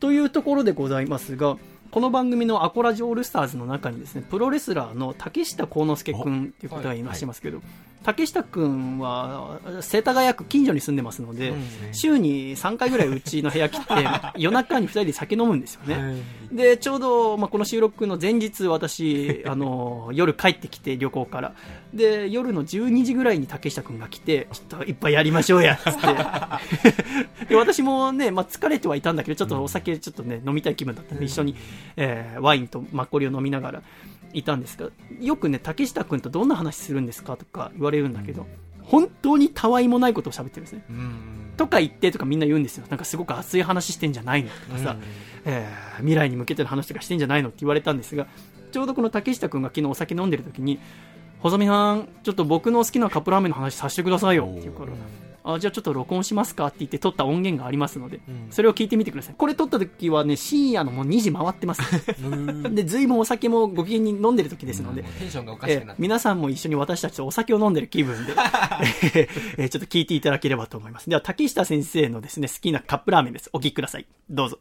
[0.00, 1.56] というところでございますが、
[1.90, 7.60] この番組のアコラジオールスターズの中にですね、プロレスラーの竹下幸之助君っていう方がいらっしゃいますけど、
[8.02, 11.52] 竹下君は世田谷区近所に住んでますので、
[11.92, 13.84] 週に3回ぐらいうちの部屋来て、
[14.38, 16.16] 夜中に2人で酒飲むんですよね。
[16.50, 21.52] で、ちょうど、まあ、この収録の前日、私、あの、夜帰ってきて、旅行から。
[21.92, 27.46] で、夜の12時ぐらいに竹下くんが来て、ちょっと一杯やりましょうや、つって。
[27.50, 31.54] で、私もね、まあ、疲れてはいたんだけど、ちょっとお酒ちょっとね、飲みたい気分だったんで、一緒に、
[31.96, 33.82] えーワインとマッコリを飲みながら
[34.32, 34.88] いたんですが、
[35.20, 37.36] よくね、竹下くんとどんな話するんですか？
[37.36, 38.46] とか言われるんだけど、
[38.82, 40.84] 本当にたわいもないことを喋ってるんですね。
[41.56, 42.86] とか言ってとかみんな言うんですよ。
[42.88, 44.50] なんかすごく熱い話してんじゃないの？
[44.50, 44.96] とかさ、
[45.44, 47.48] えー未来に向けての話とかしてんじゃないの？
[47.48, 48.26] って言われたんですが、
[48.72, 50.78] ちょうどこの竹下くんが昨日お酒飲んでる時に、
[51.40, 54.92] 細見さん、ちょっと僕の好きなカップラーメンの話させてくださいよって言うから、
[55.42, 61.80] あじゃあちょっと録音しますかって言って撮った音源がありますので、それを聞いてみてくださいこれ撮った時はね深夜のもう2時回ってます
[62.74, 66.02] で随分お酒もご機嫌に飲んでる時ですので、テンションがおかしえーくなって。
[66.02, 68.32] 皆さんも一緒に私たちとお酒を飲んでる気分で、
[69.58, 71.08] えーちょっと聞いていただければと思います。
[71.08, 73.50] では、竹下先生のですね、好きなカップラーメンです。
[73.52, 74.06] お聞きください。
[74.28, 74.58] どうぞ。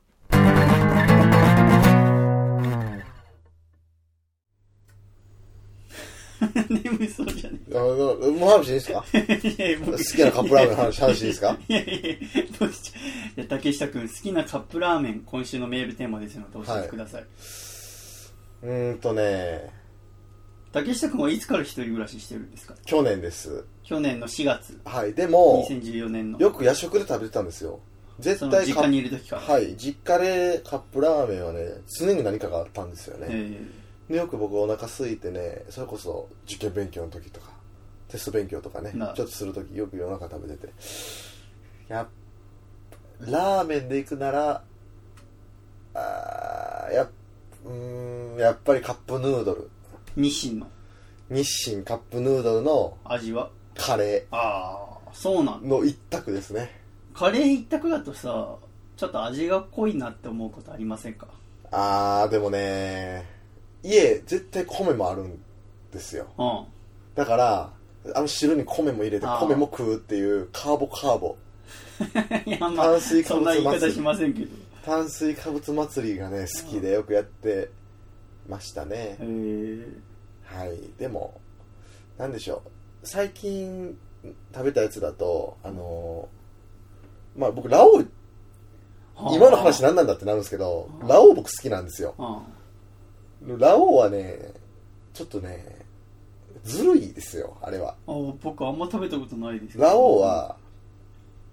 [6.69, 9.05] 眠そうじゃねあの、もう話いいですか？
[9.13, 9.19] え。
[9.43, 11.57] いやいや僕好きなカップラーメンの話、話いいですか？
[11.67, 13.01] いやいやいやどうしちゃい
[13.41, 17.25] や竹下君、好きなカップラーメン、今週のメールテーマですので教えてください。
[18.63, 19.69] うーんとね、
[20.71, 22.75] 竹下君はいつから一人暮らししてるんですか？
[22.85, 23.63] 去年です。
[23.83, 25.13] 去年の4月、はい。
[25.13, 26.39] でも、2014年の。
[26.39, 27.79] よく夜食で食べてたんですよ。
[28.19, 29.41] 絶対実家にいる時から。
[29.41, 29.75] はい。
[29.77, 31.61] 実家でカップラーメンはね、
[31.97, 33.27] 常に何かがあったんですよね。
[33.31, 33.61] え
[34.09, 37.51] でよく僕お腹空いてね、それこそ受験勉強の時とか、
[38.07, 40.73] テスト勉強とかね、なちょっとする時よく夜中食べてて。
[41.87, 42.07] やっ
[43.19, 44.63] ラーメンで行くなら、
[45.93, 47.09] あーやっ
[47.65, 49.69] うーんやっぱりカップヌードル。
[50.17, 50.67] ー日清の？
[51.29, 53.49] 日清カップヌードルの味は？
[53.75, 56.81] カレああ、そうなんーの一択ですね。
[57.13, 58.55] カレー一択だとさ、
[58.97, 61.27] ちょっと味が濃いなって思うことありませんか？
[61.71, 63.25] あー、でもね、
[63.83, 65.41] 家絶対米もあるん
[65.91, 66.27] ですよ。
[66.37, 66.65] うん。
[67.15, 67.73] だから、
[68.15, 71.37] あの汁に米も入れて米も食うっていうカーボカーボ。
[72.45, 74.47] いや、まあ、炭水化物そんな言い方祭りしませんけど。
[74.85, 77.69] 炭水化物祭りがね、好きでよくやって
[78.47, 79.17] ましたねへ。
[79.19, 79.87] え。
[80.43, 80.77] はい。
[80.97, 81.39] でも、
[82.17, 82.69] なんでしょう。
[83.03, 83.97] 最近
[84.53, 88.07] 食べたやつだと、あのーまあ僕、ラオウ、
[89.31, 92.15] 今の話何なんだってなるんですけど、ラオウ僕好きなんですよ。
[92.17, 92.58] うん。
[93.41, 94.53] ラオウはね、
[95.13, 95.79] ちょっとね、
[96.63, 97.95] ずるいですよ、あれは。
[98.07, 100.57] あ僕あんま食べたことないですけどラオウは、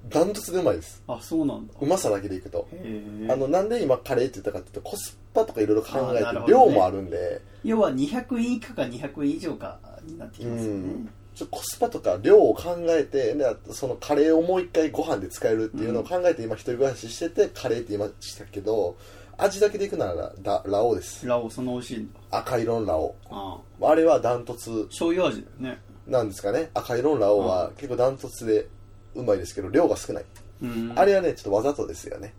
[0.08, 1.02] ダントツでうまいです。
[1.08, 1.74] あ、そうなんだ。
[1.80, 2.68] うまさだけでいくと。
[2.72, 3.28] へえ。
[3.30, 11.08] あの、なんで今カレーって言ったかっていうと、コスパとかいろいろ考えて、あなるほどね量もあるんで、要は200円以下か200円以上かになってきうますよねん。。
[11.34, 18.96] ちょコスパとか量を考えて、であとそのカレーをもう一回ご飯で使えるっていうのを考えて今一人暮らししてて、カレーって言いましたけど、
[19.38, 21.26] 味だけでいくならララオウです。
[21.26, 22.38] ラオウその美味しいんだ。
[22.38, 23.14] 赤色のラオウ。
[23.30, 25.80] ああれはダントツ醤油味だよね。
[26.06, 26.70] なんですかね。
[26.74, 28.68] 赤色のラオウは結構ダントツで
[29.14, 30.24] うまいですけど、量が少ない。
[30.62, 30.92] うん。
[30.96, 32.34] あれはね、ちょっとわざとですよね。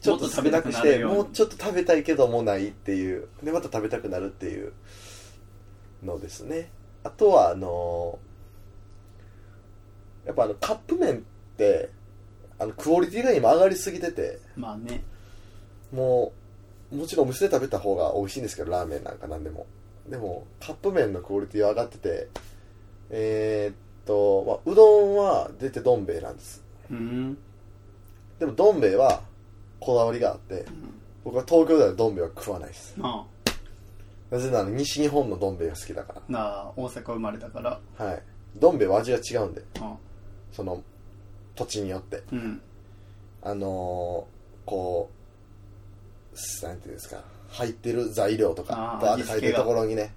[0.00, 3.28] ちょっと少なくして、もうちょっと食べたいけどもないっていう。
[3.42, 4.72] で、また食べたくなるっていう
[6.02, 6.70] のですね。
[7.04, 8.34] あとは、あのー
[10.26, 11.20] やっぱあの、カップ麺っ
[11.56, 11.90] て、
[12.58, 15.04] あの、クオリティが今上がりすぎてて、まあね。
[15.94, 16.32] も
[16.92, 19.66] う、もちろんお店で食べた方が美味しいんですけど、ラーメンなんかなんでも。
[20.08, 22.28] でも、カップ麺のクオリティは上がってて、
[23.10, 23.76] えーっ
[24.06, 26.62] と、まあ、うどんは出てどん兵衛なんです。
[26.90, 27.38] うん。
[28.38, 29.22] でもどん兵衛は
[29.80, 30.64] こだわりがあって、
[31.24, 33.24] 僕は東京ではどん兵衛は食わないですな
[34.30, 37.80] なぜなら西日本のどん兵衛が好きだかあ、なあ、大阪生まれたから。
[37.98, 38.22] らはい
[38.56, 39.94] どん兵衛は味が違うんであ
[40.52, 40.82] その
[41.54, 42.60] 土地によってうん。
[43.42, 45.23] あのー、こう
[46.62, 50.12] なんていうんですか入ってる材料とかあーバーって書いてるところにね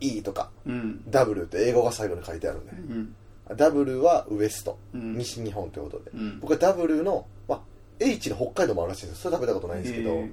[0.00, 1.02] E とかうん。
[1.10, 2.72] W って英語が最後に書いてあるんで。
[2.72, 3.14] うん。
[3.56, 5.18] W はウエスト、うん。
[5.18, 6.40] 西日本ってことで、うん。
[6.40, 7.60] 僕は W の、まあ、
[7.98, 9.22] H の北海道もあるらしいんです。
[9.22, 10.32] それ食べたことないんですけど、へー。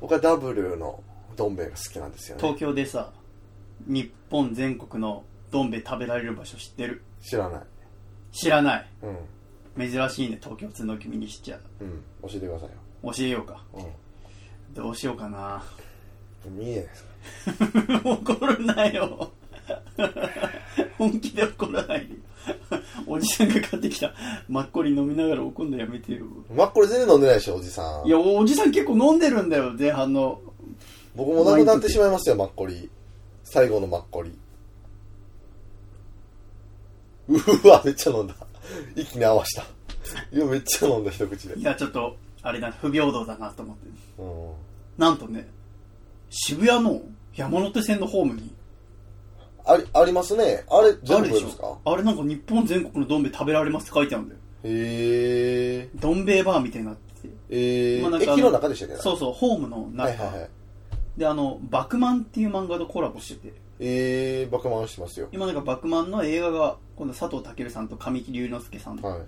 [0.00, 1.02] 僕は W の
[1.36, 2.42] どん兵衛が好きなんですよね。
[2.42, 3.12] 東京でさ、
[3.86, 7.02] 日本全国のどん兵衛食べられる場所知ってる？
[7.22, 7.60] 知らない。
[8.32, 8.90] 知らない。
[9.76, 9.90] うん。
[9.90, 11.58] 珍しいね、東京通の君にしちゃ。
[11.80, 12.02] うん。
[12.22, 13.12] 教えてくださいよ。
[13.12, 13.62] 教えようか。
[13.74, 13.80] う
[14.74, 15.62] どうしようかな。
[16.50, 18.00] ん見えないですか？
[18.10, 19.30] 怒るなよ。
[20.98, 22.20] 本気で怒らないでよ。
[23.06, 24.12] おじさんが買ってきた
[24.48, 26.24] マッコリ飲みながら怒んのやめてよ。
[26.54, 30.40] マッコリ全然飲んでないでしょおじさんいや、おじさん結構飲んでるんだよ、前半の。
[31.14, 32.90] 僕もなくなってしまいましたよマッコリ
[33.44, 34.36] 最後のマッコリ
[37.28, 38.34] うわめっちゃ飲んだ
[38.96, 39.62] 一気に合わした
[40.32, 43.88] いやめっちゃ飲んだ一口でいや、ちょっと、あれだ、不平等だなと思って。
[44.18, 44.63] うん
[44.98, 45.48] なんとね、
[46.30, 47.02] 渋谷の
[47.34, 48.54] 山手線のホームに、
[49.66, 50.64] ありありますね。
[50.68, 51.66] あれあ全部ですか？
[51.66, 51.80] ょ。
[51.84, 54.40] あれなんか日本全国のどん兵衛食べられますって書いてあるんだよ。
[54.64, 55.98] へえ。
[55.98, 57.34] どん兵衛バーみたいになってて。
[57.50, 57.56] え。
[57.98, 59.02] ーまあなんか駅の中でしたっけ？
[59.02, 60.02] そうそう、ホームの中。
[60.10, 60.50] はいはいはい。
[61.16, 65.28] で、あの、バクマンっていう漫画とコラボしてて、えー、バカマンしてますよ。
[65.32, 69.18] 今なんかバクマンの映画が、今度佐藤健さんと神木隆之介さんはい。
[69.20, 69.26] の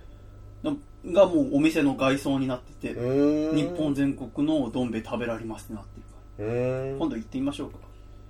[1.12, 6.00] がもうお店の外装になってて、日本全国のどん兵衛食べられますってなって
[6.38, 6.98] るから。
[6.98, 7.78] 今度行ってみましょうか。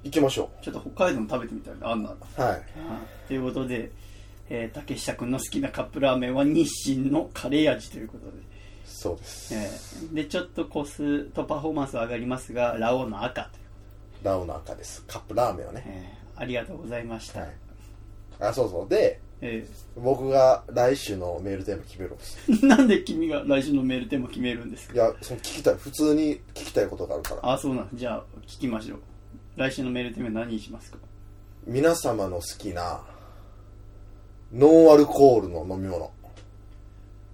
[0.04, 2.16] 行きましょちょっと北海道も食べてみたいな、あんなは
[2.56, 2.62] い
[3.26, 3.90] ということで、
[4.48, 8.32] えー竹下君の好きなカップラーメンは日清のカレー味ということで、
[8.84, 9.54] そうです。
[9.54, 15.02] えーでちょっとコストパフォーマンスは上がりますがラオウの赤という、ラオの赤です。
[15.06, 15.84] カップラーメンをね。
[15.86, 17.50] えーありがとうございました、はい。
[18.40, 18.88] あ、そうそう。
[18.90, 22.38] で、え僕が来週のメールテーマ決めるんです。
[22.50, 24.94] ー なんで君が来週のメールテーマ決めるんですか？
[24.94, 25.74] いや、その聞きたい。
[25.76, 27.52] 普通に聞きたいことがあるから。
[27.52, 28.98] あそうなんじゃあ聞きましょう
[29.56, 30.98] 来週のメールテーマ何にしますか？
[31.66, 33.02] 皆様の好きな、
[34.52, 36.10] ノンアルコールの飲み物。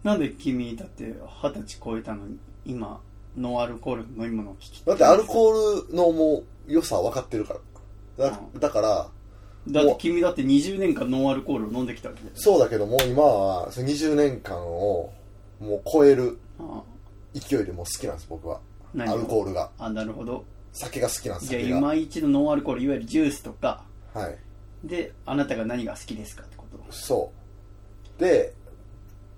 [0.03, 1.05] なんで君だって
[1.43, 3.01] 二十歳超えたのに今
[3.37, 7.55] ノンアルコールの飲み物を聞きだってアルコールのもう良さは分かってるか
[8.19, 8.31] ら。
[8.31, 9.09] だだから、
[9.68, 15.12] だって君だって20年間ノンアルコールを飲んできたわけだよそうだけどもう今はその20年間を
[15.60, 16.82] もう超えるあ
[17.34, 18.60] 勢いでもう好きなんです僕は。
[18.98, 19.70] アルコールが。
[19.78, 20.44] あなるほど。
[20.72, 23.84] 酒が好きなんですじゃあ今一度ノンアルコールいわゆるジュースとか。
[24.12, 24.39] はい。
[24.84, 26.78] であなたが何が好きですかってこと。
[26.90, 27.32] そ
[28.18, 28.20] う。
[28.20, 28.55] で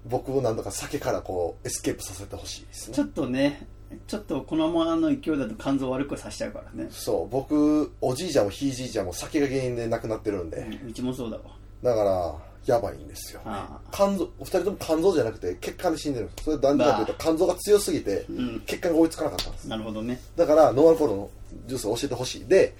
[0.06, 2.96] 僕をなんとか酒からこうエスケープさせてほしいですね。
[2.96, 3.66] ちょっとね
[4.06, 6.88] ちょっとこのままの勢いだと肝臓悪くさせちゃうからね。
[6.90, 11.42] そう僕おじいちゃんもひいじいちゃんも酒が原因で亡くなってるんで、うちもそうだわ。
[11.82, 12.34] だから
[12.66, 13.40] やばいんですよ。
[13.40, 13.80] ねあ。
[13.92, 18.62] 肝臓お二人とも肝臓じゃなくて血管で死んでるんですそれなんでかというと肝臓が強すぎてうん。
[18.66, 19.68] 血管が追いつかなかったんです。
[19.68, 20.20] なるほどね。
[20.36, 21.30] だからノンアルコールの
[21.66, 22.46] ジュースを教えてほしい。
[22.46, 22.74] で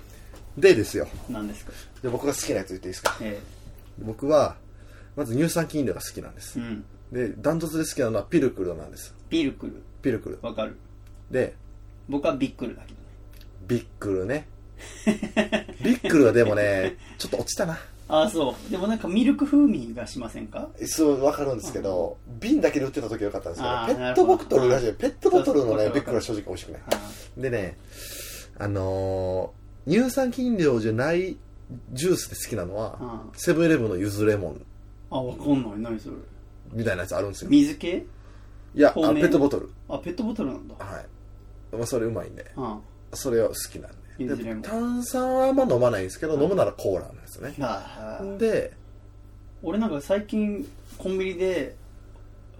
[0.56, 1.06] でですよ。
[1.28, 1.72] 何ですか？
[2.02, 3.16] で僕が好きなやつ言っていいですか？
[3.20, 3.40] え
[3.98, 4.56] 僕は
[5.16, 6.58] まず乳酸菌飲料が好きなんです。
[6.58, 6.84] えうん。
[7.12, 9.14] でダントツで好きなのはピルクルなんです。
[9.28, 9.82] ピルクル。
[10.02, 10.38] ピルクル。
[10.42, 10.76] わかる
[11.30, 11.54] で
[12.08, 12.98] 僕はビックルだけどね。
[13.66, 14.46] ビックルね。
[15.82, 17.78] ビックルはでもね ちょっと落ちたな。
[18.06, 18.70] ああそう。
[18.70, 20.68] でもなんかミルク風味がしませんか？
[20.86, 24.92] そう分かるんですけど瓶だけで売ってた時はよかったんですけどペットボトルがなるほど。
[24.98, 26.82] ペットボトルのねビックルは正直美味しくない。
[26.86, 26.90] あ
[27.40, 27.78] でね
[28.58, 31.36] あのー乳酸菌飲料じゃない
[31.92, 34.60] ジュースで好きなのはあセブンイレブンのゆずレモン。
[35.10, 35.72] あわかんない。
[35.78, 36.16] 何それ。
[36.72, 37.50] みたいなやつあるんですよ。
[37.50, 38.04] 水系？
[38.74, 39.70] いやペットボトル。
[39.88, 40.74] あペットボトルなんだ。
[40.78, 41.06] はい
[41.76, 42.78] まあそれうまいんであ
[43.12, 47.54] それは好きなんで炭酸はあんま飲まないんですけど飲むならコーラなんですよね。
[48.38, 48.72] で
[49.62, 50.68] 俺なんか最近
[50.98, 51.74] コンビニで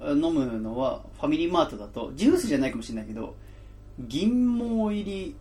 [0.01, 3.35] あ飲むのはファミリーマートだとジュースじゃないかもしれないけど
[3.99, 5.37] 銀毛入り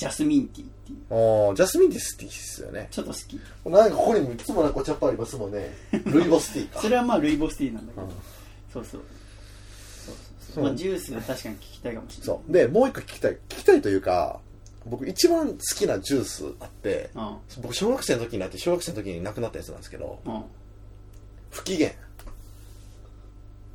[0.00, 1.54] ジャスミンティーっていう。
[1.56, 2.88] ジャスミンティー好きですよね。
[2.90, 3.38] ちょっと好き。
[3.68, 5.70] なんかここにいつもなんかお茶っ葉ありますもんね。
[6.06, 6.80] ルイボスティーか。
[6.80, 8.12] それはまあルイボスティーなんだけど、うん。
[8.72, 9.02] そうそう
[10.56, 12.26] まあジュース確かに聞きたいかもしれない。
[12.26, 12.52] そう。
[12.52, 13.32] でもう一個聞きたい。
[13.48, 14.40] 聞きたいというか
[14.86, 17.36] 僕一番好きなジュースあってうん。
[17.62, 20.42] 僕小学生の時になって小学生の時に亡くなったやつなんですけどうん。
[21.50, 21.90] 不機嫌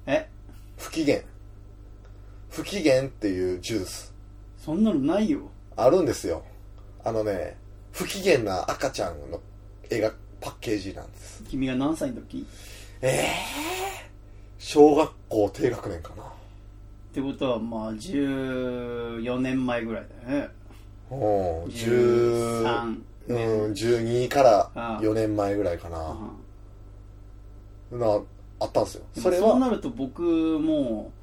[0.08, 0.28] え？
[0.78, 1.22] 不機嫌。
[2.50, 4.14] 不機嫌っていうジュース。
[4.58, 5.42] そんなのないよ。
[5.76, 6.44] あるんですよ。
[7.04, 7.58] あのね
[7.92, 9.40] 不機嫌な赤ちゃんの
[9.90, 10.12] 絵が
[10.42, 11.44] パッケージなんです。
[11.50, 12.46] 君が何歳の時？
[13.02, 13.26] ええ
[14.58, 16.24] 小学校低学年かな
[17.16, 20.50] ってことはまあ14年前ぐらいだよね。
[21.10, 21.18] うん
[21.72, 22.98] 13
[23.30, 25.02] 10うん12からああ。
[25.02, 25.98] 4年前ぐらいかな。
[27.98, 28.20] な
[28.60, 29.06] あったんですよ。
[29.14, 29.44] そそれは。
[29.46, 31.14] れそうなると僕も、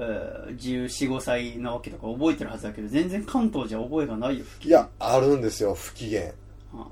[0.00, 6.32] えー、1415歳なわけだから覚えてるはずだけど全然関東じゃ覚えがないよいやあるんですよ不機嫌。
[6.74, 6.84] あ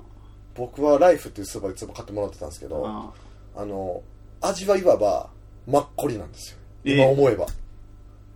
[0.55, 3.11] 僕はライフっていうスーパーいつも買ってもらってたんですけどあ
[3.57, 3.65] あ。
[3.65, 4.01] の
[4.39, 5.29] 味はいわば
[5.67, 6.57] マッコリなんですよ。
[6.85, 7.47] ええ今思えば、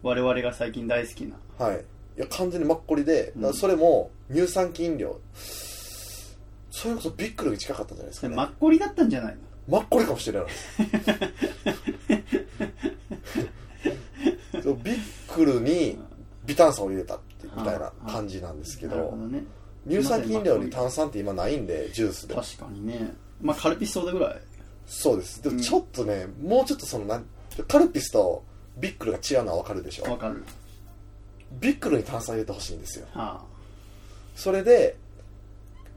[0.02, 1.36] 我々が最近大好きな。
[1.58, 1.84] はい。
[2.18, 5.20] いや完全にマッコリで、だからそれも乳酸菌飲料。
[6.72, 8.36] それこそビックルに近かったんじゃないですかね。
[8.36, 9.40] マッコリだったんじゃないの？
[9.68, 10.50] マッコリかもしれない。
[14.64, 14.98] そうビッ
[15.34, 15.98] クルに
[16.46, 19.44] 微炭酸を入れたってみたいな感じなんですけどなるほどね。
[19.88, 22.36] 乳酸菌飲料に炭酸って今ないんでジュースで。
[22.36, 23.14] 確かにね。
[23.42, 24.42] まあカルピスソーダぐらい？
[24.86, 25.42] そうです。
[25.42, 27.26] でもちょっとね、もうちょっとそのなん
[27.68, 28.44] カルピスと
[28.80, 30.12] ビックルが違うのは分かるでしょ？
[30.12, 30.44] わかる。
[31.60, 33.08] ビックルに炭酸入れてほしいんですよ。
[33.14, 33.42] は
[34.36, 34.96] それで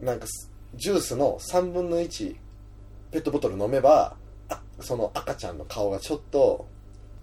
[0.01, 2.35] なんかすジュースの3分の1
[3.11, 4.15] ペットボトル飲めば
[4.49, 6.67] あその赤ちゃんの顔がちょっと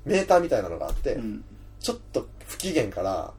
[0.05, 1.45] メーターみたいなのがあって、あうん。
[1.81, 3.33] ちょっと不機嫌から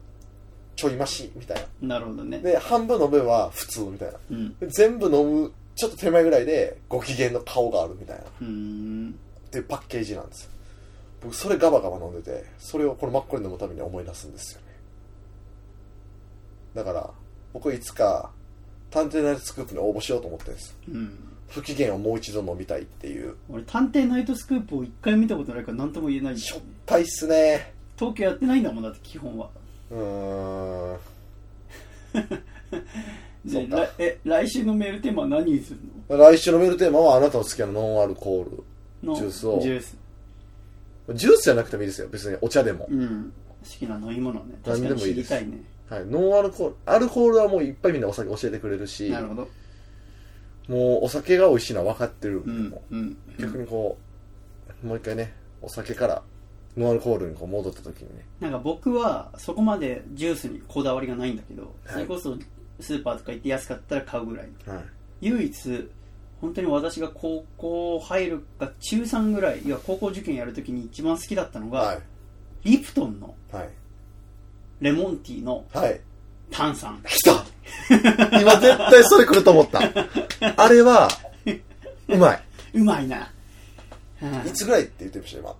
[0.75, 1.99] ちょい増しみたいな。
[1.99, 2.39] なるほどね。
[2.39, 4.19] で半分飲めば普通みたいな。
[4.29, 4.57] うん。
[4.59, 8.23] で全部飲むちょっと手前ぐらいでご機嫌の顔があるみたいな。
[8.23, 9.15] っうーん
[9.49, 10.51] ていうパッケージなんですよ
[11.21, 14.67] 僕それガバガバ飲んでてそれをこのマッコリ飲むために思い出すんですよね。
[16.73, 17.09] だから
[17.53, 18.31] 僕はいつか
[18.89, 21.31] 探偵ナイトスクープに応募しようと思ってるんですうん。
[21.49, 23.35] 不機嫌をもう一度飲みたいっていう。
[23.49, 27.73] 俺探偵ナイトスクープを一回見たことないから何とも言えないしょっぱいっすね。
[27.97, 29.49] 東京やってないんだもんだって基本は。
[29.91, 30.97] うーん。
[33.49, 33.75] そうか。
[33.75, 35.79] でらえ来週のメールテーマは何にする
[36.09, 38.63] 来週のメールテーマはあなたの好きなノンアルコール
[39.03, 39.59] ののジュースを。
[39.61, 39.97] ジュース
[41.13, 42.37] ジュースじゃなくてもいいですよ別に。
[42.41, 43.33] お茶でも、うん。
[43.63, 44.55] 好きな飲み物ね。
[44.63, 45.29] 確かに何でもいいです。
[45.29, 45.63] 知りたいね。
[45.89, 49.49] はい、ノンアルコールアルコールはもういっぱいみんなお酒教えてくれるしなるほど。
[50.69, 53.97] もうお酒が美味しいのは分かってる、うんうん逆にこ
[54.83, 56.23] うもう一回ねお酒から
[56.77, 58.25] ノンアルコールにこう戻った時にね。
[58.39, 61.93] なんか僕はそこまでジュースにこだわりがないんだけど、はい。
[61.93, 62.37] それこそ
[62.79, 64.49] スーパーとか行って安かったら買うぐらい。
[64.65, 64.83] はい。
[65.19, 65.89] 唯一
[66.41, 71.99] 本当に私が高校入るか中3ぐらいいや高校受験やるときに一番好きだったのが、はい。
[72.63, 73.69] リプトンのはい。
[74.81, 76.01] レモンティーのはい。
[76.49, 76.99] 炭酸。
[77.07, 77.45] 来た。
[78.41, 79.81] 今絶対それ来ると思った。
[80.57, 81.07] あれは
[82.07, 82.41] うまい。
[82.73, 83.31] うまいな、
[84.21, 84.47] うん。
[84.47, 85.49] いつぐらいって言ってました今？
[85.49, 85.55] だ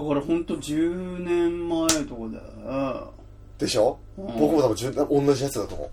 [0.00, 2.22] から本当10年前とか
[2.64, 2.72] だ。
[2.72, 3.12] よ
[3.58, 4.26] でしょ、うん。
[4.38, 5.90] 僕も多分10同じやつだと思で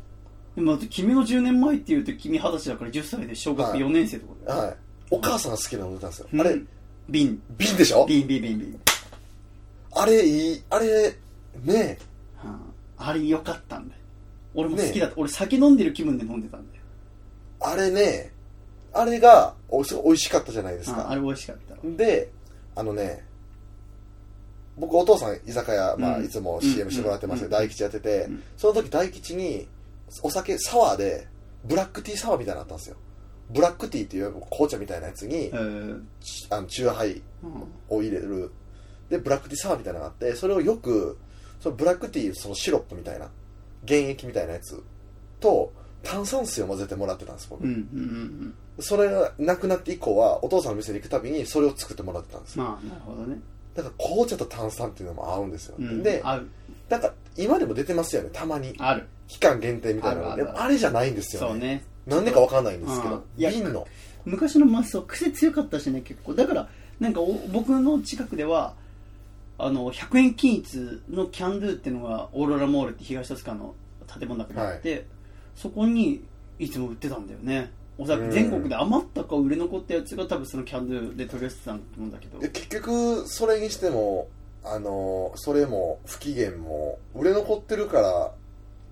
[0.58, 3.80] もだって君の10年前って言うと君二十歳だから10歳で小学はい。
[3.80, 4.76] 4年生ってことだよ、うはい。
[5.12, 6.42] お母さんが好きなの歌なんですよ、うん。
[6.42, 6.60] あれ
[7.10, 7.42] 瓶。
[7.58, 8.06] 瓶でしょ？
[8.06, 8.80] 瓶瓶瓶瓶、
[9.94, 11.16] あれいいあれ
[11.64, 11.98] ね
[12.44, 12.60] うん。
[12.98, 14.02] あれ良かったんだよ。
[14.54, 16.82] 俺も好きだった、俺酒飲んでる気分で飲んでたんだよ。
[17.62, 18.32] あれね
[18.94, 21.76] あれがおすごい美味しかったじゃないですか、うんあれ美味しかった。
[21.88, 22.30] で
[22.76, 23.24] あのね
[24.78, 26.26] 僕お父さん居酒屋、まあ、うん。
[26.26, 27.64] いつも CM してもらってますけど、うん。
[27.64, 28.44] 大吉やってて、うん。
[28.58, 29.68] その時大吉に
[30.24, 31.28] お酒サワーで
[31.66, 32.98] ブラックティーサワーみたいなのあったんですよ。
[33.50, 36.02] ブラックティーっていう紅茶みたいなやつに、えー。
[36.22, 37.98] ちあのチューハイうん。
[37.98, 38.52] を入れる。
[39.10, 41.18] でブラックティーサワーみたいなのがあってそれをよく
[41.60, 43.30] そのブラックティーそのシロップみたいな
[43.86, 44.82] 原液みたいなやつ
[45.40, 52.58] と炭酸水を混ぜてもらってたんです僕、うんうんうんそれがなくなって以降はお父さんの店に行くたびにそれを作ってもらってたんです。
[52.58, 53.40] よまあなるほどね、
[53.76, 56.48] だから紅茶と炭酸っていうのも合うんですよ、うん、で合う。
[56.90, 58.74] なんか今でも出てますよねたまに。
[58.80, 61.48] ある期間限定みたいなのあるあるでもあれじゃないんですよね。
[61.50, 61.84] そうね。
[62.06, 63.88] なんでかわかんないんですけど瓶の。
[64.26, 66.34] 昔のマスト癖強かったしね結構。
[66.34, 66.68] だから
[67.00, 68.74] なんかお僕の近くでは
[69.58, 73.74] あの100円均一のキャンドゥっていうのがオーロラモールって東戸塚の
[74.20, 75.06] 建物の中にあって、
[75.56, 76.26] そこに
[76.60, 77.72] いつも売ってたんだよね。
[77.98, 82.40] おそらく全国で余ったか売れ残ったやつが多分そのキャンドゥで取り寄せてたんだと思うんだけど。
[82.40, 84.28] で結局それにしても
[84.64, 88.32] あのそれも不機嫌も売れ残ってるから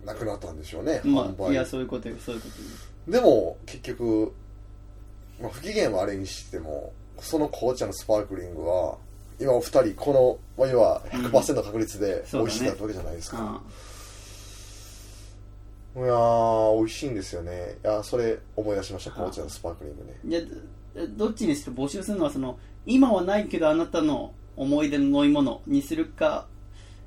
[0.05, 1.51] なくなったんでしょうね、まあ、販売。
[1.51, 4.33] いやそういうことよそういうことよでも結局、
[5.41, 8.97] まあ、不機嫌はあれにしてもその紅茶のスパークリングは
[9.39, 13.61] 今お二人このまあ要は100%の確率で美味しいだったわけじゃないですか、あ
[15.95, 17.77] いやー美味しいんですよね。
[17.83, 20.19] いやそれ思い出しましたはあ紅茶のスパークリングね。
[20.25, 20.41] いや
[21.07, 26.47] どどっちにしても募集するのはその今はないけどあなたの思い出の飲み物にするか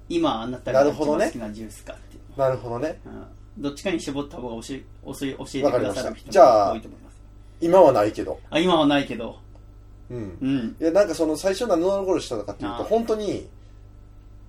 [0.08, 1.96] 今あなたが好きなジュースか
[2.36, 3.00] なるほどね。
[3.04, 3.62] うん。
[3.62, 7.16] どっちかに絞った方が教え教え教えてくださる人じゃあも多いと思います。
[7.60, 8.40] 今はないけど。
[8.50, 9.38] あ今はないけど。
[10.10, 10.38] うん。
[10.40, 10.76] うん。
[10.80, 13.48] いやなんかその最初何のアルコールしたのかっていうと本当に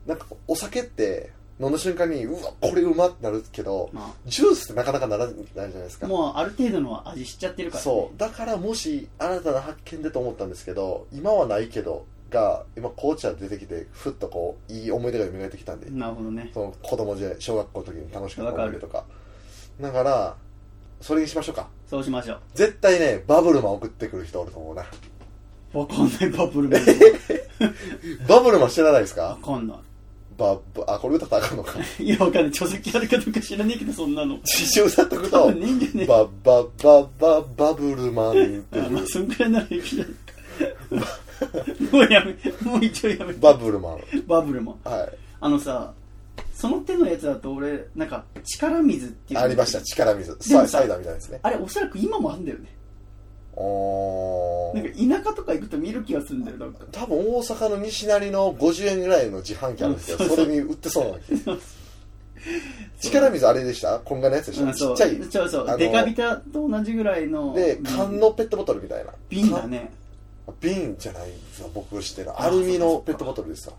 [0.06, 6.08] なんかお酒って飲んだ瞬間にうわこれうまってなるけどまジュースってなかなかならないじゃないですか。
[6.08, 8.18] あもうある程度の味知っちゃってるから、ね、そう。
[8.18, 16.50] だからもし新たな発見でと思ったんですけど今はないけどが今紅茶出てきてふっとこういい思い出が蘇ってきたんで、なるほどね。
[16.54, 19.06] その子供時代小学校の時に楽しかった思い出とか。
[19.80, 20.36] だから
[21.00, 21.68] それにしましょうか。
[21.88, 24.84] そうしましょ絶対ねバブルマン送ってくる人おると思うな。
[25.74, 26.82] うわかんないバブルマン。
[28.28, 29.80] バブルマン知らないですわかかんな
[30.38, 31.80] バブあこれ歌ったらあかんのか。
[32.00, 32.46] い いやわかんない。
[32.48, 34.36] 著作権あるかどうか知らねえけどそんなの。
[34.38, 35.16] 刺繍歌っと。
[35.18, 36.06] く多と分ね。
[36.06, 40.06] バババババブルマンって あまあいうそんくらいならいいじゃ
[40.92, 41.08] ないか
[41.92, 42.34] もうやめ
[42.70, 44.00] もう一応やめバブルマン。
[44.28, 44.76] バブルマン。
[44.90, 45.10] はい。
[45.42, 45.94] あのさ
[46.54, 49.82] その手のやつだと俺なんか力水っていうありました。
[49.82, 50.30] 力水。
[50.30, 51.40] でもさサイサイダーみたいですね。
[51.44, 52.68] あれおそらく今もあるんだよね。
[53.56, 54.76] おー。
[54.76, 56.86] なんか田舎とか行くと見る気がするんだよなんか。
[56.92, 60.46] 多分大阪の西成の50円ぐらいの自販機あるんですけどうんそうそう。
[60.46, 61.58] それに売ってそうな気が
[63.00, 64.00] 力水あれでした？
[64.00, 64.98] こんがのやつでした、うんそう。
[64.98, 65.28] ちっちゃい。
[65.30, 65.78] そうそう。
[65.78, 67.54] デカビタと同じぐらいの。
[67.54, 69.12] でうん缶のペットボトルみたいな。
[69.30, 69.80] 瓶だね。
[69.80, 70.03] 缶
[70.60, 72.42] 瓶じゃないですわ僕知ってる。
[72.42, 73.76] アルミのペットボトルですわ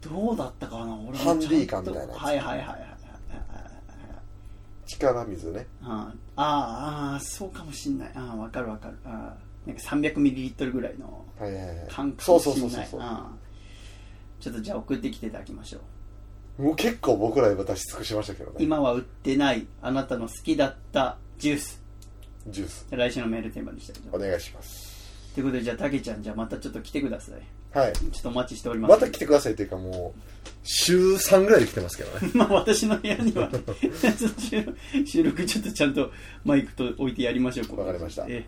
[0.00, 2.22] どうだったかな俺もハンディ缶みたいなやつ。
[2.22, 2.88] はいはいはいはいはいはい。
[4.86, 5.66] 力水ね。
[5.84, 8.12] あああそうかもしんない。
[8.14, 8.96] ああわかるわかる。
[9.04, 11.86] あーなんか 300ml ぐらいのはいはいはい。
[11.90, 12.18] そうもしんない。
[12.20, 15.80] そうそうそうそうあーちょっとじゃあ送ってきていただきましょ
[16.58, 16.62] う。
[16.62, 18.56] もう結構僕ら今出し尽くしましたけどね。
[18.60, 21.82] 今は売ってないあなたの好きだったジュース。
[22.48, 22.86] ジュース。
[22.90, 24.24] 来週のメールテーマにしたいと思います。
[24.24, 24.87] お願いします
[25.34, 27.78] ということで、じゃあ、たけちゃん、じゃあまたちょっと来てください。
[27.78, 27.92] はい。
[27.92, 28.90] ちょっとお待ちしております。
[28.90, 30.20] また来てくださいっていうか、もう、
[30.64, 32.30] 週3ぐらいで来てますけどね。
[32.34, 33.50] まあ、私の部屋には
[35.06, 36.10] 収録ちょっとちゃんと
[36.44, 37.78] マイクと置いてやりましょう。
[37.78, 38.26] わかりました。
[38.28, 38.46] え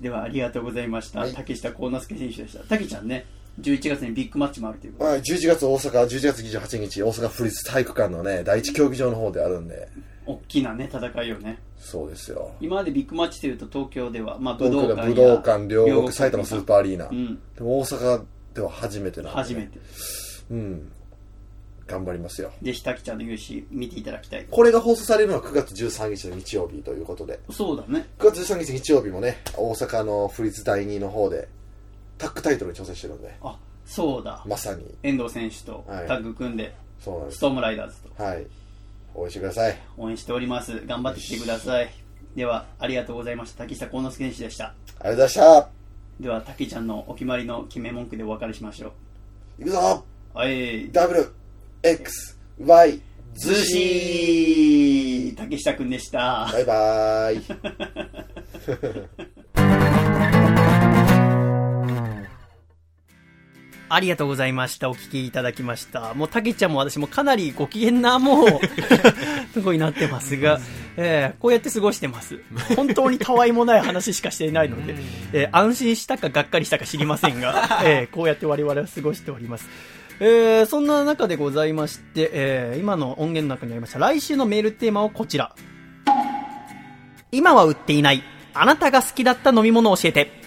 [0.00, 1.20] では、ありがとうございました。
[1.20, 2.64] はい、竹下幸之助選手でした。
[2.64, 3.26] たけちゃんね。
[3.60, 9.88] 11月にビッグマッチもあるということで、あ、11月大阪、11月28日、大阪府立体育館のね、第一競技場の方であるんで、
[10.30, 11.58] 大きなね戦いをね。
[11.78, 12.52] そうですよ。
[12.60, 18.24] 今までビッグマッチというと東京では、まあ、武道館武道館両国埼玉スーパーアリーナ、うん、でも大阪
[18.54, 19.78] では初めてなんで、ね、初めて。
[20.50, 20.92] うん。
[21.90, 22.52] 頑張りますよ。
[22.62, 24.46] でひたきちゃんの勇姿見ていただきたい。
[24.48, 27.40] これが放送されるのは9月13日の日曜日ということで。
[27.50, 28.06] そうだね。
[28.18, 31.48] 9月13日日曜日もね大阪の府立第2の方で
[32.16, 33.34] タッグタイトルに挑戦してるんで。
[33.42, 34.44] あそうだ。
[34.46, 34.84] まさに。
[35.02, 37.38] 遠藤選手とタッグ組んで、はい、そうなんです。
[37.38, 38.22] ストームライダーズと。
[38.22, 38.46] はい。
[39.14, 39.78] 応援してください。
[39.96, 40.84] 応援しております。
[40.86, 41.90] 頑張ってきてください。
[42.34, 43.64] ではありがとうございました。
[43.64, 44.66] 滝下幸之助選手でした。
[44.66, 45.68] ありがとうございました。
[46.20, 48.92] では竹ちゃんのお決まりの決め文句でお別れしましょ
[49.58, 49.62] う。
[49.62, 50.04] いくぞ。
[50.34, 50.90] はい。
[50.92, 51.32] ダブル
[51.82, 53.00] XY
[53.34, 56.48] ずし竹下くんでした。
[56.52, 57.34] バイバー
[59.96, 59.96] イ。
[63.92, 64.88] ありがとうございました。
[64.88, 66.14] お聞きいただきました。
[66.14, 68.48] もう、たけちゃんも私もかなりご機嫌な、もう、
[69.52, 70.60] すごいなってますが、
[70.96, 72.40] えー、こうやって過ごしてます。
[72.76, 74.94] 本当にたわいもない話しかしていないので、
[75.32, 79.68] えー、安心したかがっかりしたか知りませんが、 えー、こうやって我々は過ごしております。
[80.20, 85.52] えー、そんな中でございまして、えー、今の音源の中にありました、来週のメールテーマはこちら。
[87.32, 88.22] 今は売っていない、
[88.54, 90.39] あなたが好きだった飲み物を教えて。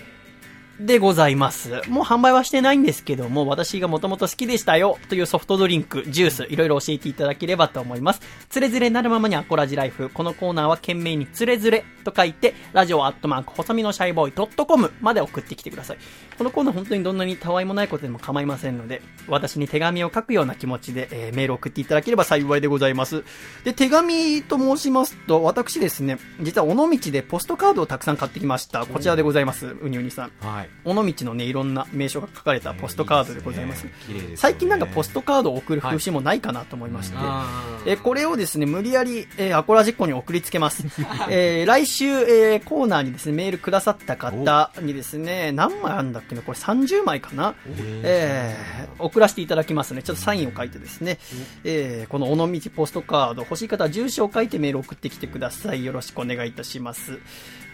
[0.79, 1.69] でございます。
[1.87, 8.21] もう販売はしてないんですけども、私がもともと好きでしたよというソフトドリンク、ジュース、いろいろ教えていただければと思います。
[8.49, 10.09] つれづれなるままにアコラジライフ。
[10.09, 15.97] このコーナーは懸命につれづれと書いて、ラジオアットマーク、細身のシャイボーイ .com まで送ってきてください。
[16.37, 23.23] このコーナー本当にどんなにたわいもないことでも構いませんので、私に手紙を書くような気持ちで、えー、メールを送っていただければ幸いでございます。
[23.63, 28.87] で、手紙と申しますと、私ですね、実は尾道でポストカードをたくさん買ってきました。
[28.87, 29.67] こちらでございます。
[29.67, 30.31] うにうにさん。
[30.41, 33.87] はい尾道のね、いろんな名所が書かれたポストカードでございます。
[33.87, 37.45] えーいいすねすね、最近なんかポストカードを送る風習もないかなと思いまして、は
[37.85, 40.83] い、えこれをですね、無理やり、えー、アコラジッコに送りつけます。
[41.29, 47.55] えー、来週、えー、コーナーにですね、メールくださった方にですね、何枚あるんだっけね、これ30枚かな、
[48.03, 50.03] えー、送らせていただきますね。
[50.03, 51.19] ちょっとサインを書いてですね、
[51.63, 55.85] えー、この尾道ポストカード、欲しい方は住所を書いてメール送ってきてください。
[55.85, 57.19] よろしくお願いいたします。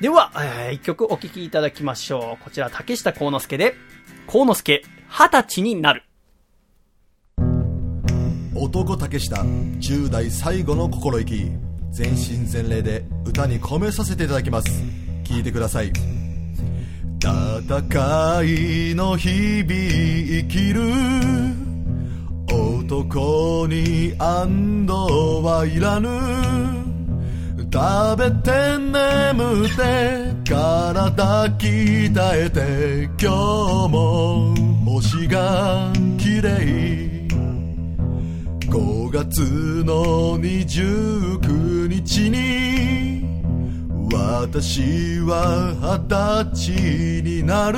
[0.01, 2.43] では、えー、一曲お聴きいただきましょう。
[2.43, 3.75] こちら、竹下幸之助で、
[4.27, 6.03] 幸之助、二十歳になる。
[8.55, 11.51] 男竹下、10代最後の心意気。
[11.91, 14.69] 全身全霊で歌に込めさせていただきます。
[15.25, 15.91] 聴いてください。
[17.21, 17.33] 戦
[18.91, 20.81] いの日々生きる
[22.49, 26.88] 男に安堵はいらぬ
[27.71, 33.29] 食べて眠って体鍛えて今
[33.87, 34.55] 日も
[34.85, 37.27] 星が綺麗。
[38.61, 39.41] 5月
[39.85, 43.23] の29日に
[44.11, 47.77] 私は二十歳になる。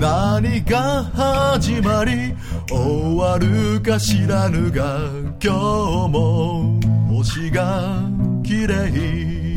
[0.00, 2.34] 何が始まり
[2.70, 4.98] 終わるか知らぬが
[5.42, 6.93] 今日も
[7.24, 8.02] 星が
[8.42, 9.54] 綺麗。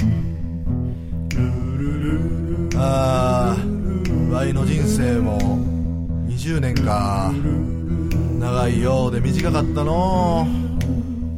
[2.78, 3.58] ああ
[4.34, 5.38] ワイの人生も
[6.30, 7.34] 20年か。
[8.40, 10.48] 長いようで短かったの。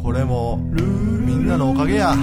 [0.03, 2.15] これもみんなのおかげや。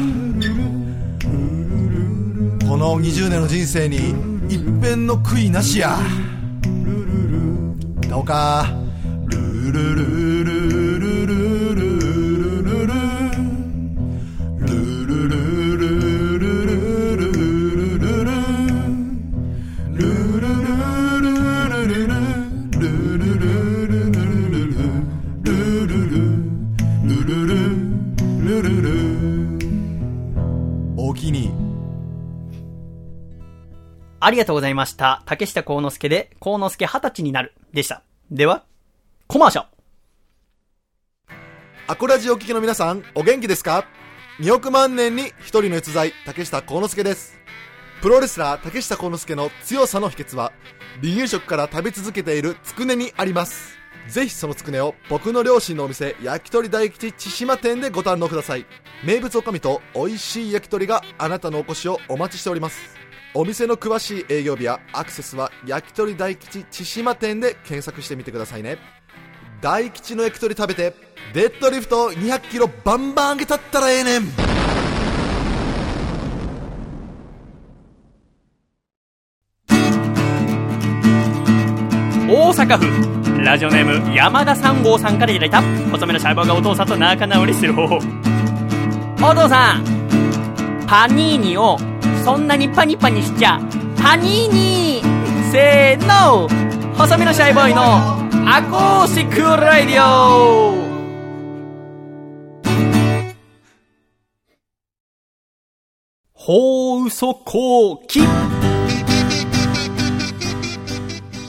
[2.69, 4.15] この20年の人生に
[4.49, 5.99] 一片の悔いなしや。
[8.09, 8.69] どうか。
[9.27, 11.46] ルルルルルル
[34.19, 35.23] ありがとうございました。
[35.27, 37.55] 竹下幸之助で、幸之助二十歳になる。
[37.73, 38.03] でした。
[38.31, 38.65] では、
[39.27, 39.69] コマーシャル。
[41.87, 43.87] アコラジお聞きの皆さん、お元気ですか
[44.41, 47.39] ?2 億万年に一人の逸材、竹下幸之助です。
[48.01, 50.53] プロレスラー竹下幸之助の強さの秘訣は、
[51.03, 53.77] 離乳食から食べ続けているつくねにあります。
[54.09, 58.65] ぜひそのつくねを僕の両親のお店、焼き鳥大吉千島店でご堪能ください。
[59.05, 62.96] 名物おかみと美味しい焼き鳥があなたのお越しをお待ちしております。
[63.39, 68.79] お店の詳しい営業日やアクセスは焼き鳥大吉千島店で検索してみてくださいね。
[69.61, 70.95] 大吉の焼き鳥食べて
[71.35, 74.23] デッドリフト200キロバンバン上げたったらええねん
[82.29, 88.01] 大阪府ラジオネーム山田三号さんからいただいた細めのシャイボーがお父さんと仲直りする方法お
[89.35, 91.77] 父さんパニーニを
[92.27, 93.61] そんなにパニパニしちゃ
[94.03, 96.49] パニーニーせーの。
[96.97, 97.81] 細身のシャイボーイの
[98.51, 100.75] アコースティックラディオ。
[106.33, 108.19] 放送後期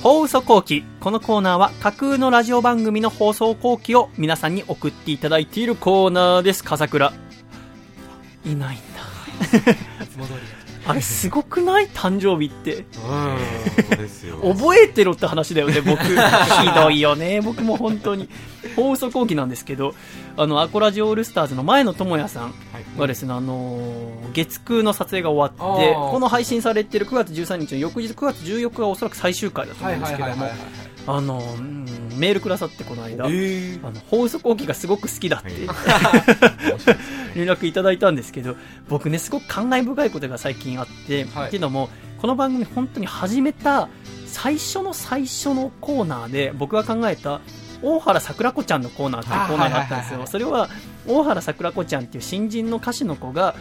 [0.04, 6.64] 放送後期このコーナーは架空のラジオ番組の放送後期を皆さんに送っていただいているコーナーです。
[6.64, 7.12] 笠倉。
[8.46, 8.98] いないんだ。
[10.88, 11.88] あれすごくない？
[11.90, 14.38] 誕生日ってそうですよ。
[14.56, 16.04] 覚えてろって話だよね、僕。
[16.06, 16.14] ひ
[16.76, 18.30] どいよね、僕も本当に。
[18.76, 19.96] 放送後期なんですけど、
[20.38, 22.54] あの、アコラジオールスターズの前野智也さん
[22.98, 30.50] がですね、あのー月9の撮影が終わって、この配信されてる9月13日の翌日9月14日がおそらく最終回だと思うんですけども、
[31.08, 31.86] あのーうん
[32.18, 35.52] メールくださってこの間、あの、放送後期がすごく好きだって、
[37.36, 38.56] 連絡いただいたんですけど、
[38.90, 41.48] 僕ね、すごく感慨深いことが最近あって、はい。
[41.48, 41.90] っていうのも、
[42.20, 43.90] この番組本当に始めた
[44.26, 47.42] 最初の最初のコーナーで、僕が考えた、
[47.82, 50.26] 大原桜子ちゃんのコーナーっていうコーナーがあったんですよ。
[50.26, 50.70] それは、
[51.08, 53.56] 大原桜子ちゃんっていう新人の歌手の子が、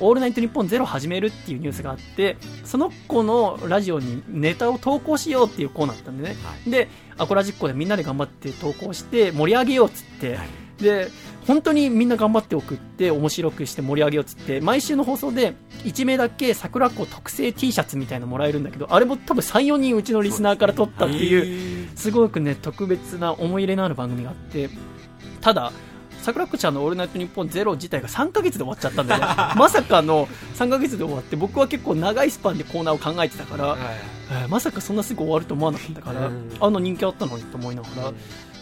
[0.00, 6.36] オールナイトニッポンゼロ始めるっていうニュースがあって、その子のラジオにネタを投稿しようっていうコーナーだったんでね。
[6.66, 6.88] で、
[7.18, 10.38] アコラジッコでみんなで頑張って投稿して盛り上げようっつって、
[10.78, 11.08] で、
[11.46, 15.54] 本当にみんな頑張って送って面白くして盛り上げようっつって、毎週の放送で
[15.84, 24.70] 1名だけ桜子特製 T シャツみたいなのもらえるんだけど、あれも多分3、4人うちのリスナーから撮ったっていう、すごくね、特別な思い入れのある番組があって、
[25.40, 25.72] ただ、
[26.22, 29.26] 桜子ちゃんの「オールナイトニッポンゼロ自体が3ヶ月で終わっちゃったんだよね。
[29.56, 30.26] まさかの
[30.56, 33.76] 3ヶ月で終わって僕は結構長いスパンでコーナーを考えてたから、
[34.30, 36.30] えーまさかそんなすぐ終わると思わなかったから、
[36.60, 38.12] あの人気あったのにと思いながら、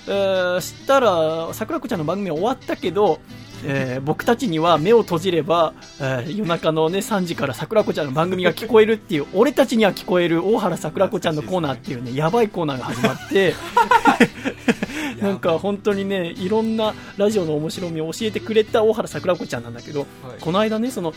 [0.08, 3.20] えー、したら桜子ちゃんの番組は終わったけど、
[3.64, 13.54] えー僕たちには目を閉じれば、えー夜中の、ね、3時から桜子ちゃんの番組が聞こえるっていう 俺たちには聞こえる大原桜子ちゃんのコーナーっていうねやばいコーナーが始まって
[15.20, 20.06] なんか本当にねいろんなラジオの面白みを教えてくれた大原桜子ちゃんなんだけど、
[20.40, 21.12] この間ねその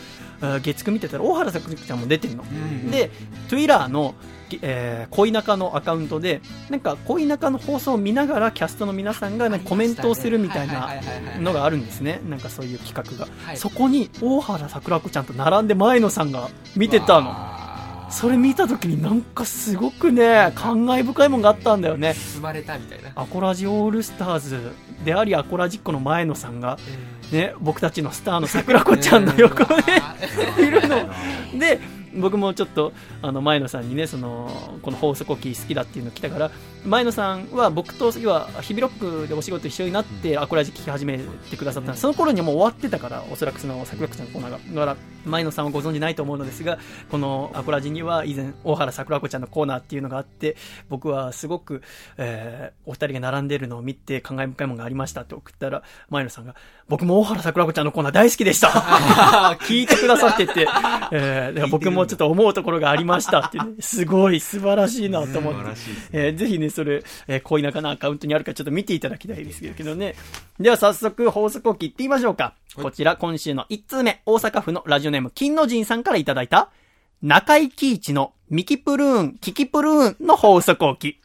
[0.62, 2.44] 月9見てたら大原桜子ちゃんも出てるの、
[2.90, 3.10] で
[3.48, 4.14] Twitter の、
[4.62, 6.40] えー恋仲のアカウントで
[6.70, 10.90] なんか恋仲の放送を見ながらキャストの皆さんがなんかコメントをするみたいな
[11.40, 12.20] のがあるんですね。
[12.28, 13.56] なんかそういう企画が、はい。
[13.56, 17.54] そこに大原桜子ちゃんと並んで前野さんが見てたの。
[18.10, 22.14] それ見た時になんかすごくね感慨深いものがあったんだよね。
[22.14, 23.10] 包まれたみたいな。
[23.16, 24.72] アコラジオールスターズ
[25.04, 26.78] でありアコラジッコの前野さんが、
[27.32, 29.82] ね、僕たちのスターの桜子ちゃんの横で
[30.64, 31.08] いるの。
[31.58, 31.80] で
[32.20, 32.92] 僕もちょっと
[33.22, 34.50] あの前野さんにねその
[34.82, 36.50] この放送コキ好きだっていうの来たから
[36.84, 41.18] 前野さんは僕と要は日比ロックでお仕事一緒になってアコラジ聞き始め
[41.50, 41.94] てくださった。
[41.94, 46.78] その頃にはもう終わってたからおそらくその桜子ちゃんのコーナーがだから前野さんはご存知ないと思うのですが
[47.10, 50.56] このアコラジには以前大原桜子ちゃんのコーナーっていうのがあって
[50.88, 51.82] 僕はすごく、
[52.18, 56.54] えーお二人が並んでるのを見て感慨深いものがありましたって送ったら前野さんが
[56.86, 58.68] 僕も大原桜子ちゃんのコーナー大好きでした。
[59.62, 60.68] 聞いてくださってて、
[61.12, 65.60] えー僕もちょっと思うところがありましたって、ね、すごい素晴らしいなと思って、
[66.12, 70.14] えーぜひね、それ、えー、恋仲のアカウントにあるかちょっと見ていただきたいですけどね。
[70.60, 72.54] では早速、法則を切ってみましょうか。
[72.76, 76.68] こちら、今週の1通目、大阪府のラジオネーム、金の神さんからいただいた、
[77.22, 81.18] 中井貴一のミキプルーン、キキプルーンの法則をき。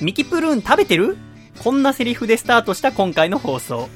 [0.00, 1.16] ミキプルーン食べてる？
[1.58, 3.88] こんなセリフでスタートした今回の放送。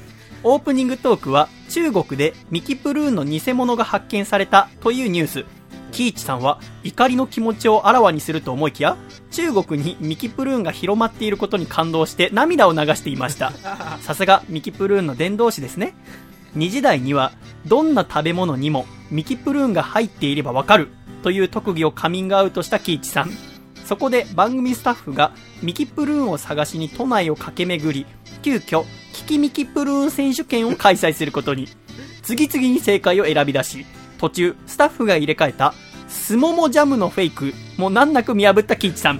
[0.43, 5.45] オープニングトークは中国でミキプルーンの偽物が発見されたというニュース。
[5.93, 8.97] キイチさんは怒りの気持ちをあらわにすると思いきや、
[9.31, 13.53] 中国にミキプルーンが広まっていることに感動して涙を流していました。
[14.01, 15.93] さすがミキプルーンの伝道師ですね。
[16.57, 17.31] 2時台には、
[17.65, 20.89] どんな食べ物にもミキプルーンが入っていればわかる
[21.21, 23.52] という特技をカミングアウトしたキイチさん。
[23.85, 25.31] そこで番組スタッフが
[25.61, 28.05] ミキプルーンを探しに都内を駆け巡り、
[28.41, 31.67] 急遽、キキミキプルーン選手権を開催することに。
[32.23, 33.85] 次々に正解を選び出し、
[34.17, 35.73] 途中、スタッフが入れ替えた、
[36.07, 39.19] スモモジャムのフェイクもう難なく見破ったキイチさん。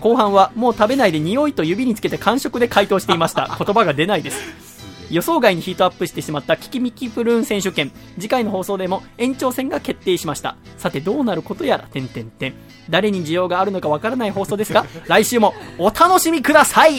[0.00, 3.56] 後半はもう食べないで匂いと指につけて感触で回答していました。
[3.58, 4.69] 言葉が出ないです。
[5.10, 7.90] 予想外にヒートアップしてしまったキキミキプルーン選手権。
[8.14, 10.56] 次回の放送でも延長戦が決定しました。
[10.78, 12.54] さてどうなることやら、点々点。
[12.88, 16.94] 誰に需要があるのかわからない放送ですが、 来週もお楽しみください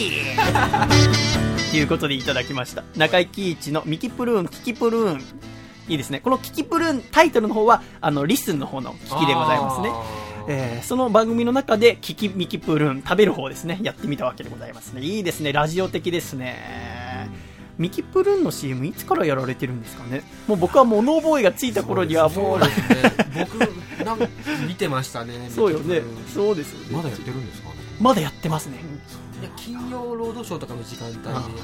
[1.70, 2.84] ということでいただきました。
[2.96, 5.24] 中井貴一のミキプルーン、キキプルーン。
[5.88, 6.20] いいですね。
[6.20, 9.90] このキキプルーン、タイトルの方は、あの、リスンの方のキキでございますね。
[10.48, 13.78] えーその番組の中で、キキミキプルーン、食べる方ですね。
[13.82, 15.02] やってみたわけでございますね。
[15.02, 15.52] いいですね。
[15.52, 17.11] ラジオ的ですね。
[17.82, 20.22] ミキプルーンの CM いつからやられてるんですかね？
[20.46, 23.46] もう僕は物覚えがついた頃にはもう、そうですね
[23.98, 24.28] 僕なんか
[24.68, 26.00] 見てましたね そうよね。
[26.32, 26.96] そうですよね。
[26.96, 27.74] まだやってるんですかね？
[28.00, 28.78] まだやってますね。
[29.40, 31.16] いや金曜ロードショーとかの時間帯
[31.54, 31.62] で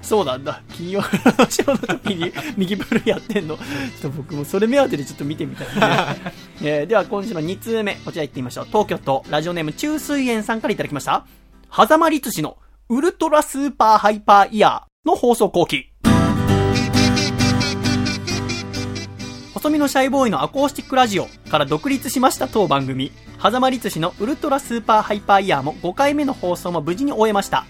[0.00, 0.62] そうなんだ。
[0.72, 1.06] 金曜の
[1.50, 3.56] ショーの時に 右プルやってんの？
[3.56, 6.32] ちょっと僕もそれ目当てでちょっと見てみたいね。
[6.62, 8.66] えーでは今週の2通目、こちら行ってみましょう。
[8.66, 11.26] 東京都ラジオネーム中水園さんからいただきました。
[11.74, 12.56] 狭間律師の
[12.88, 15.90] ウルトラスーパーハイパーイヤーの放送後期。
[19.54, 23.10] 細身のシャイボーイのアコースティックラジオから独立しました当番組、
[23.42, 27.64] 狭間律師のウルトラスーパーハイパーイヤーも5回目の放送も無事に終えました。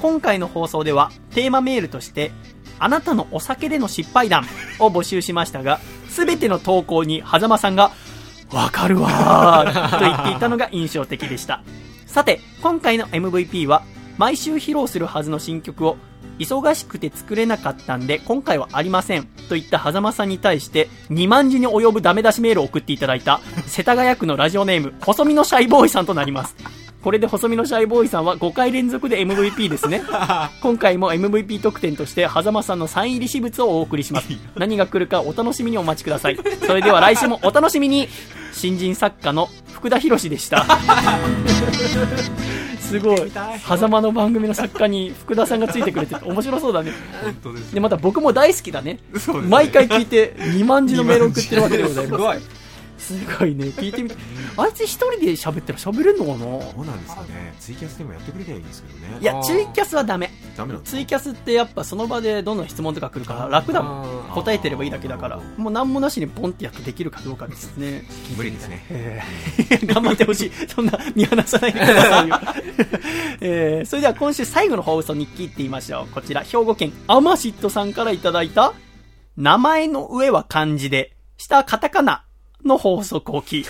[0.00, 2.32] 今回の放送ではテーマメールとして、
[2.80, 4.42] あなたのお酒での失敗談
[4.80, 5.78] を募集しましたが、
[6.08, 7.92] すべての投稿に狭間さんが、
[8.50, 11.62] わかるわーと言っていたのが印象的でした。
[12.06, 13.84] さて、今回の MVP は、
[14.18, 15.96] 毎週披露するはずの新曲を、
[16.38, 19.24] 忙しくて作れなかったんで、今回はありません。
[19.48, 26.56] と言った狭間さんに対して、2万字に及ぶダメ出しメールを送っていただいた、 世田谷区のラジオネーム、細身のシャイボーイさんとなります。
[27.02, 30.02] これで細身のシャイボーイさんは5回連続で MVP ですね。
[30.62, 34.28] 今回も MVP 特典として、狭間さんのサイン入り私物をお送りします。
[34.56, 36.38] 何が来るかお楽しみにお待ちください。
[36.64, 38.08] それでは来週もお楽しみに
[38.52, 40.64] 新人作家の福田博でした。
[42.92, 43.30] すごい。
[43.66, 46.92] 狭間の番組の作家に福田さんがついてくれてて 面白そうだね。
[47.22, 48.94] 本当ですで、また僕も大好きだね。
[48.94, 49.00] ね
[49.48, 52.61] 毎回聞いて2万字のメールを送ってるわけでございます。
[53.02, 53.66] すごいね。
[53.66, 54.16] 聞いてみて。
[54.56, 56.38] あいつ一人で喋ったら喋れんのかな？
[56.38, 60.30] どうなんですかねツイキャスでもやってくれりゃいいんですけどねいや、ツイキャスはダメ。
[60.56, 64.30] ダメなんですツイキャスってやっぱその場でどんどん質問とか来るから楽だもん。
[64.34, 65.38] 答えてればいいだけだから。
[65.56, 68.04] もう何もなしにポンってやってできるかどうかですね。
[68.36, 70.52] 無理ですね えー頑張ってほしい。
[70.68, 72.40] そんな見放さないでくださいよ。
[73.40, 76.12] えーそれでは今週最後の放送日記いってみましょう。
[76.14, 78.72] こちら、兵庫県アマシットさんからいただいた、
[79.36, 82.24] 名前の上は漢字で、下はカタカナ
[82.64, 83.64] の放送後期。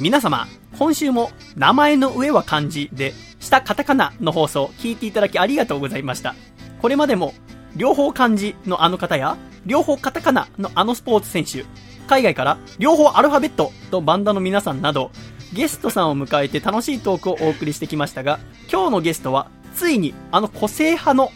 [0.00, 0.46] 皆様、
[0.78, 6.34] 今週も名前の上は漢字で、下カタカナの放送聞いていただきありがとうございました。
[6.82, 7.32] これまでも、
[7.76, 11.64] 両方漢字のあの方や、両方カタカナのあのスポーツ選手、
[12.06, 15.10] 海外から両方アルファベットとバンダの皆さんなど、
[15.52, 18.38] ゲストさんを迎えて楽しいトークをお送りしてきましたが、
[18.70, 21.30] 今日のゲストは、ついにあの個性派の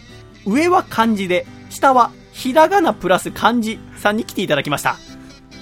[0.47, 2.11] 上は漢字で、下は
[2.41, 4.97] ひらがなプラス漢字さんに来ていただきました。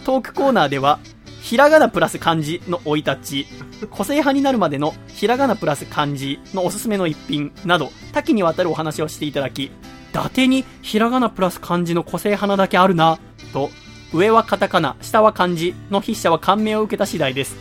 [0.04, 1.00] トークコーナーでは、
[1.42, 3.46] ひらがなプラス漢字の生い立ち、
[3.90, 9.70] 個性派になるまでのひらがなプラス漢字のおすすめの一品など、多岐にわたるお話をしていただき、伊
[10.12, 13.18] 達にひらがなプラス漢字の個性派なだけあるな、
[13.52, 13.70] と、
[14.14, 17.56] 上はカタカナ、下は漢字の筆者は感銘を受けた次第です。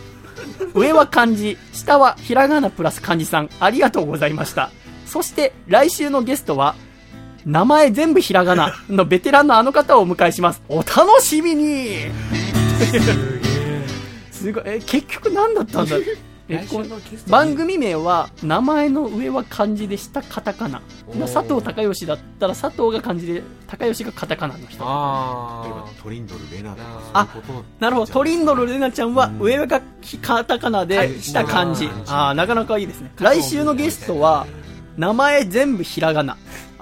[0.74, 4.70] 上は漢字、下はひらがなプラス漢字さん、ありがとうございました。
[5.06, 6.76] そして、来週のゲストは、
[7.46, 10.62] 名前全部ひらがなのベテランのあの方をお迎えします。
[10.68, 12.06] お楽しみに
[14.30, 14.62] すごい。
[14.66, 15.96] え、結局何だったんだ？
[16.50, 16.66] え
[17.28, 20.80] 番組名は、名前の上は漢字で下カタカナ。
[21.20, 24.82] 佐藤孝義だったら佐藤が漢字で、孝義がカタカナの人。
[24.82, 27.28] あ例えばトリンドルレナとかあ
[27.80, 28.12] なるほど。
[28.12, 29.82] トリンドルレナちゃんはうん上が
[30.22, 31.90] カタカナで下漢字。
[32.06, 33.10] ああ、なかなかいいですね。
[33.16, 34.46] 来週のゲストは、
[34.96, 36.38] 名前全部ひらがな。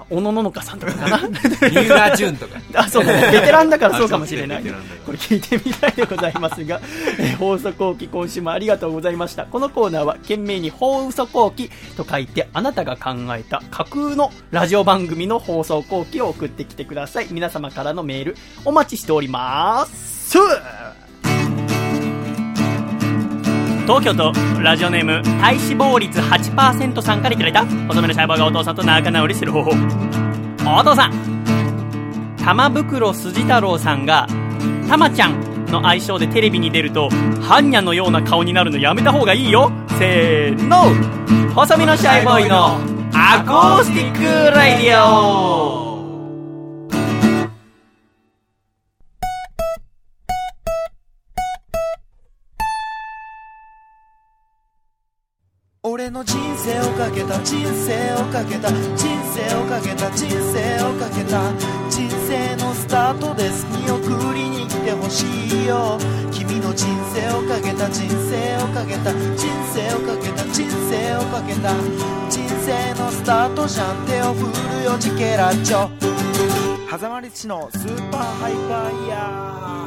[0.09, 1.17] 小野ののかさんとかかな？
[1.69, 3.29] 三浦淳とかあ、そうね。
[3.31, 4.63] ベテランだからそうかもしれない。
[5.05, 6.79] これ聞いてみたいでございますが、
[7.19, 9.45] えー放送後期今週もありがとうございました。
[9.45, 17.27] このコーナーは懸命に放送後期と書いてあなたが考えた架空のラジオ番組の放送後期を送ってきてください。
[17.31, 20.31] 皆様からのメールお待ちしております。
[23.87, 29.71] 東京都ラジオネーム体脂肪率8%さんからいただいた細めのシャイボーがお父さんと仲直りする方法。
[29.71, 34.27] お父さん玉袋筋太郎さんが
[34.89, 39.71] たまちゃんの愛称でテレビに出ると般若のような顔になるのやめた方がいいよ。
[39.97, 40.93] せーの。
[41.55, 42.75] 細身のシャイボーイの
[43.13, 45.86] アコースティックラディオ。
[56.07, 61.51] 俺の人生をかけた人生をかけた人生をかけた人生をかけた。
[61.89, 63.65] 人生のスタートです。
[63.65, 65.97] 見送りに来てほしいよ。
[66.31, 69.11] 君の人生をかけた人生をかけた。
[69.35, 71.73] 人生をかけた人生をかけた。
[72.29, 74.05] 人生のスタートじゃん。
[74.07, 75.89] 手を振るよジケラッチョ。
[76.89, 79.86] 狭間律師のスーパーハイパーイヤー。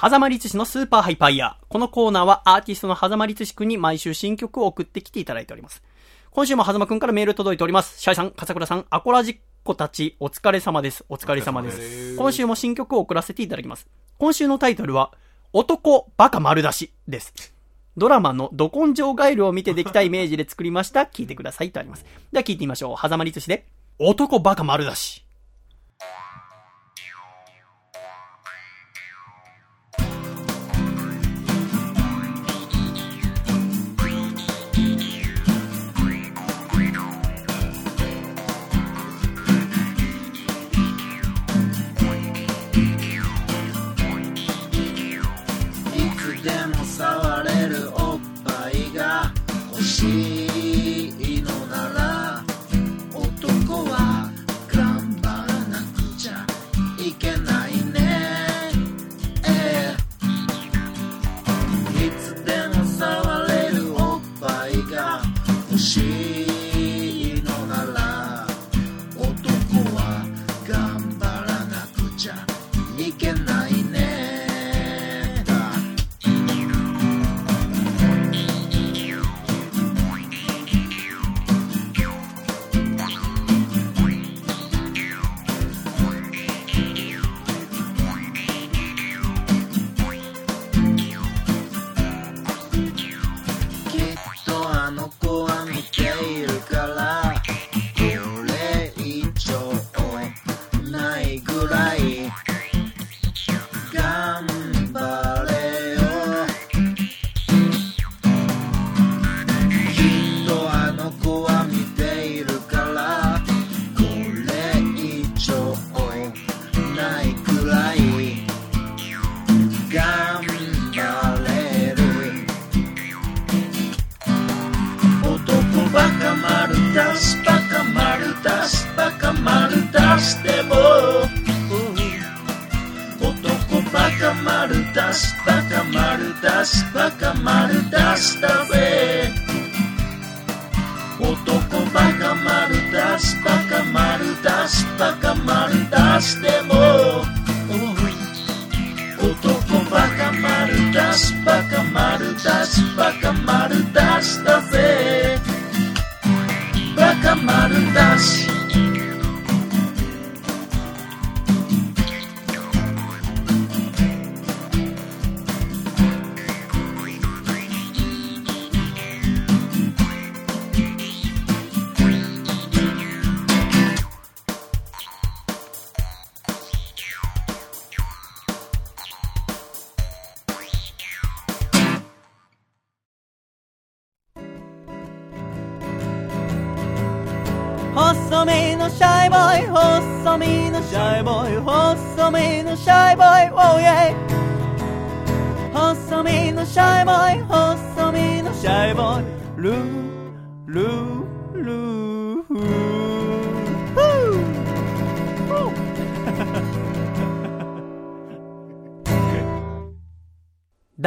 [0.00, 1.64] 狭間律師のスーパーハイパーイヤー。
[1.68, 5.82] このコーナーはアーティストの狭間律師くんに毎週新曲を送ってきていただいております。
[6.30, 8.00] 今週も狭間くんからメール届いております。
[8.00, 11.04] シャイさん、笠倉さん、アコラジッコたち、お疲れ様です。
[11.08, 12.16] お疲れ様です。
[12.16, 13.88] 今週も新曲を送らせていただきます。
[14.18, 15.10] 今週のタイトルは、
[15.52, 17.52] 男バカ丸出しです。
[17.96, 21.06] ドラマのド根性ガエルを見てできたイメージで作りました。
[21.06, 22.04] 聞いてくださいとあります。
[22.30, 22.96] では聞いてみましょう。
[22.96, 23.66] 狭間律師で、
[23.98, 25.27] 男バカ丸出し。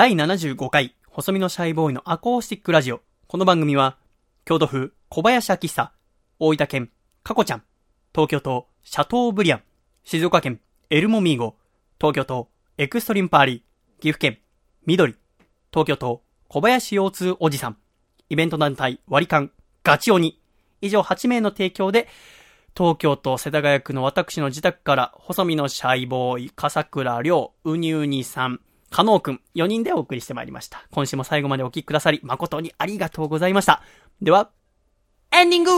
[0.02, 3.02] 第75回細身のシャイボーイのアコースティックラジオ。
[3.28, 4.00] この番組は
[4.46, 5.92] 京都府小林明久
[6.40, 6.90] 大分県、
[7.22, 7.64] かこちゃん、
[8.12, 9.62] 東京都、シャトーブリアン、
[10.04, 10.60] 静岡県、
[10.90, 11.56] エルモミーゴ、
[12.00, 12.50] 東京都、
[12.80, 14.40] エクストリンパーリー、岐阜県、
[14.88, 15.16] 緑、
[15.72, 17.78] 東京都、小林腰痛おじさん、
[18.28, 19.52] イベント団体割り勘、
[19.84, 20.42] ガチ鬼、
[20.82, 22.08] 以上8名の提供で、
[22.76, 28.62] 東京都世田谷区の私の自宅から、細身のシャイボーイ、笠倉亮、うにうにさん、
[28.92, 30.84] 加納くん、4人でお送りしてまいりました。
[30.92, 33.82] 今週も最後までお聴きくださり、誠にありがとうございました。
[34.22, 34.52] では、
[35.32, 35.72] エンディング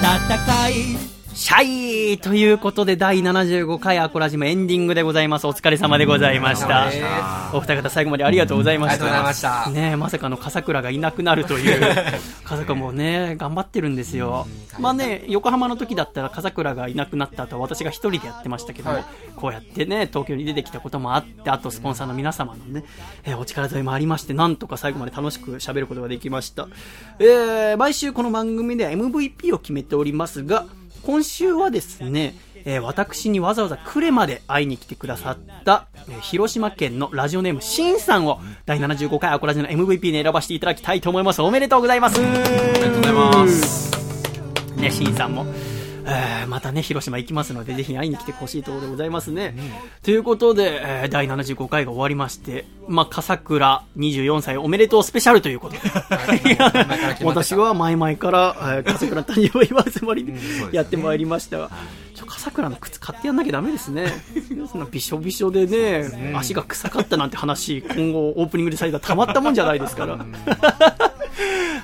[0.00, 1.11] 暖かい
[1.42, 5.46] シャイということで第75回アコラジムエンディングでございます。
[5.48, 7.50] お疲れ様でございました。
[7.52, 9.06] お二方最後までありがとうございました。
[9.06, 11.80] ありがとうございましたねえまさかの笠倉がいなくなるという。
[12.46, 14.46] 笠倉もね、頑張ってるんですよ。
[14.78, 19.04] まあね、横浜の時だったら笠倉がいなくなった後は私が一人でやってましたけども、はい
[19.34, 22.84] こうやってね、東京に出てきたこともあって、あとスポンサーの皆様のね、
[23.24, 26.68] えーお力添えもありまして、なんとか最後まで楽しく喋ることができました。
[27.18, 30.66] えー、毎週この番組では MVP を決めておりますが、
[31.02, 32.34] 今週はですね、
[32.64, 41.42] えー私にわざわざ呉まで会いに来てくださった、えー広島県のラジオネームしんさんを第75回アコラジの MVP に選ばせていただきたいと思います。
[41.42, 42.20] おめでとうございます。
[42.20, 43.92] ありがとうございます。
[44.76, 45.44] ね、しんさんも。
[46.04, 49.54] えーまたね、広島行きますので、ぜひ会いに来てほしいところでございますね。
[50.02, 55.80] ということで、えー第75回が終わりまして、まあ、笠倉24歳おめでとうスペシャルということで。
[57.24, 60.32] 私は前々から、えー笠倉誕生を祝うつもりで
[60.72, 61.70] やってまいりましたが、
[62.14, 64.06] ちょ笠倉の靴買ってやんなきゃダメですね。
[64.70, 70.18] そんなびしょびしょでね、足が臭かったなんて話、今後オープニングでされたらたまったもんじゃないですから。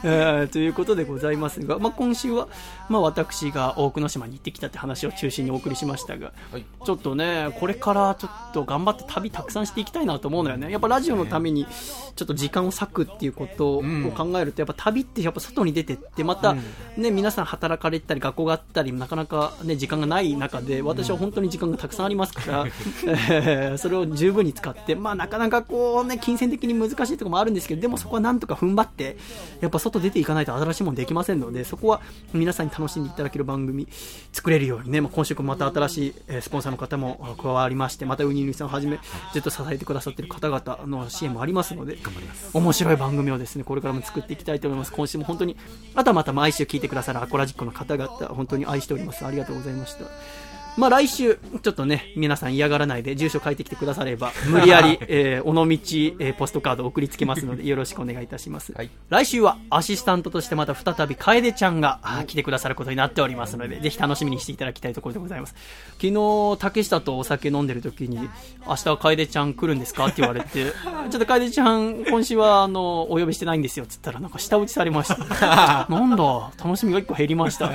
[0.04, 2.48] え ーということでございますが、まあ、今週は、
[2.88, 6.32] まあ、私が大久野島に行ってきたって話を中心にお送りしましたが、
[6.84, 10.70] ちょっとね、これからちょっと頑張って旅たくさんしていきたいなと思うのよね。
[10.70, 11.66] やっぱラジオのために
[12.16, 13.82] ちょっと時間を割くっていうことを
[14.16, 16.56] 考えると、やっぱ旅ってやっぱ外に出てって、また
[16.96, 22.66] ね、皆さん働かれたり学校があったり、なかなかね、時間がない中で、私は本当に時間がたくさんありますから、
[23.30, 29.16] えー それを十分に使って、まあなかなかこうね、金銭的に難しいところもあるんですけど、でもそこはなんとか踏ん張って、
[29.60, 32.00] やっぱ外出ていかないと新しいものできませんので、そこは
[32.32, 33.88] 皆さんに楽しんでいただける番組
[34.32, 38.98] 作れるようにね、まあ、今週もまた新しいえースポンサーの方も加わりまして、またウニウニさんをはじめ、
[39.32, 41.98] ずっと支えてくださっている方々の支援もありますので、
[42.52, 44.92] 面白い番組をですね、これからも作っていきたいと思います。
[44.92, 45.56] 今週も本当に、
[45.94, 49.24] あとはまた毎週聞いてくださるアコラジックの方々、本当に愛しております。
[49.24, 50.04] ありがとうございました。
[50.78, 55.62] まあ来週、ちょっとね、皆さん嫌がらないで住所書いてきてくだされば、無理やり、 えー、尾道、
[56.24, 58.72] えーポストカード送りつけますので、よろしくお願いいたします。
[59.10, 61.98] 来週は、アシスタントとしてまた再び、楓ちゃんが
[62.28, 65.56] 来てくださることになっておりますので、ぜひ楽しみにしていただきたいところでございます。
[66.00, 68.28] 昨日、竹下とお酒飲んでる時に、
[68.64, 70.06] 明日は楓ちゃん来るんですか？
[70.06, 75.16] って言われて、 ちょっと楓ちゃん、今週は、あの、お呼びしてないんですよ、つったら、なんか舌打ちされました。
[75.90, 77.66] なんだ、楽しみが一個減りました。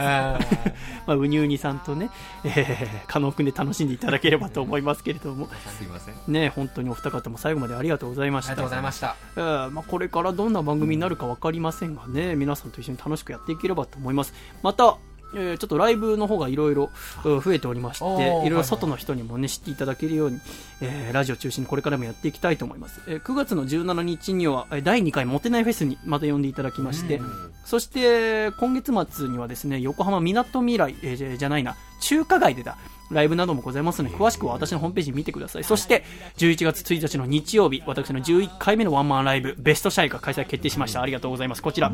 [1.05, 2.09] まあ、うにうにさんとね、
[2.45, 5.48] えー、 加納くんで楽しんでいただければと思いますけれども、
[5.78, 6.15] すいません。
[6.28, 8.52] ね、本当にお二方も最後までありがとうございました。
[8.52, 9.15] ありがとうございました。
[9.36, 14.34] えーまあ、これからどんな番組になるか分かりませんがね、皆さんと一緒に楽しくやっていければと思います。
[14.61, 14.98] また、
[15.36, 16.91] えーちょっとライブの方がいろいろ
[17.26, 20.40] うん増えておりまして、いろいろ外の人にもね、知っていただけるように、
[20.80, 23.02] えーラジオ中心にこれからもやっていきたいと思います。
[23.07, 27.20] えー9月の17日には、えー第2回モテないフェスにまた呼んでいただきまして、
[27.65, 32.77] そして、今月末にはですね、横浜みなとみらい、えーじゃないな、中華街でだ、
[33.11, 35.63] ライブなどもございますので、詳しくは私のホームページ見てください。
[35.63, 36.03] そして、
[36.38, 41.01] 11月1日の日曜日、私の11回目のワンマンライブ、ベストシャイが開催決定しました。
[41.01, 41.61] ありがとうございます。
[41.61, 41.91] こちら、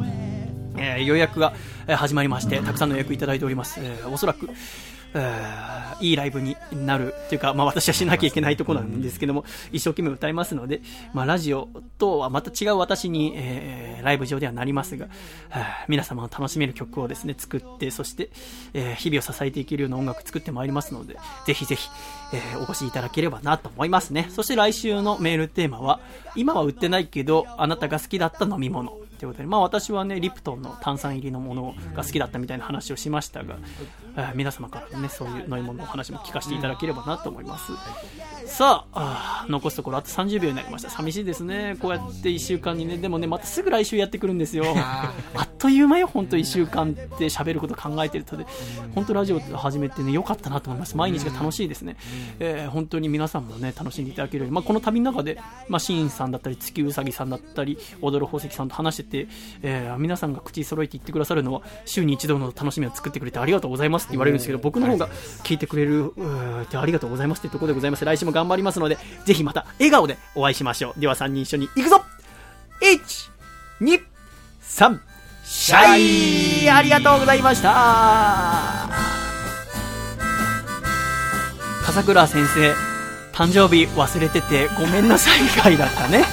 [0.78, 1.54] えー予約が
[1.88, 3.80] えー始まりまして、たくさんの予約いただいております。
[3.84, 4.56] えーおそらく、えー
[6.02, 10.82] いいライブになるというか、まあ私はしなきゃいけないところなんですけども、一生懸命歌いますので、
[11.14, 11.68] まあラジオ
[11.98, 15.08] とはまた違う私に、えーライブ上ではなりますが、
[15.52, 18.30] えー皆様が楽しめる曲をですね、作って、そして、
[18.74, 21.90] えー日々を支えていけるような音楽作ってまいりますので、ぜひぜひ、
[22.34, 24.28] えーお越しいただければなと思いますね。
[24.30, 26.00] そして来週のメールテーマは、
[26.36, 29.09] 今は売ってないけど、あなたが好きだった飲み物。
[29.20, 33.58] ということで、まあ私はね、リプトンの炭酸入りのものが好きだったみたいな話をしましたが、
[34.18, 37.72] えー皆様からね、そういう飲み物のお話も聞かせていただければなと思います。
[38.46, 40.90] さあ残すところあと30秒になりました。
[40.90, 41.78] 寂しいですね。
[41.80, 44.66] こうやって1週間にね、でもね、またすぐ来週やってくるんですよ。
[44.76, 45.14] あ
[45.44, 48.46] っという間よ、本当1週間って喋ること考えてるとで、
[48.96, 50.96] 本当ラジオ始めてね、良かったなと思います。
[50.96, 51.98] 毎日が楽しいですね。
[52.40, 59.09] えー本当に皆さんもね、楽しんでいただけるように、まあ、この旅の中で、まあ、シーンさんだったり、月うさぎさんだったり、踊る宝石さんと話してて、
[59.62, 65.08] えー皆さんが口揃えて言ってくださるのは、週に一度の楽しみを作ってくれてありがとうございますって言われるんですけど、僕の方が
[65.44, 66.14] 聞いてくれる、
[66.64, 68.06] ってありがとうございますってところでございます。
[68.06, 71.00] 来週も頑張りますので、ぜひまた笑顔でお会いしましょう。
[71.00, 72.02] では3人一緒に行くぞ
[72.82, 73.30] !1、
[73.82, 74.02] 2、
[74.64, 75.00] 3、
[75.44, 78.90] シャイありがとうございました
[81.86, 82.74] 笠倉先生、
[83.34, 86.24] 誕生日忘れててごめんなさい 以外だったね。